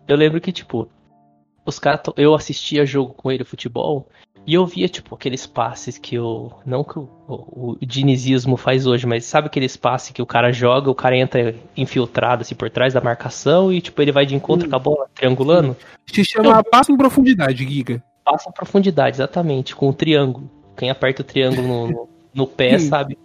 eu 0.07 0.15
lembro 0.15 0.39
que, 0.41 0.51
tipo, 0.51 0.88
os 1.65 1.79
caras. 1.79 2.01
Eu 2.17 2.34
assistia 2.34 2.86
jogo 2.86 3.13
com 3.13 3.32
ele, 3.32 3.43
futebol, 3.43 4.07
e 4.45 4.55
eu 4.55 4.65
via, 4.65 4.89
tipo, 4.89 5.13
aqueles 5.13 5.45
passes 5.45 5.97
que 5.97 6.15
eu. 6.15 6.51
Não 6.65 6.84
que 6.84 6.97
o, 6.97 7.09
o, 7.27 7.77
o 7.82 7.86
dinizismo 7.86 8.57
faz 8.57 8.88
hoje, 8.88 9.05
mas 9.05 9.25
sabe 9.25 9.47
aqueles 9.47 9.77
passes 9.77 10.11
que 10.11 10.21
o 10.21 10.25
cara 10.25 10.51
joga, 10.51 10.89
o 10.89 10.95
cara 10.95 11.15
entra 11.15 11.55
infiltrado, 11.77 12.41
assim, 12.41 12.55
por 12.55 12.69
trás 12.69 12.93
da 12.93 13.01
marcação, 13.01 13.71
e, 13.71 13.82
tipo, 13.82 14.01
ele 14.01 14.11
vai 14.11 14.25
de 14.25 14.36
encontro 14.36 14.67
com 14.67 14.75
a 14.75 14.79
bola, 14.79 15.07
triangulando? 15.13 15.75
Se 16.07 16.25
chama 16.25 16.63
passo 16.63 16.91
em 16.91 16.97
profundidade, 16.97 17.63
Giga. 17.65 18.03
Passa 18.25 18.49
em 18.49 18.53
profundidade, 18.53 19.17
exatamente, 19.17 19.75
com 19.75 19.89
o 19.89 19.93
triângulo. 19.93 20.49
Quem 20.76 20.89
aperta 20.89 21.22
o 21.22 21.26
triângulo 21.26 21.67
no, 21.67 21.88
no, 21.88 22.09
no 22.34 22.47
pé, 22.47 22.80
sabe? 22.80 23.17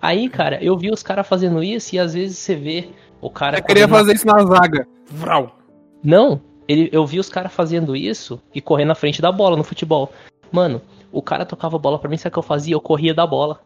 Aí, 0.00 0.28
cara, 0.28 0.62
eu 0.62 0.76
vi 0.76 0.90
os 0.90 1.02
caras 1.02 1.26
fazendo 1.26 1.62
isso, 1.62 1.94
e 1.94 1.98
às 1.98 2.14
vezes 2.14 2.38
você 2.38 2.54
vê 2.54 2.88
o 3.20 3.30
cara. 3.30 3.58
Eu 3.58 3.62
queria 3.62 3.88
correndo 3.88 3.90
na 3.90 3.98
fazer 3.98 4.14
isso 4.14 4.26
na 4.26 4.44
zaga. 4.44 4.86
Vral. 5.10 5.58
Não, 6.02 6.40
ele, 6.68 6.88
eu 6.92 7.06
vi 7.06 7.18
os 7.18 7.28
caras 7.28 7.52
fazendo 7.52 7.96
isso 7.96 8.40
e 8.54 8.60
correndo 8.60 8.88
na 8.88 8.94
frente 8.94 9.22
da 9.22 9.32
bola 9.32 9.56
no 9.56 9.64
futebol. 9.64 10.12
Mano, 10.52 10.80
o 11.10 11.22
cara 11.22 11.44
tocava 11.44 11.76
a 11.76 11.78
bola 11.78 11.98
pra 11.98 12.08
mim, 12.08 12.16
sabe 12.16 12.28
o 12.28 12.32
que 12.32 12.38
eu 12.38 12.42
fazia? 12.42 12.74
Eu 12.74 12.80
corria 12.80 13.14
da 13.14 13.26
bola. 13.26 13.60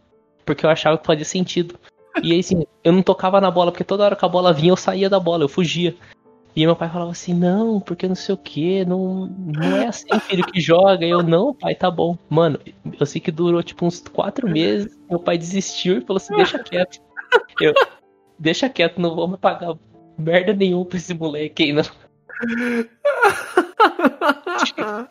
Porque 0.44 0.64
eu 0.64 0.70
achava 0.70 0.96
que 0.96 1.06
fazia 1.06 1.24
sentido. 1.24 1.74
E 2.22 2.32
aí, 2.32 2.40
assim, 2.40 2.64
eu 2.82 2.92
não 2.92 3.02
tocava 3.02 3.40
na 3.40 3.50
bola, 3.50 3.70
porque 3.70 3.84
toda 3.84 4.04
hora 4.04 4.16
que 4.16 4.24
a 4.24 4.28
bola 4.28 4.52
vinha, 4.52 4.72
eu 4.72 4.76
saía 4.76 5.10
da 5.10 5.20
bola, 5.20 5.44
eu 5.44 5.48
fugia. 5.48 5.94
E 6.58 6.66
meu 6.66 6.74
pai 6.74 6.90
falava 6.90 7.12
assim, 7.12 7.32
não, 7.32 7.78
porque 7.78 8.08
não 8.08 8.16
sei 8.16 8.34
o 8.34 8.38
que, 8.38 8.84
não, 8.84 9.28
não 9.28 9.76
é 9.76 9.86
assim, 9.86 10.08
filho, 10.18 10.44
que 10.44 10.60
joga. 10.60 11.06
E 11.06 11.10
eu, 11.10 11.22
não, 11.22 11.54
pai, 11.54 11.72
tá 11.72 11.88
bom. 11.88 12.18
Mano, 12.28 12.58
eu 12.98 13.06
sei 13.06 13.20
que 13.20 13.30
durou 13.30 13.62
tipo 13.62 13.86
uns 13.86 14.00
quatro 14.00 14.50
meses, 14.50 14.98
meu 15.08 15.20
pai 15.20 15.38
desistiu 15.38 15.98
e 15.98 16.00
falou 16.00 16.16
assim, 16.16 16.34
deixa 16.34 16.58
quieto. 16.58 17.00
Eu, 17.60 17.72
deixa 18.36 18.68
quieto, 18.68 19.00
não 19.00 19.14
vou 19.14 19.28
me 19.28 19.38
pagar 19.38 19.76
merda 20.18 20.52
nenhuma 20.52 20.84
pra 20.84 20.98
esse 20.98 21.14
moleque 21.14 21.62
aí, 21.62 21.72
não. 21.72 21.84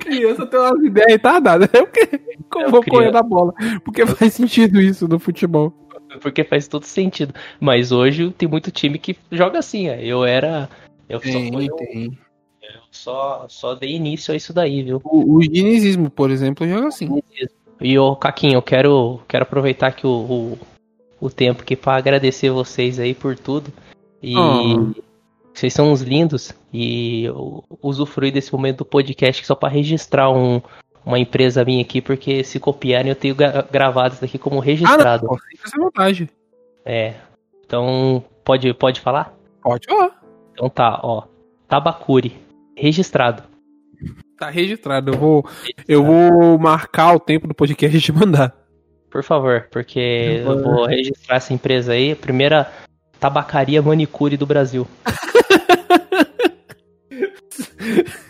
Criança 0.00 0.46
tem 0.46 0.58
umas 0.58 0.82
ideias 0.82 1.12
retardadas. 1.12 1.68
Eu 1.74 1.86
que 1.86 2.06
como 2.48 2.64
Eu 2.64 2.70
vou 2.70 2.82
correr 2.82 3.12
da 3.12 3.22
bola. 3.22 3.52
Porque 3.84 4.06
faz 4.06 4.32
sentido 4.32 4.80
isso 4.80 5.06
no 5.06 5.18
futebol. 5.18 5.70
Porque 6.20 6.42
faz 6.44 6.66
todo 6.68 6.84
sentido. 6.84 7.34
Mas 7.60 7.92
hoje 7.92 8.30
tem 8.30 8.48
muito 8.48 8.70
time 8.70 8.98
que 8.98 9.16
joga 9.30 9.58
assim. 9.58 9.88
é. 9.88 10.04
Eu 10.04 10.24
era. 10.24 10.68
Eu 11.08 11.18
só, 11.20 11.24
Tem, 11.24 11.64
eu, 11.66 11.76
tem. 11.76 12.18
eu 12.62 12.80
só, 12.90 13.46
só 13.48 13.74
dei 13.74 13.92
início 13.94 14.32
a 14.32 14.36
isso 14.36 14.52
daí, 14.52 14.82
viu? 14.82 15.00
O, 15.04 15.36
o 15.36 15.40
dinizismo, 15.40 16.10
por 16.10 16.30
exemplo, 16.30 16.66
joga 16.68 16.88
assim. 16.88 17.22
E 17.80 17.98
ô, 17.98 18.14
Caquinho, 18.16 18.54
eu 18.54 18.62
quero, 18.62 19.20
quero 19.28 19.44
aproveitar 19.44 19.92
que 19.92 20.06
o, 20.06 20.10
o, 20.10 20.58
o 21.26 21.30
tempo 21.30 21.62
aqui 21.62 21.76
pra 21.76 21.96
agradecer 21.96 22.50
vocês 22.50 22.98
aí 22.98 23.14
por 23.14 23.36
tudo. 23.36 23.72
E 24.22 24.34
Oh. 24.36 24.92
vocês 25.54 25.72
são 25.72 25.92
uns 25.92 26.02
lindos. 26.02 26.52
E 26.72 27.24
eu 27.24 27.64
usufruir 27.82 28.32
desse 28.32 28.52
momento 28.52 28.78
do 28.78 28.84
podcast 28.84 29.46
só 29.46 29.54
pra 29.54 29.68
registrar 29.68 30.30
um, 30.30 30.60
uma 31.04 31.18
empresa 31.18 31.64
minha 31.64 31.82
aqui, 31.82 32.00
porque 32.00 32.44
se 32.44 32.60
copiarem 32.60 33.10
eu 33.10 33.16
tenho 33.16 33.34
gra- 33.34 33.66
gravado 33.70 34.14
isso 34.14 34.20
daqui 34.22 34.38
como 34.38 34.60
Ah, 34.60 34.64
registrado. 34.64 35.26
não, 35.26 35.36
fica 35.36 35.66
essa 35.66 35.76
vontade. 35.78 36.30
É. 36.84 37.14
Então, 37.64 38.24
pode, 38.44 38.72
pode 38.74 39.00
falar? 39.00 39.34
Pode, 39.62 39.86
ó. 39.90 40.10
Então 40.52 40.68
tá, 40.68 41.00
ó. 41.02 41.24
Tabacuri. 41.68 42.36
Registrado. 42.76 43.42
Tá 44.38 44.48
registrado. 44.50 45.12
Eu 45.12 45.18
vou, 45.18 45.44
eu 45.88 46.04
vou 46.04 46.58
marcar 46.58 47.14
o 47.14 47.20
tempo 47.20 47.48
do 47.48 47.54
podcast 47.54 47.96
e 47.96 48.00
te 48.00 48.12
mandar. 48.12 48.54
Por 49.10 49.24
favor, 49.24 49.66
porque 49.70 49.98
Eu 49.98 50.52
eu 50.52 50.62
vou- 50.62 50.74
vou 50.76 50.86
registrar 50.86 51.36
essa 51.36 51.52
empresa 51.52 51.92
aí, 51.92 52.12
a 52.12 52.16
primeira 52.16 52.70
tabacaria 53.18 53.82
manicure 53.82 54.36
do 54.36 54.46
Brasil. 54.46 54.86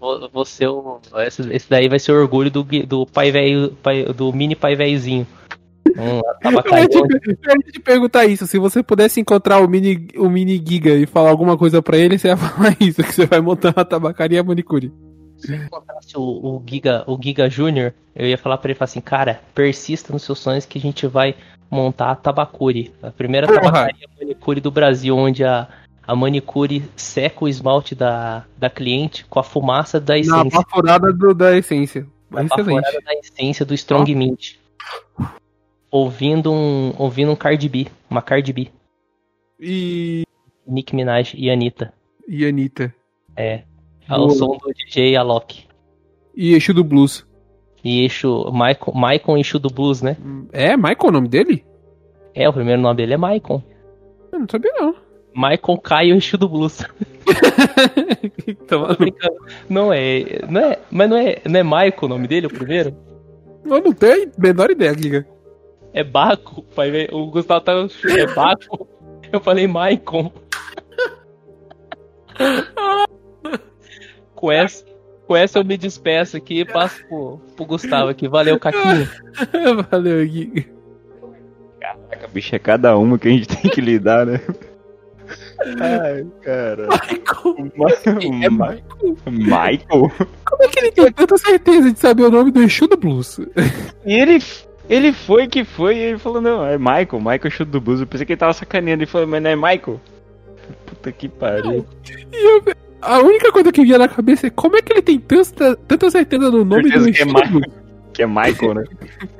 É, 0.00 0.44
ser 0.44 0.68
o, 0.68 1.00
esse, 1.26 1.42
esse 1.52 1.68
daí 1.68 1.88
vai 1.88 1.98
ser 1.98 2.12
o 2.12 2.20
orgulho 2.20 2.50
do, 2.50 2.62
do 2.62 3.06
pai 3.06 3.30
velho, 3.30 3.70
pai- 3.82 4.04
do 4.04 4.32
mini 4.32 4.54
pai 4.54 4.76
velhozinho. 4.76 5.26
Hum, 5.88 5.92
Eu 5.98 6.14
ia, 6.16 6.34
tabacaria 6.40 6.88
te, 6.88 6.96
eu 6.98 7.04
ia 7.56 7.72
te 7.72 7.80
perguntar 7.80 8.24
isso. 8.26 8.46
Se 8.46 8.58
você 8.58 8.82
pudesse 8.82 9.20
encontrar 9.20 9.58
o 9.60 9.68
mini, 9.68 10.08
o 10.16 10.28
mini 10.28 10.62
Giga 10.64 10.94
e 10.94 11.06
falar 11.06 11.30
alguma 11.30 11.56
coisa 11.56 11.82
pra 11.82 11.96
ele, 11.96 12.18
você 12.18 12.28
ia 12.28 12.36
falar 12.38 12.76
isso, 12.78 13.02
que 13.02 13.12
você 13.12 13.26
vai 13.26 13.40
montar 13.40 13.72
uma 13.76 13.84
tabacaria 13.84 14.42
manicure. 14.44 14.92
se 15.38 15.52
eu 15.52 15.56
encontrasse 15.64 16.16
o, 16.16 16.20
o 16.22 16.62
Giga, 16.68 17.02
o 17.06 17.18
Giga 17.20 17.48
Júnior, 17.50 17.92
eu 18.14 18.26
ia 18.28 18.38
falar 18.38 18.58
pra 18.58 18.70
ele 18.70 18.78
falar 18.78 18.84
assim, 18.84 19.00
cara, 19.00 19.40
persista 19.54 20.12
nos 20.12 20.22
seus 20.22 20.38
sonhos 20.38 20.64
que 20.66 20.78
a 20.78 20.80
gente 20.80 21.06
vai 21.06 21.34
montar 21.70 22.10
a 22.10 22.14
Tabacuri. 22.16 22.92
A 23.02 23.10
primeira 23.10 23.46
Porra. 23.46 23.60
tabacaria 23.60 24.08
manicure 24.20 24.60
do 24.60 24.70
Brasil, 24.70 25.16
onde 25.16 25.42
a, 25.42 25.66
a 26.08 26.16
manicure 26.16 26.82
seca 26.96 27.44
o 27.44 27.48
esmalte 27.48 27.94
da, 27.94 28.44
da 28.56 28.68
cliente 28.70 29.24
com 29.26 29.38
a 29.38 29.42
fumaça 29.44 30.00
da 30.00 30.14
Na 30.14 30.18
essência. 30.20 30.50
baforada 30.50 31.12
do- 31.12 31.34
da 31.34 31.54
essência. 31.56 32.06
a 32.34 32.42
Excelente. 32.42 32.74
baforada 32.82 32.98
da 33.04 33.14
essência 33.14 33.64
do 33.66 33.74
Strong 33.74 34.14
Mint. 34.14 34.54
Ouvindo 35.90 36.52
um, 36.52 36.92
ouvindo 36.98 37.30
um 37.32 37.36
Cardi 37.36 37.68
B, 37.68 37.86
uma 38.10 38.20
Cardi 38.20 38.52
B, 38.52 38.68
E, 39.60 40.22
Nick 40.66 40.94
Minaj 40.94 41.34
e 41.36 41.50
Anitta. 41.50 41.92
e 42.26 42.44
Anitta. 42.46 42.94
É. 43.36 43.62
Boa. 44.08 44.20
Ao 44.20 44.30
som 44.30 44.56
do 44.58 44.72
DJ 44.74 45.16
Alok. 45.16 45.66
E 46.34 46.52
Eixo 46.54 46.72
do 46.74 46.84
Blues. 46.84 47.26
E 47.82 48.04
Exu, 48.04 48.50
Maicon, 48.52 48.92
Maicon 48.92 49.36
Exu 49.38 49.58
do 49.58 49.68
Blues, 49.70 50.02
né? 50.02 50.16
É, 50.52 50.76
Michael 50.76 50.96
o 51.08 51.10
nome 51.12 51.28
dele? 51.28 51.64
É, 52.34 52.48
o 52.48 52.52
primeiro 52.52 52.80
nome 52.82 52.96
dele 52.96 53.14
é 53.14 53.16
Maicon. 53.16 53.62
Eu 54.32 54.40
não 54.40 54.46
sabia 54.50 54.72
não. 54.74 54.94
Maicon 55.34 55.78
Caio 55.78 56.16
Exu 56.16 56.36
do 56.36 56.48
Blues. 56.48 56.84
Tô 58.66 58.94
brincando. 58.94 59.36
Não 59.68 59.92
é, 59.92 60.40
não 60.48 60.60
é, 60.60 60.78
mas 60.90 61.10
não 61.10 61.16
é, 61.16 61.36
não 61.44 61.60
é 61.60 61.62
Maicon 61.62 62.06
o 62.06 62.08
nome 62.08 62.26
dele, 62.26 62.46
o 62.46 62.50
primeiro? 62.50 62.94
eu 63.64 63.82
não 63.82 63.92
tenho 63.92 64.30
a 64.36 64.40
menor 64.40 64.70
ideia, 64.70 64.94
Giga. 64.94 65.26
É 65.92 66.02
Baco, 66.02 66.62
pai, 66.74 67.08
o 67.10 67.26
Gustavo 67.26 67.60
tá, 67.60 67.72
é 67.72 68.26
Baco. 68.34 68.88
Eu 69.32 69.40
falei 69.40 69.66
Maicon. 69.66 70.32
Com 74.34 74.52
essa, 74.52 74.84
com 75.26 75.36
essa 75.36 75.58
eu 75.58 75.64
me 75.64 75.76
despeço 75.76 76.36
aqui 76.36 76.60
e 76.60 76.64
passo 76.64 77.04
pro, 77.06 77.38
pro 77.56 77.66
Gustavo 77.66 78.08
aqui. 78.08 78.28
Valeu, 78.28 78.58
Caquinho. 78.58 79.08
Valeu, 79.90 80.26
Giga. 80.26 80.64
Caraca, 81.80 82.28
bicho, 82.28 82.54
é 82.54 82.58
cada 82.58 82.96
uma 82.96 83.18
que 83.18 83.28
a 83.28 83.30
gente 83.30 83.48
tem 83.48 83.70
que 83.70 83.80
lidar, 83.80 84.26
né? 84.26 84.40
Ai, 85.80 86.24
cara. 86.42 86.88
É 88.42 88.48
Ma- 88.48 88.76
Michael? 89.26 90.10
Como 90.44 90.62
é 90.62 90.68
que 90.68 90.78
ele 90.78 90.92
tem 90.92 91.12
tanta 91.12 91.36
certeza 91.38 91.92
de 91.92 91.98
saber 91.98 92.22
o 92.24 92.30
nome 92.30 92.50
do 92.50 92.62
Exu 92.62 92.86
do 92.86 92.96
Blues? 92.96 93.40
E 94.06 94.12
ele, 94.14 94.42
ele 94.88 95.12
foi 95.12 95.46
que 95.48 95.64
foi 95.64 95.96
e 95.96 96.00
ele 96.00 96.18
falou, 96.18 96.40
não, 96.40 96.64
é 96.64 96.78
Michael, 96.78 97.18
Michael 97.20 97.50
chute 97.50 97.70
do 97.70 97.80
blues. 97.80 98.00
Eu 98.00 98.06
pensei 98.06 98.24
que 98.26 98.32
ele 98.32 98.38
tava 98.40 98.52
sacaneando. 98.52 99.02
Ele 99.02 99.10
falou, 99.10 99.26
mas 99.26 99.42
não 99.42 99.50
é 99.50 99.56
Michael? 99.56 100.00
Puta 100.86 101.10
que 101.12 101.28
pariu. 101.28 101.84
E 102.32 102.46
eu- 102.46 102.62
a 103.00 103.18
única 103.20 103.50
coisa 103.52 103.70
que 103.72 103.82
vinha 103.82 103.98
na 103.98 104.08
cabeça 104.08 104.46
é 104.48 104.50
como 104.50 104.76
é 104.76 104.82
que 104.82 104.92
ele 104.92 105.02
tem 105.02 105.18
tanta, 105.18 105.76
tanta 105.76 106.10
certeza 106.10 106.50
no 106.50 106.64
nome 106.64 106.82
Certeza 106.84 107.04
do 107.06 107.12
que 107.12 107.18
é 107.18 107.22
Exu 107.24 107.32
do 107.32 107.34
Michael. 107.34 107.50
Blues? 107.60 107.74
Que 108.12 108.22
é 108.22 108.26
Michael, 108.26 108.74
né? 108.74 108.84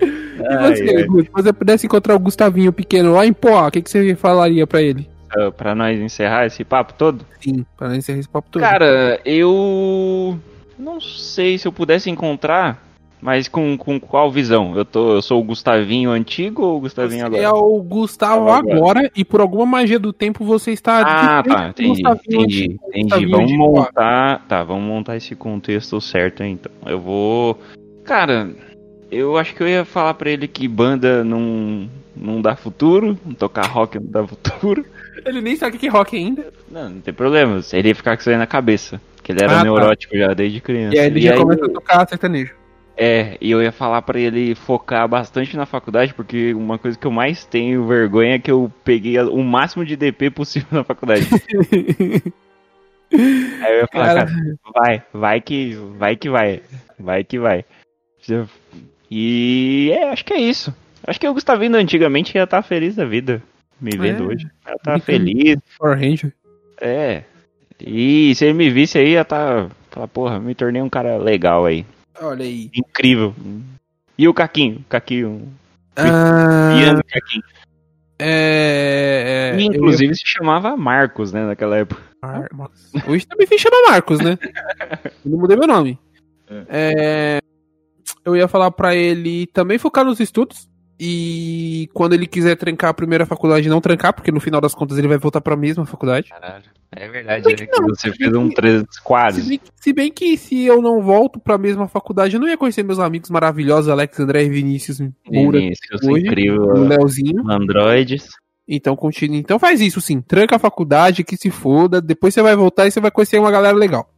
E 0.00 0.42
Ai, 0.46 0.76
você, 0.76 0.96
ai. 0.96 1.02
Gu, 1.04 1.22
se 1.24 1.30
você 1.32 1.52
pudesse 1.52 1.86
encontrar 1.86 2.14
o 2.14 2.18
Gustavinho 2.20 2.72
pequeno 2.72 3.12
lá 3.14 3.26
em 3.26 3.32
Poá, 3.32 3.66
o 3.66 3.70
que, 3.72 3.82
que 3.82 3.90
você 3.90 4.14
falaria 4.14 4.66
pra 4.66 4.80
ele? 4.80 5.08
Pra 5.56 5.74
nós 5.74 5.98
encerrar 6.00 6.46
esse 6.46 6.64
papo 6.64 6.94
todo. 6.94 7.24
Sim, 7.40 7.64
pra 7.76 7.88
não 7.88 7.96
encerrar 7.96 8.18
esse 8.18 8.28
papo 8.28 8.48
todo. 8.50 8.62
Cara, 8.62 9.20
eu 9.24 10.38
não 10.78 11.00
sei 11.00 11.58
se 11.58 11.66
eu 11.66 11.72
pudesse 11.72 12.08
encontrar, 12.10 12.82
mas 13.20 13.48
com, 13.48 13.76
com 13.76 13.98
qual 13.98 14.30
visão? 14.30 14.76
Eu, 14.76 14.84
tô, 14.84 15.14
eu 15.14 15.22
sou 15.22 15.40
o 15.40 15.44
Gustavinho 15.44 16.10
antigo 16.10 16.62
ou 16.62 16.76
o 16.76 16.80
Gustavinho 16.80 17.20
Você 17.20 17.26
agora? 17.26 17.42
é 17.42 17.50
o 17.50 17.82
Gustavo 17.82 18.48
Agora. 18.50 18.76
agora. 18.76 19.10
e 19.14 19.24
por 19.24 19.40
alguma 19.40 19.66
magia 19.66 19.98
do 19.98 20.12
tempo 20.12 20.44
você 20.44 20.70
está 20.70 21.00
Ah, 21.00 21.42
tá, 21.42 21.68
entendi, 21.68 22.00
entendi, 22.00 22.62
antigo, 22.64 22.80
entendi. 22.94 23.26
Vamos 23.26 23.52
montar, 23.52 24.44
tá, 24.48 24.62
vamos 24.62 24.84
montar 24.84 25.16
esse 25.16 25.34
contexto 25.34 26.00
certo 26.00 26.42
então. 26.44 26.70
Eu 26.86 27.00
vou, 27.00 27.58
cara, 28.04 28.50
eu 29.10 29.36
acho 29.36 29.54
que 29.54 29.62
eu 29.62 29.68
ia 29.68 29.84
falar 29.84 30.14
pra 30.14 30.30
ele 30.30 30.46
que 30.46 30.68
banda 30.68 31.24
não 31.24 31.88
não 32.20 32.42
dá 32.42 32.56
futuro, 32.56 33.16
tocar 33.38 33.66
rock 33.66 33.98
não 33.98 34.10
dá 34.10 34.26
futuro. 34.26 34.84
Ele 35.28 35.40
nem 35.40 35.56
sabe 35.56 35.76
o 35.76 35.80
que 35.80 35.86
é 35.86 35.90
rock 35.90 36.16
ainda. 36.16 36.52
Não, 36.70 36.90
não 36.90 37.00
tem 37.00 37.12
problema, 37.14 37.60
ele 37.72 37.88
ia 37.88 37.94
ficar 37.94 38.16
com 38.16 38.20
isso 38.20 38.30
aí 38.30 38.36
na 38.36 38.46
cabeça, 38.46 39.00
que 39.22 39.32
ele 39.32 39.42
era 39.42 39.52
Ah, 39.52 39.58
tá. 39.58 39.64
neurótico 39.64 40.16
já 40.16 40.32
desde 40.34 40.60
criança. 40.60 40.96
E 40.96 40.98
aí 40.98 41.06
ele 41.06 41.18
E 41.20 41.22
já 41.22 41.32
aí- 41.32 41.38
começa 41.38 41.64
a 41.64 41.68
tocar 41.68 42.08
sertanejo. 42.08 42.54
É, 43.00 43.36
e 43.40 43.50
eu 43.52 43.62
ia 43.62 43.70
falar 43.70 44.02
pra 44.02 44.18
ele 44.18 44.56
focar 44.56 45.06
bastante 45.06 45.56
na 45.56 45.64
faculdade, 45.64 46.12
porque 46.14 46.52
uma 46.52 46.78
coisa 46.78 46.98
que 46.98 47.06
eu 47.06 47.12
mais 47.12 47.44
tenho 47.44 47.86
vergonha 47.86 48.34
é 48.34 48.38
que 48.40 48.50
eu 48.50 48.72
peguei 48.82 49.16
o 49.20 49.40
máximo 49.44 49.84
de 49.84 49.94
DP 49.94 50.30
possível 50.30 50.66
na 50.72 50.82
faculdade. 50.82 51.24
Aí 53.12 53.72
eu 53.72 53.78
ia 53.80 53.86
falar, 53.86 54.06
Cara. 54.14 54.26
cara, 54.26 54.54
vai, 54.74 55.02
vai 55.14 55.40
que 55.40 55.74
vai 55.96 56.16
que 56.16 56.28
vai, 56.28 56.60
vai 56.98 57.24
que 57.24 57.38
vai. 57.38 57.64
E 59.10 59.90
é, 59.94 60.10
acho 60.10 60.24
que 60.24 60.34
é 60.34 60.40
isso. 60.40 60.74
Acho 61.06 61.18
que 61.18 61.26
o 61.28 61.32
Gustavinho 61.32 61.76
antigamente 61.76 62.36
ia 62.36 62.44
estar 62.44 62.60
feliz 62.62 62.96
da 62.96 63.04
vida, 63.06 63.42
me 63.80 63.90
vendo 63.96 64.24
É. 64.24 64.26
hoje. 64.26 64.46
Ia 64.66 64.76
tá 64.82 64.98
feliz, 64.98 65.56
Power 65.78 65.98
Ranger. 65.98 66.32
é. 66.80 67.22
E 67.80 68.34
se 68.34 68.44
ele 68.44 68.54
me 68.54 68.70
visse 68.70 68.98
aí, 68.98 69.10
ia 69.12 69.24
tá, 69.24 69.68
falar, 69.90 70.08
porra, 70.08 70.40
me 70.40 70.52
tornei 70.54 70.82
um 70.82 70.88
cara 70.88 71.16
legal 71.16 71.64
aí, 71.64 71.86
Olha 72.20 72.44
aí. 72.44 72.68
incrível. 72.74 73.32
E 74.18 74.26
o 74.26 74.34
Caquinho, 74.34 74.84
Caquinho, 74.88 75.48
Ah, 75.94 76.74
piano 76.76 77.00
Caquinho. 77.04 77.44
é, 78.18 79.52
é, 79.54 79.60
E, 79.60 79.64
inclusive 79.66 80.12
se 80.16 80.22
chamava 80.26 80.76
Marcos, 80.76 81.32
né, 81.32 81.44
naquela 81.46 81.76
época. 81.78 82.02
eu 82.20 82.56
Marcos. 82.56 82.90
Hoje 83.06 83.24
também 83.26 83.46
se 83.46 83.56
chama 83.58 83.90
Marcos, 83.90 84.18
né? 84.18 84.36
Eu 85.24 85.30
não 85.30 85.38
mudei 85.38 85.56
meu 85.56 85.68
nome. 85.68 85.96
É, 86.68 87.38
eu 88.24 88.34
ia 88.36 88.48
falar 88.48 88.70
pra 88.72 88.94
ele 88.96 89.46
também 89.48 89.78
focar 89.78 90.04
nos 90.04 90.18
estudos. 90.18 90.68
E 91.00 91.88
quando 91.94 92.14
ele 92.14 92.26
quiser 92.26 92.56
trancar 92.56 92.90
a 92.90 92.94
primeira 92.94 93.24
faculdade, 93.24 93.68
não 93.68 93.80
trancar, 93.80 94.12
porque 94.12 94.32
no 94.32 94.40
final 94.40 94.60
das 94.60 94.74
contas 94.74 94.98
ele 94.98 95.06
vai 95.08 95.18
voltar 95.18 95.40
pra 95.40 95.56
mesma 95.56 95.86
faculdade. 95.86 96.28
Caralho, 96.30 96.64
é 96.90 97.08
verdade, 97.08 97.52
é 97.52 97.54
que 97.54 97.62
né, 97.62 97.68
que 97.72 97.80
não? 97.80 97.88
você 97.88 98.12
fez 98.12 98.34
um 98.34 98.48
3 98.50 98.82
Se 98.90 99.02
quase. 99.02 99.48
bem, 99.48 99.60
se 99.76 99.92
bem 99.92 100.10
que 100.12 100.36
se 100.36 100.64
eu 100.64 100.82
não 100.82 101.00
volto 101.00 101.38
pra 101.38 101.56
mesma 101.56 101.86
faculdade, 101.86 102.34
eu 102.34 102.40
não 102.40 102.48
ia 102.48 102.56
conhecer 102.56 102.82
meus 102.82 102.98
amigos 102.98 103.30
maravilhosos, 103.30 103.88
Alex, 103.88 104.18
André 104.18 104.42
e 104.44 104.48
Vinícius 104.48 104.98
Moura, 105.30 105.60
Vinícius, 105.60 106.02
hoje, 106.02 106.26
incrível, 106.26 106.66
Leozinho. 106.72 107.48
Androids. 107.48 108.28
Então 108.66 108.94
continua. 108.96 109.36
Então 109.38 109.58
faz 109.58 109.80
isso 109.80 110.00
sim. 110.00 110.20
Tranca 110.20 110.56
a 110.56 110.58
faculdade, 110.58 111.24
que 111.24 111.36
se 111.36 111.48
foda. 111.50 112.02
Depois 112.02 112.34
você 112.34 112.42
vai 112.42 112.54
voltar 112.56 112.86
e 112.86 112.90
você 112.90 113.00
vai 113.00 113.10
conhecer 113.10 113.38
uma 113.38 113.50
galera 113.50 113.76
legal. 113.76 114.10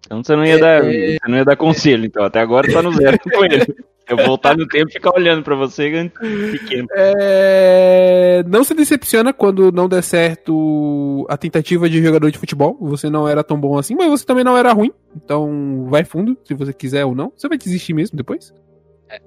Então 0.00 0.22
você 0.24 0.34
não 0.36 0.44
ia 0.44 0.54
É, 0.56 0.58
dar, 0.58 0.84
é. 0.84 1.12
você 1.12 1.28
não 1.28 1.36
ia 1.38 1.44
dar 1.44 1.56
conselho, 1.56 2.04
então. 2.04 2.24
Até 2.24 2.40
agora 2.40 2.70
tá 2.70 2.82
no 2.82 2.92
zero 2.92 3.18
com 3.20 3.44
ele. 3.44 3.64
Eu 4.08 4.16
voltar 4.24 4.56
no 4.56 4.66
tempo 4.68 4.88
e 4.88 4.92
ficar 4.92 5.12
olhando 5.14 5.42
pra 5.42 5.56
você 5.56 6.10
pequeno. 6.52 6.86
É, 6.92 8.44
Não 8.46 8.62
se 8.62 8.72
decepciona 8.72 9.32
quando 9.32 9.72
não 9.72 9.88
der 9.88 10.02
certo 10.02 11.26
a 11.28 11.36
tentativa 11.36 11.88
de 11.90 12.02
jogador 12.02 12.30
de 12.30 12.38
futebol. 12.38 12.76
Você 12.80 13.10
não 13.10 13.26
era 13.28 13.42
tão 13.42 13.60
bom 13.60 13.76
assim, 13.76 13.96
mas 13.96 14.08
você 14.08 14.24
também 14.24 14.44
não 14.44 14.56
era 14.56 14.72
ruim. 14.72 14.92
Então 15.16 15.86
vai 15.88 16.04
fundo, 16.04 16.36
se 16.44 16.54
você 16.54 16.72
quiser 16.72 17.04
ou 17.04 17.14
não. 17.14 17.32
Você 17.36 17.48
vai 17.48 17.58
desistir 17.58 17.94
mesmo 17.94 18.16
depois. 18.16 18.52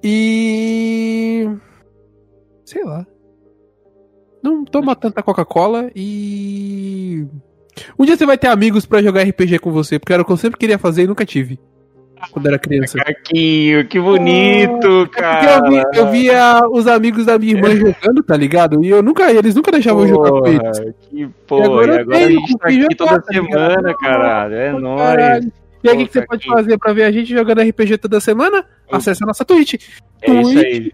E. 0.02 1.46
Sei 2.64 2.82
lá. 2.84 3.06
Não 4.42 4.64
toma 4.64 4.96
tanta 4.96 5.22
Coca-Cola 5.22 5.90
e. 5.94 7.26
Um 7.98 8.04
dia 8.04 8.16
você 8.16 8.24
vai 8.24 8.38
ter 8.38 8.48
amigos 8.48 8.86
pra 8.86 9.02
jogar 9.02 9.22
RPG 9.22 9.58
com 9.58 9.70
você, 9.70 9.98
porque 9.98 10.12
era 10.12 10.22
o 10.22 10.24
que 10.24 10.32
eu 10.32 10.36
sempre 10.36 10.58
queria 10.58 10.78
fazer 10.78 11.02
e 11.02 11.06
nunca 11.06 11.26
tive. 11.26 11.58
Quando 12.30 12.46
era 12.46 12.58
criança. 12.58 12.98
Caquinho, 12.98 13.86
que 13.86 13.98
bonito, 14.00 14.80
porque 15.06 15.20
cara. 15.20 15.66
eu, 15.66 15.70
vi- 15.70 15.98
eu 15.98 16.10
via 16.10 16.60
os 16.70 16.86
amigos 16.86 17.26
da 17.26 17.38
minha 17.38 17.54
irmã 17.54 17.70
jogando, 17.74 18.22
tá 18.22 18.36
ligado? 18.36 18.84
E 18.84 18.88
eu 18.90 19.02
nunca, 19.02 19.32
eles 19.32 19.54
nunca 19.54 19.70
deixavam 19.72 20.02
eu 20.02 20.08
jogar 20.08 20.30
com 20.30 20.46
eles. 20.46 20.60
Porra, 20.78 20.94
que 21.10 21.28
porra. 21.46 21.64
agora 21.66 21.94
E 21.94 21.98
agora 22.00 22.16
a 22.18 22.30
gente 22.30 22.58
tá 22.58 22.68
aqui 22.68 22.94
toda 22.96 23.20
tá 23.22 23.32
ligado? 23.32 23.52
semana, 23.72 23.94
caralho. 23.94 24.54
É 24.54 24.72
nóis. 24.72 25.00
Caralho. 25.00 25.52
E 25.82 25.88
aí, 25.88 25.94
o 25.96 25.98
que, 26.00 26.06
que 26.08 26.12
você 26.12 26.26
pode 26.26 26.46
fazer 26.46 26.76
pra 26.78 26.92
ver 26.92 27.04
a 27.04 27.10
gente 27.10 27.30
jogando 27.32 27.62
RPG 27.62 27.96
toda 27.98 28.20
semana? 28.20 28.64
Acesse 28.92 29.24
a 29.24 29.26
nossa 29.26 29.44
Twitch. 29.46 29.74
É 30.20 30.30
isso 30.30 30.58
aí. 30.58 30.92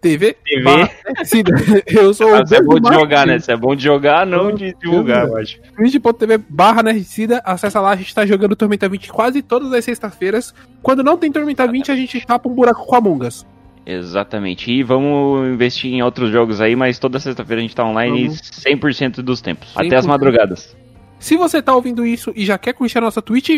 TV. 0.00 0.36
TV. 0.44 0.62
barra 0.62 0.90
Nerdcida. 1.06 1.52
Eu 1.86 2.14
sou 2.14 2.32
o 2.32 2.38
Você 2.38 2.56
é 2.56 2.62
bom 2.62 2.78
de 2.78 2.92
jogar, 2.92 3.26
né? 3.26 3.38
Você 3.38 3.52
é 3.52 3.56
bom 3.56 3.74
de 3.74 3.82
jogar, 3.82 4.26
não 4.26 4.54
de 4.54 4.74
divulgar, 4.74 5.26
eu 5.26 5.36
acho. 5.36 5.60
twitch.tv 5.76 6.38
barra 6.48 6.82
Nerdcida, 6.82 7.42
acessa 7.44 7.80
lá, 7.80 7.90
a 7.90 7.96
gente 7.96 8.14
tá 8.14 8.24
jogando 8.24 8.54
Tormenta 8.56 8.88
20 8.88 9.12
quase 9.12 9.42
todas 9.42 9.72
as 9.72 9.84
sextas-feiras. 9.84 10.54
Quando 10.82 11.02
não 11.02 11.16
tem 11.16 11.32
Tormenta 11.32 11.66
20, 11.66 11.90
a 11.90 11.96
gente 11.96 12.24
tapa 12.24 12.48
um 12.48 12.54
buraco 12.54 12.86
com 12.86 12.94
a 12.94 13.00
Mongas. 13.00 13.46
Exatamente. 13.84 14.70
E 14.70 14.82
vamos 14.82 15.48
investir 15.48 15.92
em 15.92 16.02
outros 16.02 16.30
jogos 16.30 16.60
aí, 16.60 16.76
mas 16.76 16.98
toda 16.98 17.18
sexta-feira 17.18 17.60
a 17.60 17.62
gente 17.62 17.74
tá 17.74 17.84
online 17.84 18.24
Vamos. 18.28 18.40
100% 18.42 19.22
dos 19.22 19.40
tempos. 19.40 19.72
Até 19.74 19.96
as 19.96 20.04
100%. 20.04 20.08
madrugadas. 20.08 20.76
Se 21.18 21.36
você 21.36 21.60
tá 21.60 21.74
ouvindo 21.74 22.06
isso 22.06 22.32
e 22.36 22.44
já 22.44 22.56
quer 22.56 22.72
curtir 22.72 22.98
a 22.98 23.00
nossa 23.00 23.20
Twitch, 23.20 23.50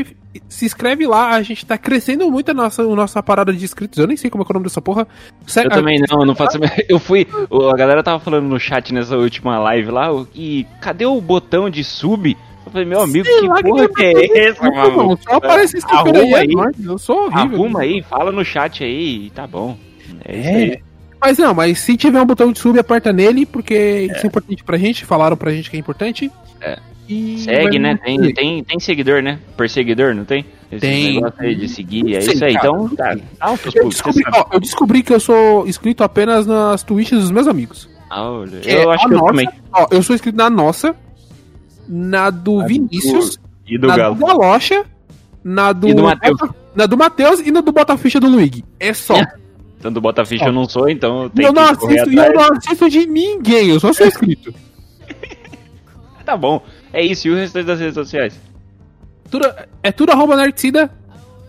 se 0.48 0.64
inscreve 0.64 1.06
lá, 1.06 1.30
a 1.34 1.42
gente 1.42 1.66
tá 1.66 1.76
crescendo 1.76 2.30
muito 2.30 2.50
a 2.50 2.54
nossa, 2.54 2.82
a 2.82 2.86
nossa 2.86 3.22
parada 3.22 3.52
de 3.52 3.62
inscritos. 3.62 3.98
Eu 3.98 4.06
nem 4.06 4.16
sei 4.16 4.30
como 4.30 4.42
é, 4.42 4.46
é 4.46 4.50
o 4.50 4.54
nome 4.54 4.64
dessa 4.64 4.80
porra. 4.80 5.06
Se- 5.46 5.64
Eu 5.64 5.68
também 5.70 6.00
não, 6.10 6.20
eu 6.20 6.26
não 6.26 6.34
faço. 6.34 6.58
Eu 6.88 6.98
fui. 6.98 7.26
A 7.72 7.76
galera 7.76 8.02
tava 8.02 8.18
falando 8.18 8.46
no 8.48 8.58
chat 8.58 8.94
nessa 8.94 9.16
última 9.16 9.58
live 9.58 9.90
lá, 9.90 10.08
e 10.34 10.66
cadê 10.80 11.04
o 11.04 11.20
botão 11.20 11.68
de 11.68 11.84
sub? 11.84 12.36
Eu 12.66 12.72
falei, 12.72 12.86
meu 12.86 13.00
amigo, 13.02 13.24
Sei 13.26 13.40
que 13.40 13.46
lá, 13.48 13.56
que 13.56 13.62
porra 13.68 13.88
que 13.88 14.02
é 14.04 14.48
essa, 14.48 14.62
mano? 14.70 15.18
só 15.22 15.34
aparece 15.34 15.76
esse 15.78 15.86
Arruma 15.90 16.18
aí, 16.18 16.34
aí. 16.34 16.44
é 16.44 16.54
nóis, 16.54 16.84
Eu 16.84 16.98
sou 16.98 17.24
horrível. 17.26 17.56
Arruma 17.58 17.80
aí, 17.80 18.02
fala 18.02 18.30
no 18.32 18.44
chat 18.44 18.84
aí, 18.84 19.26
e 19.26 19.30
tá 19.30 19.46
bom. 19.46 19.76
É 20.24 20.36
isso 20.38 20.48
aí. 20.48 20.70
É. 20.72 20.80
Mas 21.20 21.36
não, 21.36 21.52
mas 21.52 21.78
se 21.80 21.96
tiver 21.96 22.22
um 22.22 22.26
botão 22.26 22.50
de 22.52 22.58
sub, 22.58 22.78
aperta 22.78 23.12
nele, 23.12 23.44
porque 23.44 24.08
isso 24.10 24.24
é 24.24 24.26
importante 24.26 24.64
pra 24.64 24.78
gente, 24.78 25.04
falaram 25.04 25.36
pra 25.36 25.50
gente 25.52 25.70
que 25.70 25.76
é 25.76 25.80
importante. 25.80 26.30
É. 26.62 26.78
E 27.12 27.38
Segue, 27.38 27.78
né? 27.78 27.98
Tem, 28.04 28.32
tem, 28.32 28.62
tem 28.62 28.78
seguidor, 28.78 29.20
né? 29.20 29.40
Perseguidor, 29.56 30.14
não 30.14 30.24
tem? 30.24 30.44
Esse 30.70 30.80
Tem. 30.80 31.14
negócio 31.16 31.40
aí 31.42 31.54
de 31.56 31.68
seguir, 31.68 32.14
é 32.14 32.20
Sim, 32.20 32.30
isso 32.32 32.44
aí. 32.44 32.54
cara. 32.54 32.68
Então, 32.68 32.88
tá. 32.90 33.16
Outros 33.50 33.74
Eu 33.74 33.88
descobri, 33.88 34.22
ó, 34.32 34.44
eu 34.52 34.60
descobri 34.60 35.02
que 35.02 35.12
eu 35.12 35.18
sou 35.18 35.66
inscrito 35.66 36.04
apenas 36.04 36.46
nas 36.46 36.84
Twitches 36.84 37.18
dos 37.18 37.30
meus 37.32 37.48
amigos. 37.48 37.88
Ah, 38.08 38.30
olha, 38.30 38.60
Que 38.60 38.70
é 38.70 38.84
Eu 38.84 38.90
acho 38.92 39.06
que 39.08 39.14
eu 39.14 39.18
nossa, 39.18 39.30
também. 39.32 39.48
Ó, 39.72 39.86
eu 39.90 40.02
sou 40.04 40.14
inscrito 40.14 40.38
na 40.38 40.48
nossa, 40.48 40.94
na 41.88 42.30
do 42.30 42.60
A 42.60 42.62
do- 42.62 42.68
Vinícius, 42.68 43.38
E 43.66 43.76
do 43.76 43.88
na 43.88 43.96
Galo. 43.96 44.14
do 44.14 44.24
Galocha, 44.26 44.84
na 45.42 45.72
do. 45.72 45.88
E 45.88 45.94
do 45.94 46.02
Matheus. 46.04 46.38
Na 46.76 46.86
do 46.86 46.96
Matheus 46.96 47.40
e 47.40 47.50
na 47.50 47.60
do 47.60 47.72
Botaficha 47.72 48.20
do 48.20 48.28
Luigi. 48.28 48.64
É 48.78 48.94
só. 48.94 49.14
Tanto 49.80 49.94
do 49.94 50.00
Botaficha 50.00 50.44
eu 50.44 50.52
não 50.52 50.68
sou, 50.68 50.88
então 50.88 51.24
eu 51.24 51.30
tenho 51.30 51.48
eu 51.48 51.52
não 51.52 51.62
assisto, 51.64 52.10
eu 52.12 52.32
não 52.34 52.42
assisto 52.52 52.88
de 52.90 53.06
ninguém, 53.06 53.70
eu 53.70 53.80
só 53.80 53.92
sou 53.92 54.06
inscrito. 54.06 54.54
Tá 56.24 56.36
bom. 56.36 56.62
É 56.92 57.02
isso, 57.02 57.28
e 57.28 57.30
o 57.30 57.36
restante 57.36 57.66
das 57.66 57.78
redes 57.80 57.94
sociais? 57.94 58.38
tudo, 59.30 59.48
é 59.82 59.92
tudo 59.92 60.12
arroba 60.12 60.36
Nerdcida. 60.36 60.90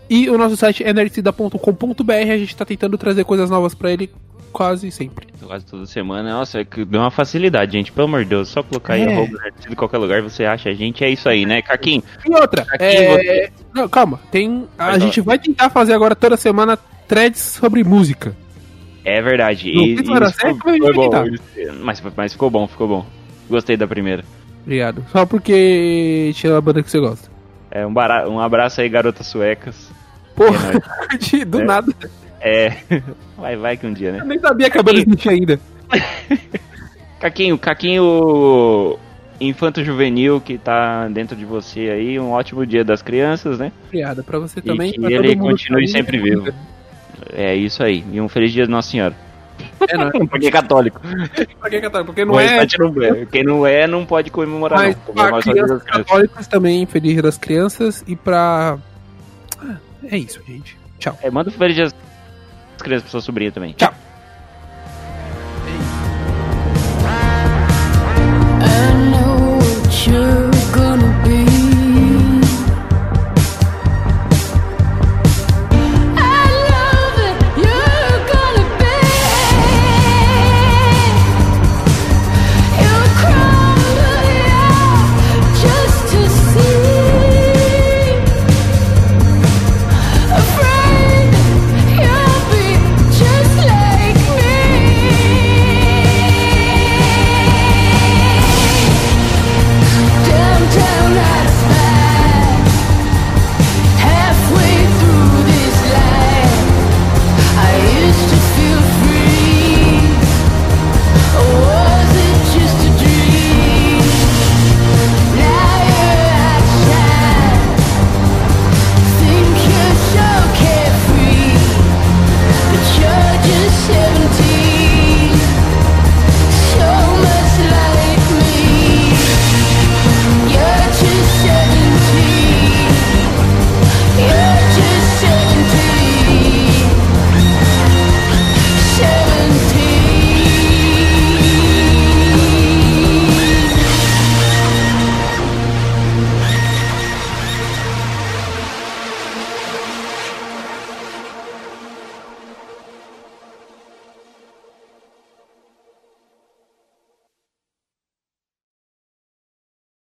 E 0.08 0.28
o 0.28 0.36
nosso 0.36 0.56
site 0.56 0.84
é 0.84 0.92
nerdcida.com.br. 0.92 2.12
A 2.12 2.38
gente 2.38 2.54
tá 2.54 2.64
tentando 2.64 2.98
trazer 2.98 3.24
coisas 3.24 3.48
novas 3.48 3.74
pra 3.74 3.90
ele 3.90 4.10
quase 4.52 4.90
sempre. 4.90 5.26
Quase 5.42 5.64
toda 5.64 5.86
semana. 5.86 6.30
Nossa, 6.30 6.60
é 6.60 6.64
que 6.64 6.84
deu 6.84 7.00
uma 7.00 7.10
facilidade, 7.10 7.72
gente. 7.72 7.90
Pelo 7.90 8.06
amor 8.06 8.22
de 8.22 8.28
Deus, 8.30 8.48
só 8.48 8.62
colocar 8.62 8.94
aí 8.94 9.02
É. 9.02 9.12
arroba 9.12 9.38
Nerdcida 9.38 9.72
em 9.72 9.76
qualquer 9.76 9.98
lugar 9.98 10.20
você 10.20 10.44
acha 10.44 10.68
a 10.68 10.74
gente. 10.74 11.02
É 11.02 11.08
isso 11.08 11.28
aí, 11.28 11.46
né, 11.46 11.62
Caquinho? 11.62 12.02
E 12.28 12.34
outra, 12.34 12.66
é... 12.78 13.50
Não, 13.74 13.88
calma, 13.88 14.20
tem. 14.30 14.68
A 14.78 14.90
Vai, 14.90 15.00
gente 15.00 15.20
vai 15.22 15.38
tentar 15.38 15.70
fazer 15.70 15.94
agora 15.94 16.14
toda 16.14 16.36
semana 16.36 16.76
threads 17.08 17.40
sobre 17.40 17.82
música. 17.82 18.36
É 19.04 19.20
verdade. 19.22 19.72
Não 19.72 19.82
E, 19.82 19.94
isso 19.94 20.38
certo, 20.38 20.58
foi, 20.58 20.78
foi 20.78 20.92
bom. 20.92 21.10
Mas, 21.80 22.02
mas 22.14 22.32
ficou 22.32 22.50
bom, 22.50 22.68
ficou 22.68 22.86
bom. 22.86 23.06
Gostei 23.48 23.76
da 23.76 23.86
primeira. 23.86 24.24
Obrigado. 24.62 25.04
Só 25.10 25.26
porque 25.26 26.30
tinha 26.34 26.56
a 26.56 26.60
banda 26.60 26.82
que 26.82 26.90
você 26.90 26.98
gosta. 27.00 27.28
É, 27.70 27.86
um, 27.86 27.92
bara... 27.92 28.28
um 28.28 28.38
abraço 28.40 28.80
aí, 28.80 28.88
garotas 28.88 29.26
suecas. 29.26 29.90
Porra, 30.36 30.72
É 31.40 31.44
do 31.44 31.60
É. 31.60 31.64
nada. 31.64 31.92
É. 32.40 32.76
Vai, 33.36 33.56
vai 33.56 33.76
que 33.76 33.84
um 33.86 33.92
dia, 33.92 34.12
né? 34.12 34.20
Eu 34.20 34.24
nem 34.24 34.38
sabia 34.38 34.70
que 34.70 34.78
a 34.78 34.82
banda 34.82 35.00
existia 35.00 35.32
ainda. 35.32 35.58
Caquinho, 37.20 37.58
Caquinho 37.58 38.98
Infanto 39.40 39.82
Juvenil 39.84 40.40
que 40.40 40.58
tá 40.58 41.08
dentro 41.08 41.34
de 41.36 41.44
você 41.44 41.80
aí. 41.90 42.20
Um 42.20 42.30
ótimo 42.30 42.64
dia 42.64 42.84
das 42.84 43.02
crianças, 43.02 43.58
né? 43.58 43.72
Obrigado 43.86 44.22
pra 44.22 44.38
você 44.38 44.60
E 44.60 44.62
também. 44.62 44.92
que 44.92 45.00
pra 45.00 45.10
ele 45.10 45.34
continue 45.36 45.86
que 45.86 45.92
tá 45.92 45.98
sempre 45.98 46.18
vivo. 46.18 46.52
É 47.32 47.54
isso 47.54 47.82
aí. 47.82 48.04
E 48.12 48.20
um 48.20 48.28
feliz 48.28 48.52
dia 48.52 48.66
Nossa 48.66 48.90
Senhora. 48.90 49.14
É, 49.88 49.96
não, 49.96 50.26
Porque 50.26 50.46
é 50.46 50.50
católico. 50.50 51.00
pra 51.60 51.70
que 51.70 51.80
católico? 51.80 52.06
Porque 52.06 52.24
não 52.24 52.34
O 52.34 52.40
é. 52.40 52.58
é. 52.58 53.26
Quem 53.30 53.42
não 53.44 53.66
é, 53.66 53.86
não 53.86 54.04
pode 54.06 54.30
comemorar, 54.30 54.78
Mas 54.78 54.96
não. 54.96 55.02
Comemorar 55.04 55.38
o 55.38 55.42
crianças 55.42 55.68
das 55.70 55.82
crianças. 55.82 56.06
católicas 56.06 56.46
também, 56.46 56.86
Feliz 56.86 57.12
Dia 57.14 57.22
das 57.22 57.38
Crianças. 57.38 58.04
E 58.06 58.14
pra. 58.16 58.78
Ah, 59.60 59.76
é 60.10 60.16
isso, 60.18 60.40
gente. 60.46 60.76
Tchau. 60.98 61.18
É, 61.22 61.30
manda 61.30 61.50
um 61.50 61.52
feliz 61.52 61.74
dia 61.74 61.84
das 61.84 61.94
crianças 62.82 63.02
pra 63.02 63.10
sua 63.10 63.20
sobrinha 63.20 63.50
também. 63.52 63.72
Tchau. 63.72 63.92
I 68.64 69.10
know 69.10 69.58
what 69.58 70.06
you're 70.08 70.41